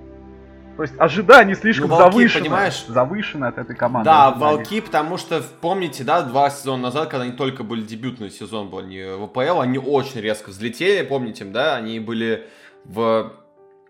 То 0.76 0.82
есть 0.82 0.94
ожидание 0.98 1.56
слишком 1.56 1.90
ну, 1.90 1.96
волки, 1.96 2.12
завышено, 2.12 2.44
понимаешь? 2.44 2.84
завышено 2.86 3.48
от 3.48 3.58
этой 3.58 3.76
команды. 3.76 4.06
Да, 4.06 4.28
ожидание. 4.28 4.56
волки, 4.56 4.80
потому 4.80 5.16
что, 5.18 5.42
помните, 5.60 6.04
да, 6.04 6.22
два 6.22 6.50
сезона 6.50 6.84
назад, 6.84 7.08
когда 7.08 7.24
они 7.24 7.32
только 7.32 7.64
были, 7.64 7.82
дебютный 7.82 8.30
сезон 8.30 8.70
был, 8.70 8.78
они 8.78 9.02
в 9.02 9.24
АПЛ, 9.24 9.60
они 9.60 9.78
очень 9.78 10.20
резко 10.20 10.50
взлетели, 10.50 11.06
помните, 11.06 11.44
да, 11.44 11.76
они 11.76 12.00
были 12.00 12.46
в... 12.84 13.32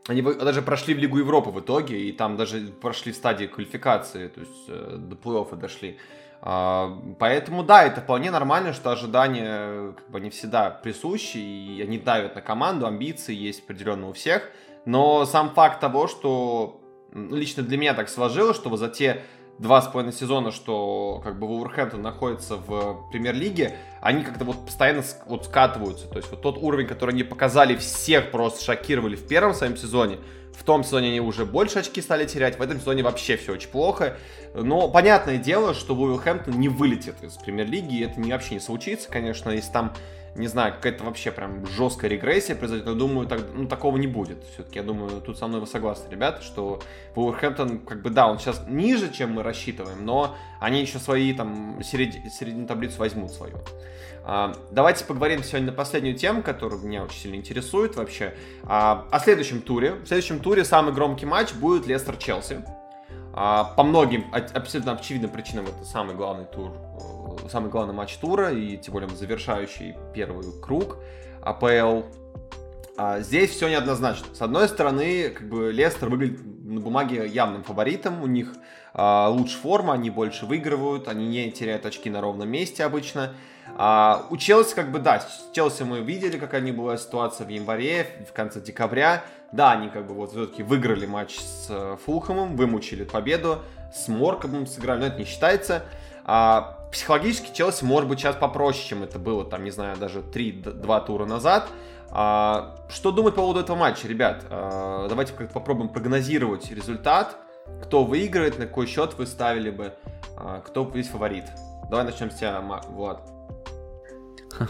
Они 0.08 0.22
даже 0.22 0.62
прошли 0.62 0.94
в 0.94 0.98
Лигу 0.98 1.18
Европы 1.18 1.50
в 1.50 1.60
итоге, 1.60 2.00
и 2.00 2.12
там 2.12 2.36
даже 2.36 2.60
прошли 2.80 3.12
в 3.12 3.16
стадии 3.16 3.46
квалификации, 3.46 4.28
то 4.28 4.40
есть 4.40 4.64
э, 4.68 4.96
до 4.98 5.14
плей-оффа 5.14 5.56
дошли. 5.56 5.98
А, 6.42 6.98
поэтому 7.18 7.62
да, 7.62 7.84
это 7.84 8.00
вполне 8.00 8.30
нормально, 8.30 8.72
что 8.72 8.90
ожидания 8.90 9.92
как 9.92 10.10
бы 10.10 10.20
не 10.20 10.30
всегда 10.30 10.70
присущи, 10.70 11.36
и 11.36 11.82
они 11.82 11.98
давят 11.98 12.34
на 12.34 12.40
команду, 12.40 12.86
амбиции 12.86 13.34
есть 13.34 13.62
определенно 13.62 14.08
у 14.08 14.12
всех. 14.12 14.50
Но 14.84 15.24
сам 15.26 15.50
факт 15.50 15.80
того, 15.80 16.06
что 16.06 16.80
лично 17.12 17.62
для 17.62 17.76
меня 17.76 17.94
так 17.94 18.08
сложилось, 18.08 18.56
что 18.56 18.74
за 18.76 18.88
те 18.88 19.22
два 19.58 19.82
с 19.82 19.88
половиной 19.88 20.14
сезона, 20.14 20.52
что 20.52 21.20
как 21.22 21.38
бы 21.38 21.46
Вулверхэмптон 21.46 22.00
находится 22.00 22.56
в 22.56 23.10
премьер-лиге, 23.10 23.76
они 24.00 24.22
как-то 24.22 24.44
вот 24.44 24.64
постоянно 24.64 25.02
вот 25.26 25.44
скатываются. 25.44 26.08
То 26.08 26.16
есть 26.16 26.30
вот 26.30 26.40
тот 26.40 26.56
уровень, 26.56 26.86
который 26.86 27.10
они 27.10 27.24
показали, 27.24 27.76
всех 27.76 28.30
просто 28.30 28.64
шокировали 28.64 29.16
в 29.16 29.26
первом 29.26 29.52
своем 29.52 29.76
сезоне, 29.76 30.18
в 30.60 30.62
том 30.62 30.84
сезоне 30.84 31.08
они 31.08 31.20
уже 31.20 31.46
больше 31.46 31.78
очки 31.78 32.02
стали 32.02 32.26
терять, 32.26 32.58
в 32.58 32.62
этом 32.62 32.78
сезоне 32.78 33.02
вообще 33.02 33.38
все 33.38 33.52
очень 33.52 33.70
плохо. 33.70 34.18
Но 34.52 34.88
понятное 34.88 35.38
дело, 35.38 35.72
что 35.72 35.94
Вулверхэмптон 35.94 36.60
не 36.60 36.68
вылетит 36.68 37.14
из 37.22 37.32
премьер-лиги, 37.38 37.96
и 37.96 38.04
это 38.04 38.20
не, 38.20 38.30
вообще 38.30 38.54
не 38.54 38.60
случится, 38.60 39.08
конечно, 39.10 39.48
если 39.48 39.72
там 39.72 39.94
не 40.36 40.46
знаю, 40.46 40.74
какая-то 40.74 41.02
вообще 41.02 41.32
прям 41.32 41.66
жесткая 41.66 42.10
регрессия 42.10 42.54
произойдет, 42.54 42.86
но 42.86 42.94
думаю, 42.94 43.26
так, 43.26 43.40
ну, 43.52 43.66
такого 43.66 43.96
не 43.96 44.06
будет. 44.06 44.44
Все-таки, 44.54 44.78
я 44.78 44.84
думаю, 44.84 45.20
тут 45.22 45.36
со 45.38 45.48
мной 45.48 45.60
вы 45.60 45.66
согласны, 45.66 46.08
ребята, 46.08 46.42
что 46.42 46.80
Вулверхэмптон, 47.16 47.80
как 47.80 48.02
бы, 48.02 48.10
да, 48.10 48.28
он 48.28 48.38
сейчас 48.38 48.62
ниже, 48.68 49.10
чем 49.10 49.32
мы 49.32 49.42
рассчитываем, 49.42 50.04
но 50.04 50.36
они 50.60 50.80
еще 50.82 50.98
свои, 50.98 51.32
там, 51.34 51.80
серед... 51.82 52.32
середину 52.32 52.68
таблицу 52.68 52.98
возьмут 52.98 53.32
свою. 53.32 53.56
А, 54.22 54.54
давайте 54.70 55.04
поговорим 55.04 55.42
сегодня 55.42 55.70
на 55.70 55.72
последнюю 55.72 56.16
тему, 56.16 56.42
которая 56.42 56.78
меня 56.80 57.04
очень 57.04 57.18
сильно 57.18 57.36
интересует 57.36 57.96
вообще, 57.96 58.34
а, 58.64 59.06
о 59.10 59.18
следующем 59.18 59.62
туре. 59.62 59.94
В 59.94 60.06
следующем 60.06 60.40
туре 60.40 60.64
самый 60.64 60.92
громкий 60.92 61.26
матч 61.26 61.52
будет 61.54 61.86
Лестер-Челси. 61.86 62.64
А, 63.32 63.64
по 63.76 63.82
многим 63.82 64.26
абсолютно 64.32 64.92
очевидным 64.92 65.30
причинам 65.30 65.66
это 65.66 65.84
самый 65.84 66.14
главный 66.14 66.44
тур 66.44 66.72
самый 67.50 67.70
главный 67.70 67.94
матч 67.94 68.16
тура, 68.16 68.52
и 68.52 68.76
тем 68.76 68.92
более 68.92 69.08
завершающий 69.08 69.96
первый 70.14 70.44
круг 70.60 70.98
АПЛ. 71.42 72.02
Здесь 73.20 73.50
все 73.50 73.68
неоднозначно. 73.70 74.26
С 74.34 74.42
одной 74.42 74.68
стороны, 74.68 75.30
как 75.30 75.48
бы 75.48 75.72
Лестер 75.72 76.10
выглядит 76.10 76.40
на 76.44 76.80
бумаге 76.80 77.26
явным 77.26 77.64
фаворитом, 77.64 78.22
у 78.22 78.26
них 78.26 78.52
лучше 78.94 79.56
форма, 79.56 79.94
они 79.94 80.10
больше 80.10 80.44
выигрывают, 80.44 81.08
они 81.08 81.26
не 81.26 81.50
теряют 81.50 81.86
очки 81.86 82.10
на 82.10 82.20
ровном 82.20 82.48
месте 82.50 82.84
обычно. 82.84 83.32
А, 83.76 84.26
у 84.30 84.36
Челси, 84.36 84.74
как 84.74 84.90
бы, 84.90 84.98
да, 84.98 85.22
Челси 85.52 85.82
мы 85.82 86.00
видели, 86.00 86.38
какая 86.38 86.60
они 86.60 86.72
была 86.72 86.96
ситуация 86.96 87.46
в 87.46 87.50
январе, 87.50 88.06
в 88.28 88.32
конце 88.32 88.60
декабря. 88.60 89.24
Да, 89.52 89.72
они 89.72 89.88
как 89.88 90.06
бы 90.06 90.14
вот 90.14 90.30
все-таки 90.30 90.62
выиграли 90.62 91.06
матч 91.06 91.38
с 91.38 91.66
э, 91.70 91.96
Фулхэмом, 92.04 92.56
вымучили 92.56 93.02
победу, 93.02 93.62
с 93.92 94.06
Моркомом 94.06 94.66
сыграли, 94.66 95.00
но 95.00 95.06
это 95.06 95.18
не 95.18 95.24
считается. 95.24 95.82
А, 96.24 96.78
психологически 96.92 97.52
Челси 97.52 97.84
может 97.84 98.08
быть 98.08 98.20
сейчас 98.20 98.36
попроще, 98.36 98.86
чем 98.86 99.02
это 99.02 99.18
было, 99.18 99.44
там, 99.44 99.64
не 99.64 99.70
знаю, 99.70 99.96
даже 99.96 100.20
3-2 100.20 101.06
тура 101.06 101.26
назад. 101.26 101.68
А, 102.10 102.76
что 102.88 103.12
думать 103.12 103.34
по 103.34 103.42
поводу 103.42 103.60
этого 103.60 103.76
матча, 103.76 104.08
ребят? 104.08 104.44
А, 104.50 105.08
давайте 105.08 105.32
как-то 105.32 105.52
попробуем 105.52 105.88
прогнозировать 105.88 106.70
результат. 106.70 107.36
Кто 107.82 108.04
выиграет, 108.04 108.58
на 108.58 108.66
какой 108.66 108.86
счет 108.86 109.14
вы 109.14 109.26
ставили 109.26 109.70
бы, 109.70 109.94
а, 110.36 110.60
кто 110.60 110.90
есть 110.94 111.10
фаворит. 111.10 111.44
Давай 111.88 112.04
начнем 112.04 112.30
с 112.30 112.34
тебя, 112.34 112.60
Влад. 112.60 113.39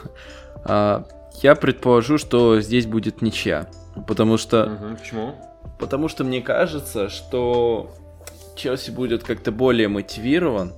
А, 0.62 1.06
я 1.40 1.54
предположу, 1.54 2.18
что 2.18 2.60
здесь 2.60 2.84
будет 2.84 3.22
ничья. 3.22 3.70
Потому 4.06 4.36
что... 4.36 4.64
Угу, 4.64 4.96
почему? 4.98 5.34
Потому 5.78 6.08
что 6.08 6.22
мне 6.22 6.42
кажется, 6.42 7.08
что 7.08 7.90
Челси 8.56 8.90
будет 8.90 9.24
как-то 9.24 9.50
более 9.52 9.88
мотивирован, 9.88 10.74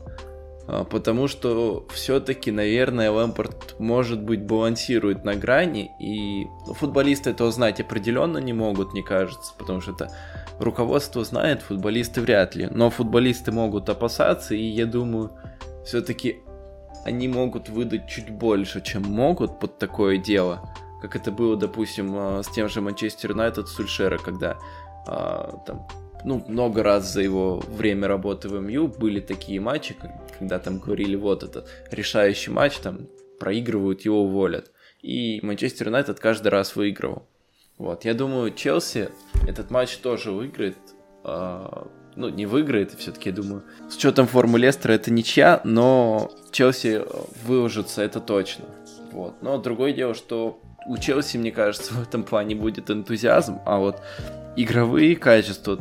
а, 0.68 0.84
потому 0.84 1.26
что 1.28 1.86
все-таки, 1.92 2.52
наверное, 2.52 3.10
Лэмпорт, 3.10 3.76
может 3.78 4.22
быть, 4.22 4.42
балансирует 4.42 5.24
на 5.24 5.34
грани, 5.34 5.90
и 6.00 6.46
футболисты 6.74 7.30
этого 7.30 7.50
знать 7.50 7.80
определенно 7.80 8.38
не 8.38 8.52
могут, 8.52 8.92
мне 8.92 9.02
кажется, 9.02 9.52
потому 9.58 9.80
что 9.80 9.92
это 9.92 10.12
руководство 10.58 11.24
знает, 11.24 11.62
футболисты 11.62 12.20
вряд 12.20 12.54
ли, 12.54 12.68
но 12.70 12.90
футболисты 12.90 13.50
могут 13.50 13.88
опасаться, 13.88 14.54
и 14.54 14.62
я 14.62 14.86
думаю, 14.86 15.32
все-таки 15.84 16.42
они 17.04 17.28
могут 17.28 17.68
выдать 17.68 18.08
чуть 18.08 18.30
больше, 18.30 18.80
чем 18.80 19.02
могут 19.02 19.58
под 19.58 19.78
такое 19.78 20.18
дело, 20.18 20.74
как 21.00 21.16
это 21.16 21.30
было, 21.32 21.56
допустим, 21.56 22.14
а, 22.14 22.42
с 22.42 22.48
тем 22.48 22.68
же 22.68 22.80
Манчестер 22.80 23.30
Юнайтед 23.30 23.68
Сульшера, 23.68 24.18
когда 24.18 24.56
а, 25.06 25.62
там 25.66 25.86
ну, 26.24 26.44
много 26.46 26.82
раз 26.82 27.12
за 27.12 27.22
его 27.22 27.58
время 27.58 28.06
работы 28.08 28.48
в 28.48 28.60
МЮ 28.60 28.88
были 28.88 29.20
такие 29.20 29.60
матчи, 29.60 29.96
когда 30.38 30.58
там 30.58 30.78
говорили, 30.78 31.16
вот 31.16 31.42
этот 31.42 31.68
решающий 31.90 32.50
матч, 32.50 32.76
там 32.78 33.08
проигрывают, 33.40 34.02
его 34.02 34.22
уволят. 34.22 34.70
И 35.00 35.40
Манчестер 35.42 35.88
Юнайтед 35.88 36.20
каждый 36.20 36.48
раз 36.48 36.76
выигрывал. 36.76 37.28
Вот, 37.78 38.04
я 38.04 38.14
думаю, 38.14 38.54
Челси 38.54 39.08
этот 39.48 39.70
матч 39.70 39.96
тоже 39.96 40.30
выиграет. 40.30 40.76
Э, 41.24 41.86
ну, 42.16 42.28
не 42.28 42.46
выиграет, 42.46 42.92
все-таки, 42.92 43.30
я 43.30 43.34
думаю. 43.34 43.62
С 43.88 43.96
учетом 43.96 44.26
формы 44.26 44.58
Лестера 44.58 44.92
это 44.92 45.12
ничья, 45.12 45.60
но 45.64 46.30
Челси 46.50 47.02
выложится, 47.46 48.02
это 48.02 48.20
точно. 48.20 48.66
Вот. 49.12 49.34
Но 49.42 49.58
другое 49.58 49.92
дело, 49.92 50.14
что 50.14 50.60
у 50.86 50.96
Челси, 50.98 51.36
мне 51.38 51.52
кажется, 51.52 51.94
в 51.94 52.02
этом 52.02 52.24
плане 52.24 52.54
будет 52.54 52.90
энтузиазм, 52.90 53.60
а 53.64 53.78
вот 53.78 54.02
игровые 54.56 55.16
качества 55.16 55.78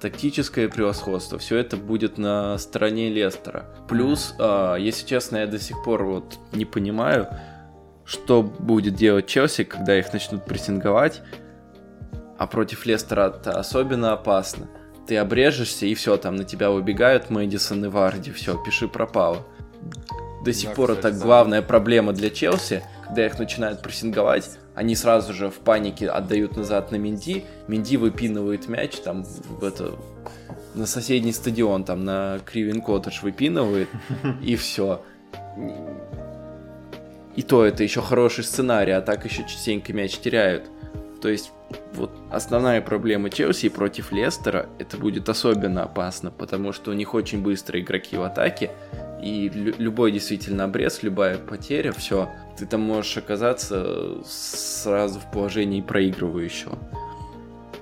тактическое 0.00 0.68
превосходство, 0.68 1.38
все 1.38 1.56
это 1.56 1.76
будет 1.76 2.18
на 2.18 2.58
стороне 2.58 3.08
Лестера. 3.08 3.64
Плюс, 3.88 4.34
э, 4.38 4.76
если 4.78 5.06
честно, 5.06 5.38
я 5.38 5.46
до 5.46 5.58
сих 5.58 5.82
пор 5.84 6.04
вот 6.04 6.38
не 6.52 6.64
понимаю, 6.64 7.28
что 8.04 8.42
будет 8.42 8.94
делать 8.94 9.26
Челси, 9.26 9.64
когда 9.64 9.98
их 9.98 10.12
начнут 10.12 10.44
прессинговать. 10.44 11.22
А 12.38 12.46
против 12.46 12.84
Лестера 12.84 13.28
это 13.28 13.58
особенно 13.58 14.12
опасно. 14.12 14.68
Ты 15.06 15.16
обрежешься, 15.16 15.86
и 15.86 15.94
все, 15.94 16.16
там 16.16 16.36
на 16.36 16.44
тебя 16.44 16.70
убегают 16.70 17.30
Мэдисон 17.30 17.84
и 17.84 17.88
Варди, 17.88 18.32
все, 18.32 18.60
пиши 18.62 18.88
пропало. 18.88 19.46
До 20.44 20.52
сих 20.52 20.70
да, 20.70 20.74
пор 20.74 20.90
кстати, 20.90 21.06
это 21.06 21.18
да. 21.18 21.24
главная 21.24 21.62
проблема 21.62 22.12
для 22.12 22.30
Челси, 22.30 22.82
когда 23.04 23.26
их 23.26 23.38
начинают 23.38 23.82
прессинговать, 23.82 24.58
они 24.74 24.94
сразу 24.94 25.32
же 25.32 25.48
в 25.48 25.54
панике 25.54 26.08
отдают 26.08 26.56
назад 26.56 26.92
на 26.92 26.96
Минди, 26.96 27.44
Минди 27.68 27.96
выпинывает 27.96 28.68
мяч 28.68 28.96
там 28.96 29.24
в 29.24 29.64
это 29.64 29.92
на 30.74 30.86
соседний 30.86 31.32
стадион, 31.32 31.84
там 31.84 32.04
на 32.04 32.38
Кривин 32.44 32.82
Коттедж 32.82 33.20
выпинывает, 33.22 33.88
и 34.42 34.56
все. 34.56 35.02
И 37.34 37.42
то 37.42 37.64
это 37.64 37.82
еще 37.82 38.00
хороший 38.02 38.44
сценарий, 38.44 38.92
а 38.92 39.00
так 39.00 39.24
еще 39.24 39.44
частенько 39.44 39.92
мяч 39.92 40.18
теряют. 40.18 40.64
То 41.26 41.30
есть 41.30 41.50
вот 41.94 42.12
основная 42.30 42.80
проблема 42.80 43.30
Челси 43.30 43.70
против 43.70 44.12
Лестера, 44.12 44.68
это 44.78 44.96
будет 44.96 45.28
особенно 45.28 45.82
опасно, 45.82 46.30
потому 46.30 46.72
что 46.72 46.92
у 46.92 46.94
них 46.94 47.14
очень 47.14 47.42
быстрые 47.42 47.82
игроки 47.82 48.16
в 48.16 48.22
атаке, 48.22 48.70
и 49.20 49.48
любой 49.48 50.12
действительно 50.12 50.62
обрез, 50.62 51.02
любая 51.02 51.36
потеря, 51.38 51.90
все, 51.90 52.30
ты 52.56 52.64
там 52.64 52.82
можешь 52.82 53.16
оказаться 53.16 54.22
сразу 54.24 55.18
в 55.18 55.28
положении 55.32 55.80
проигрывающего. 55.80 56.78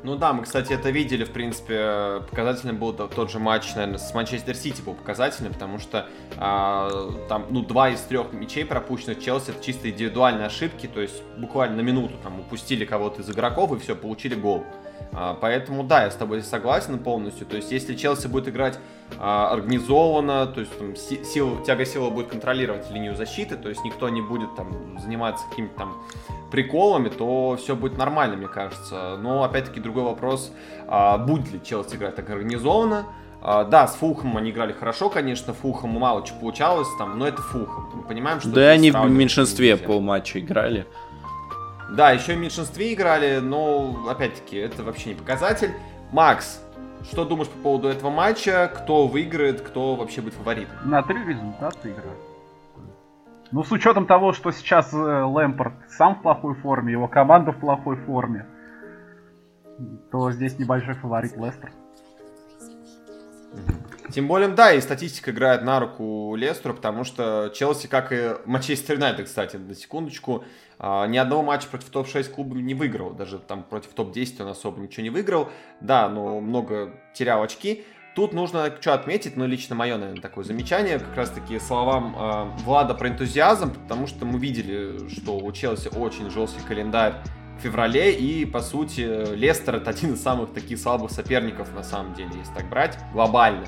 Ну 0.05 0.16
да, 0.16 0.34
мы, 0.34 0.42
кстати, 0.42 0.74
это 0.74 0.90
видели, 0.90 1.24
в 1.24 1.30
принципе, 1.30 2.20
показательным 2.28 2.76
был 2.76 2.92
тот 2.92 3.30
же 3.30 3.38
матч, 3.38 3.74
наверное, 3.74 3.96
с 3.96 4.12
Манчестер 4.12 4.55
Сити 4.55 4.82
был 4.82 4.92
показательным, 4.92 5.55
потому 5.55 5.78
что 5.78 6.07
а, 6.36 7.11
там, 7.30 7.46
ну, 7.48 7.62
два 7.62 7.88
из 7.88 8.00
трех 8.02 8.34
мячей 8.34 8.66
пропущенных 8.66 9.18
Челси 9.24 9.52
это 9.52 9.64
чисто 9.64 9.88
индивидуальные 9.88 10.46
ошибки, 10.46 10.86
то 10.86 11.00
есть 11.00 11.22
буквально 11.38 11.76
на 11.76 11.80
минуту 11.80 12.18
там 12.22 12.38
упустили 12.38 12.84
кого-то 12.84 13.22
из 13.22 13.30
игроков 13.30 13.72
и 13.72 13.78
все, 13.78 13.96
получили 13.96 14.34
гол. 14.34 14.66
А, 15.14 15.38
поэтому 15.40 15.82
да, 15.84 16.05
я 16.05 16.11
с 16.11 16.16
тобой 16.16 16.42
согласен 16.42 16.98
полностью. 16.98 17.46
То 17.46 17.57
есть, 17.57 17.72
если 17.72 17.94
Челси 17.94 18.26
будет 18.26 18.48
играть 18.48 18.78
а, 19.18 19.52
организованно, 19.52 20.46
то 20.46 20.61
есть 20.61 20.78
там, 20.78 20.96
сила, 20.96 21.64
тяга 21.64 21.86
сила 21.86 22.11
будет 22.11 22.28
контролировать 22.28 22.90
линию 22.90 23.16
защиты, 23.16 23.57
то 23.57 23.70
есть 23.70 23.82
никто 23.84 24.11
не 24.11 24.20
будет 24.20 24.55
там 24.55 24.98
заниматься 25.00 25.46
какими-то 25.48 25.76
там 25.76 26.02
приколами, 26.55 27.09
то 27.09 27.59
все 27.61 27.74
будет 27.74 27.98
нормально, 27.98 28.36
мне 28.36 28.46
кажется. 28.46 29.16
Но 29.18 29.42
опять-таки 29.42 29.80
другой 29.80 30.05
вопрос, 30.05 30.52
а, 30.86 31.18
будет 31.18 31.52
ли 31.52 31.61
Челси 31.61 31.96
играть 31.96 32.14
так 32.14 32.30
организованно. 32.30 33.07
А, 33.42 33.64
да, 33.64 33.88
с 33.88 33.96
Фухом 33.96 34.36
они 34.36 34.52
играли 34.52 34.72
хорошо, 34.72 35.11
конечно, 35.11 35.52
Фухом 35.52 35.90
мало 35.90 36.24
чего 36.24 36.38
получалось 36.38 36.86
там, 36.96 37.18
но 37.18 37.26
это 37.26 37.42
Фухом. 37.42 37.90
Мы 37.92 38.02
понимаем, 38.05 38.40
что... 38.40 38.50
Да, 38.50 38.70
они 38.70 38.92
в 38.92 39.11
меньшинстве 39.11 39.76
полматча 39.76 40.38
играли. 40.38 40.86
Да, 41.90 42.12
еще 42.12 42.34
и 42.34 42.36
в 42.36 42.38
меньшинстве 42.38 42.94
играли, 42.94 43.40
но, 43.40 44.07
опять-таки, 44.09 44.57
это 44.57 44.84
вообще 44.84 45.11
не 45.11 45.14
показатель. 45.16 45.72
Макс, 46.12 46.61
что 47.11 47.24
думаешь 47.24 47.48
по 47.48 47.59
поводу 47.59 47.88
этого 47.88 48.11
матча? 48.11 48.70
Кто 48.72 49.09
выиграет, 49.09 49.61
кто 49.61 49.96
вообще 49.96 50.20
будет 50.20 50.34
фаворитом? 50.34 50.76
На 50.84 51.02
три 51.02 51.18
результата 51.24 51.90
игра. 51.90 52.12
Ну, 53.55 53.62
с 53.62 53.70
учетом 53.70 54.07
того, 54.07 54.32
что 54.32 54.50
сейчас 54.50 54.92
э, 54.92 54.96
Лэмпорт 54.96 55.74
сам 55.88 56.16
в 56.16 56.22
плохой 56.22 56.57
форме, 56.57 56.90
его 56.90 57.07
команда 57.07 57.52
в 57.52 57.61
плохой 57.61 57.94
форме, 57.98 58.46
то 60.11 60.32
здесь 60.32 60.59
небольшой 60.59 60.94
фаворит 60.94 61.36
Лестер. 61.36 61.70
Тем 64.11 64.26
более, 64.26 64.48
да, 64.48 64.72
и 64.72 64.80
статистика 64.80 65.30
играет 65.30 65.62
на 65.62 65.78
руку 65.78 66.34
Лестеру, 66.34 66.74
потому 66.74 67.05
что 67.05 67.52
Челси, 67.55 67.86
как 67.86 68.11
и 68.11 68.32
Манчестер 68.44 68.96
Юнайтед, 68.96 69.26
кстати, 69.26 69.57
на 69.57 69.76
секундочку, 69.76 70.42
а, 70.80 71.07
ни 71.07 71.16
одного 71.16 71.44
матча 71.44 71.68
против 71.68 71.90
топ-6 71.90 72.30
клуба 72.30 72.57
не 72.57 72.74
выиграл. 72.74 73.11
Даже 73.11 73.38
там 73.38 73.62
против 73.62 73.90
топ-10 73.90 74.42
он 74.42 74.48
особо 74.48 74.80
ничего 74.80 75.05
не 75.05 75.11
выиграл. 75.11 75.48
Да, 75.80 76.09
но 76.09 76.40
много 76.40 77.00
терял 77.14 77.40
очки. 77.40 77.84
Тут 78.14 78.32
нужно 78.32 78.72
что 78.80 78.94
отметить, 78.94 79.36
ну, 79.36 79.44
лично 79.44 79.74
мое, 79.74 79.98
наверное, 79.98 80.22
такое 80.22 80.44
замечание, 80.44 81.00
как 81.00 81.16
раз-таки 81.16 81.58
словам 81.58 82.14
э, 82.16 82.62
Влада 82.62 82.94
про 82.94 83.08
энтузиазм, 83.08 83.74
потому 83.74 84.06
что 84.06 84.24
мы 84.24 84.38
видели, 84.38 85.08
что 85.08 85.36
у 85.36 85.50
Челси 85.50 85.88
очень 85.96 86.30
жесткий 86.30 86.62
календарь 86.62 87.14
в 87.58 87.62
феврале, 87.62 88.12
и, 88.12 88.44
по 88.44 88.60
сути, 88.60 89.34
Лестер 89.34 89.76
это 89.76 89.90
один 89.90 90.14
из 90.14 90.22
самых 90.22 90.52
таких 90.52 90.78
слабых 90.78 91.10
соперников, 91.10 91.74
на 91.74 91.82
самом 91.82 92.14
деле, 92.14 92.30
если 92.38 92.54
так 92.54 92.68
брать, 92.68 92.96
глобально. 93.12 93.66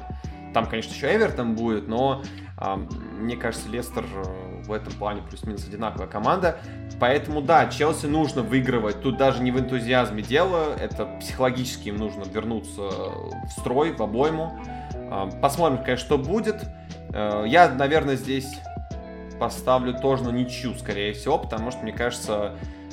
Там, 0.55 0.67
конечно, 0.67 0.95
еще 0.95 1.13
Эвертон 1.13 1.57
будет, 1.57 1.89
но 1.89 2.23
э, 2.61 2.77
мне 3.19 3.37
кажется, 3.37 3.69
Лестер 3.69 4.05
э, 4.15 4.46
в 4.67 4.73
этом 4.73 4.93
плане 4.95 5.23
плюс-минус 5.23 5.67
одинаковая 5.67 6.07
команда. 6.07 6.59
Поэтому, 6.99 7.41
да, 7.41 7.67
Челси 7.67 8.07
нужно 8.07 8.43
выигрывать. 8.43 9.01
Тут 9.03 9.17
даже 9.17 9.43
не 9.43 9.51
в 9.51 9.59
энтузиазме 9.59 10.23
дело. 10.23 10.75
Это 10.81 11.07
психологически 11.21 11.89
им 11.89 11.97
нужно 11.97 12.25
вернуться 12.25 12.81
в 12.81 13.51
строй, 13.51 13.93
в 13.93 14.03
обойму. 14.03 14.59
А, 15.11 15.29
посмотрим, 15.41 15.79
конечно, 15.79 16.05
что 16.05 16.19
будет. 16.19 16.65
Э, 17.13 17.45
я, 17.47 17.69
наверное, 17.69 18.17
здесь 18.17 18.59
поставлю 19.39 19.95
тоже 19.95 20.25
на 20.25 20.31
ничью, 20.31 20.75
скорее 20.75 21.13
всего, 21.13 21.39
потому 21.39 21.71
что, 21.71 21.83
мне 21.83 21.93
кажется, 21.93 22.53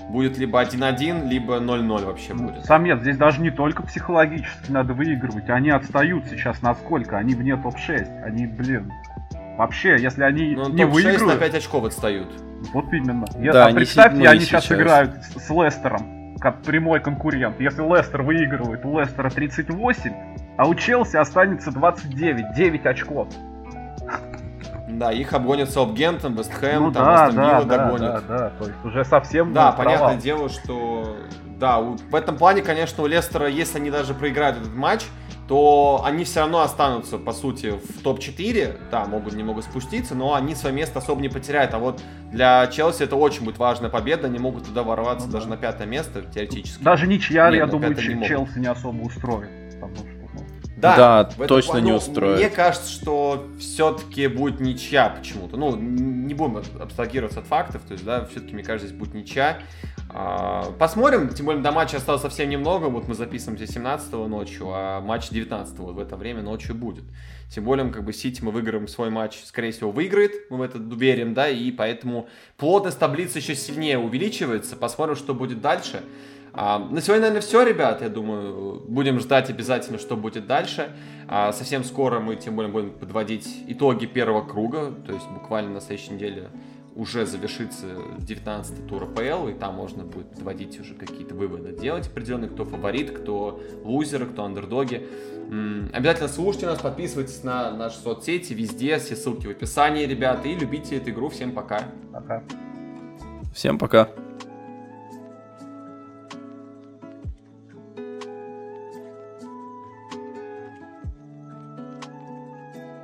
будет 0.10 0.38
либо 0.38 0.62
1-1, 0.62 1.28
либо 1.28 1.58
0-0 1.58 2.06
вообще 2.06 2.34
будет. 2.34 2.66
Самец, 2.66 3.00
здесь 3.00 3.18
даже 3.18 3.42
не 3.42 3.52
только 3.52 3.84
психологически 3.84 4.72
надо 4.72 4.94
выигрывать. 4.94 5.50
Они 5.50 5.70
отстают 5.70 6.26
сейчас 6.26 6.62
насколько? 6.62 7.18
Они 7.18 7.34
вне 7.36 7.56
топ-6. 7.56 8.24
Они, 8.24 8.46
блин, 8.48 8.92
Вообще, 9.58 9.98
если 10.00 10.24
они 10.24 10.56
ну, 10.56 10.70
не 10.70 10.86
выиграют... 10.86 11.22
на 11.22 11.36
5 11.36 11.56
очков 11.56 11.86
отстают. 11.86 12.30
Вот 12.74 12.86
именно. 12.92 13.26
Да, 13.36 13.68
а 13.68 13.74
представьте, 13.74 14.28
они 14.28 14.40
сейчас, 14.42 14.66
сейчас 14.66 14.78
играют 14.78 15.24
с, 15.24 15.46
с 15.46 15.50
Лестером, 15.50 16.38
как 16.40 16.62
прямой 16.64 17.00
конкурент. 17.02 17.60
Если 17.60 17.82
Лестер 17.82 18.24
выигрывает, 18.24 18.84
у 18.86 19.00
Лестера 19.00 19.30
38, 19.30 20.14
а 20.58 20.68
у 20.68 20.74
Челси 20.74 21.18
останется 21.18 21.72
29, 21.72 22.54
9 22.56 22.86
очков. 22.86 23.28
Да, 24.90 25.12
их 25.12 25.34
обгонят 25.34 25.70
Саутгемптон, 25.70 26.36
Вестхэм, 26.36 26.84
ну, 26.84 26.92
там 26.92 27.06
да, 27.06 27.26
Астон 27.26 27.36
да, 27.36 27.64
да, 27.64 27.78
догонят. 27.78 28.28
Да, 28.28 28.38
да, 28.38 28.50
то 28.50 28.66
есть 28.66 28.86
уже 28.86 29.06
совсем 29.06 29.54
Да, 29.54 29.72
понятное 29.72 30.18
дело, 30.18 30.50
что... 30.50 31.18
Да, 31.64 31.80
в 31.80 32.14
этом 32.14 32.36
плане, 32.38 32.62
конечно, 32.62 33.02
у 33.04 33.08
Лестера, 33.08 33.48
если 33.48 33.78
они 33.78 33.90
даже 33.90 34.14
проиграют 34.14 34.58
этот 34.58 34.76
матч, 34.76 35.04
то 35.48 36.02
они 36.04 36.26
все 36.26 36.42
равно 36.42 36.60
останутся, 36.60 37.18
по 37.18 37.32
сути, 37.32 37.68
в 37.68 38.02
топ-4, 38.04 38.90
да, 38.92 39.06
могут 39.06 39.34
немного 39.34 39.62
спуститься, 39.62 40.14
но 40.14 40.34
они 40.34 40.56
свое 40.56 40.76
место 40.76 41.00
особо 41.00 41.22
не 41.22 41.30
потеряют. 41.30 41.74
А 41.74 41.80
вот 41.80 42.02
для 42.34 42.68
Челси 42.68 43.04
это 43.04 43.16
очень 43.16 43.46
будет 43.46 43.60
важная 43.60 43.90
победа, 43.90 44.28
они 44.28 44.40
могут 44.40 44.66
туда 44.66 44.84
ворваться 44.84 45.28
ну, 45.28 45.32
даже 45.32 45.48
на 45.48 45.56
пятое 45.56 45.88
место, 45.88 46.24
теоретически. 46.24 46.84
Даже 46.84 47.08
ничья, 47.08 47.50
Нет, 47.50 47.60
я 47.60 47.66
думаю, 47.68 47.96
не 47.96 48.28
Челси 48.28 48.60
не 48.60 48.68
особо 48.68 49.02
устроит. 49.02 49.50
Потому 49.80 49.96
что, 49.96 50.18
ну... 50.20 50.23
Да, 50.84 51.24
да 51.38 51.48
точно 51.48 51.78
этом, 51.78 51.86
не 51.86 51.92
устроит. 51.94 52.38
Мне 52.38 52.50
кажется, 52.50 52.92
что 52.92 53.48
все-таки 53.60 54.28
будет 54.28 54.60
ничья 54.60 55.10
почему-то. 55.10 55.58
Ну, 55.58 55.76
не 55.76 56.34
будем 56.34 56.62
абстрагироваться 56.80 57.40
от 57.40 57.48
фактов, 57.48 57.82
то 57.88 57.94
есть, 57.94 58.04
да, 58.04 58.26
все-таки, 58.26 58.54
мне 58.54 58.64
кажется, 58.64 58.88
здесь 58.88 59.00
будет 59.00 59.14
ничья. 59.14 59.60
А, 60.10 60.72
посмотрим, 60.78 61.30
тем 61.30 61.48
более 61.48 61.64
до 61.64 61.72
матча 61.72 61.98
осталось 61.98 62.22
совсем 62.22 62.50
немного, 62.50 62.86
вот 62.86 63.08
мы 63.08 63.16
записываем 63.16 63.58
здесь 63.58 63.72
17 63.72 64.14
ночью, 64.14 64.68
а 64.70 65.02
матч 65.02 65.30
19 65.30 65.80
в 65.80 66.00
это 66.00 66.16
время 66.16 66.44
ночью 66.44 66.76
будет. 66.76 67.06
Тем 67.50 67.64
более, 67.64 67.90
как 67.90 68.04
бы 68.04 68.14
Сити 68.14 68.44
мы 68.44 68.52
выиграем 68.52 68.88
свой 68.88 69.10
матч, 69.10 69.42
скорее 69.44 69.72
всего, 69.72 69.92
выиграет, 69.92 70.50
мы 70.50 70.58
в 70.58 70.62
это 70.62 70.78
верим, 70.78 71.34
да, 71.34 71.50
и 71.50 71.72
поэтому 71.72 72.28
плотность 72.58 73.00
таблицы 73.00 73.40
еще 73.40 73.56
сильнее 73.56 73.98
увеличивается. 73.98 74.76
Посмотрим, 74.76 75.16
что 75.16 75.34
будет 75.34 75.62
дальше. 75.62 76.04
А, 76.54 76.78
на 76.78 77.02
сегодня, 77.02 77.22
наверное, 77.22 77.42
все, 77.42 77.64
ребят. 77.64 78.02
Я 78.02 78.10
думаю, 78.10 78.84
будем 78.88 79.20
ждать 79.20 79.50
обязательно, 79.50 79.98
что 79.98 80.16
будет 80.16 80.46
дальше. 80.46 80.96
А, 81.28 81.52
совсем 81.52 81.84
скоро 81.84 82.20
мы, 82.20 82.36
тем 82.36 82.56
более, 82.56 82.72
будем 82.72 82.92
подводить 82.92 83.64
итоги 83.68 84.06
первого 84.06 84.46
круга, 84.46 84.94
то 85.06 85.14
есть 85.14 85.28
буквально 85.30 85.72
на 85.72 85.82
следующей 85.82 86.14
неделе 86.14 86.50
уже 86.96 87.26
завершится 87.26 87.88
19 88.20 88.88
тур 88.88 89.04
АПЛ, 89.04 89.48
и 89.48 89.54
там 89.54 89.74
можно 89.74 90.04
будет 90.04 90.30
подводить 90.30 90.80
уже 90.80 90.94
какие-то 90.94 91.34
выводы, 91.34 91.72
делать 91.72 92.06
определенные, 92.08 92.52
кто 92.52 92.66
фаворит, 92.66 93.10
кто 93.18 93.60
лузеры, 93.84 94.28
кто 94.28 94.44
андердоги. 94.44 95.08
Обязательно 95.92 96.30
слушайте 96.30 96.68
нас, 96.68 96.80
подписывайтесь 96.80 97.44
на 97.44 97.72
наши 97.72 97.98
соцсети, 97.98 98.54
везде, 98.54 99.00
все 99.00 99.16
ссылки 99.16 99.48
в 99.48 99.50
описании, 99.50 100.06
ребята, 100.06 100.48
и 100.48 100.56
любите 100.56 100.98
эту 100.98 101.10
игру. 101.10 101.30
Всем 101.30 101.52
пока. 101.52 101.82
Пока. 102.12 102.44
Всем 103.56 103.80
пока. 103.80 104.10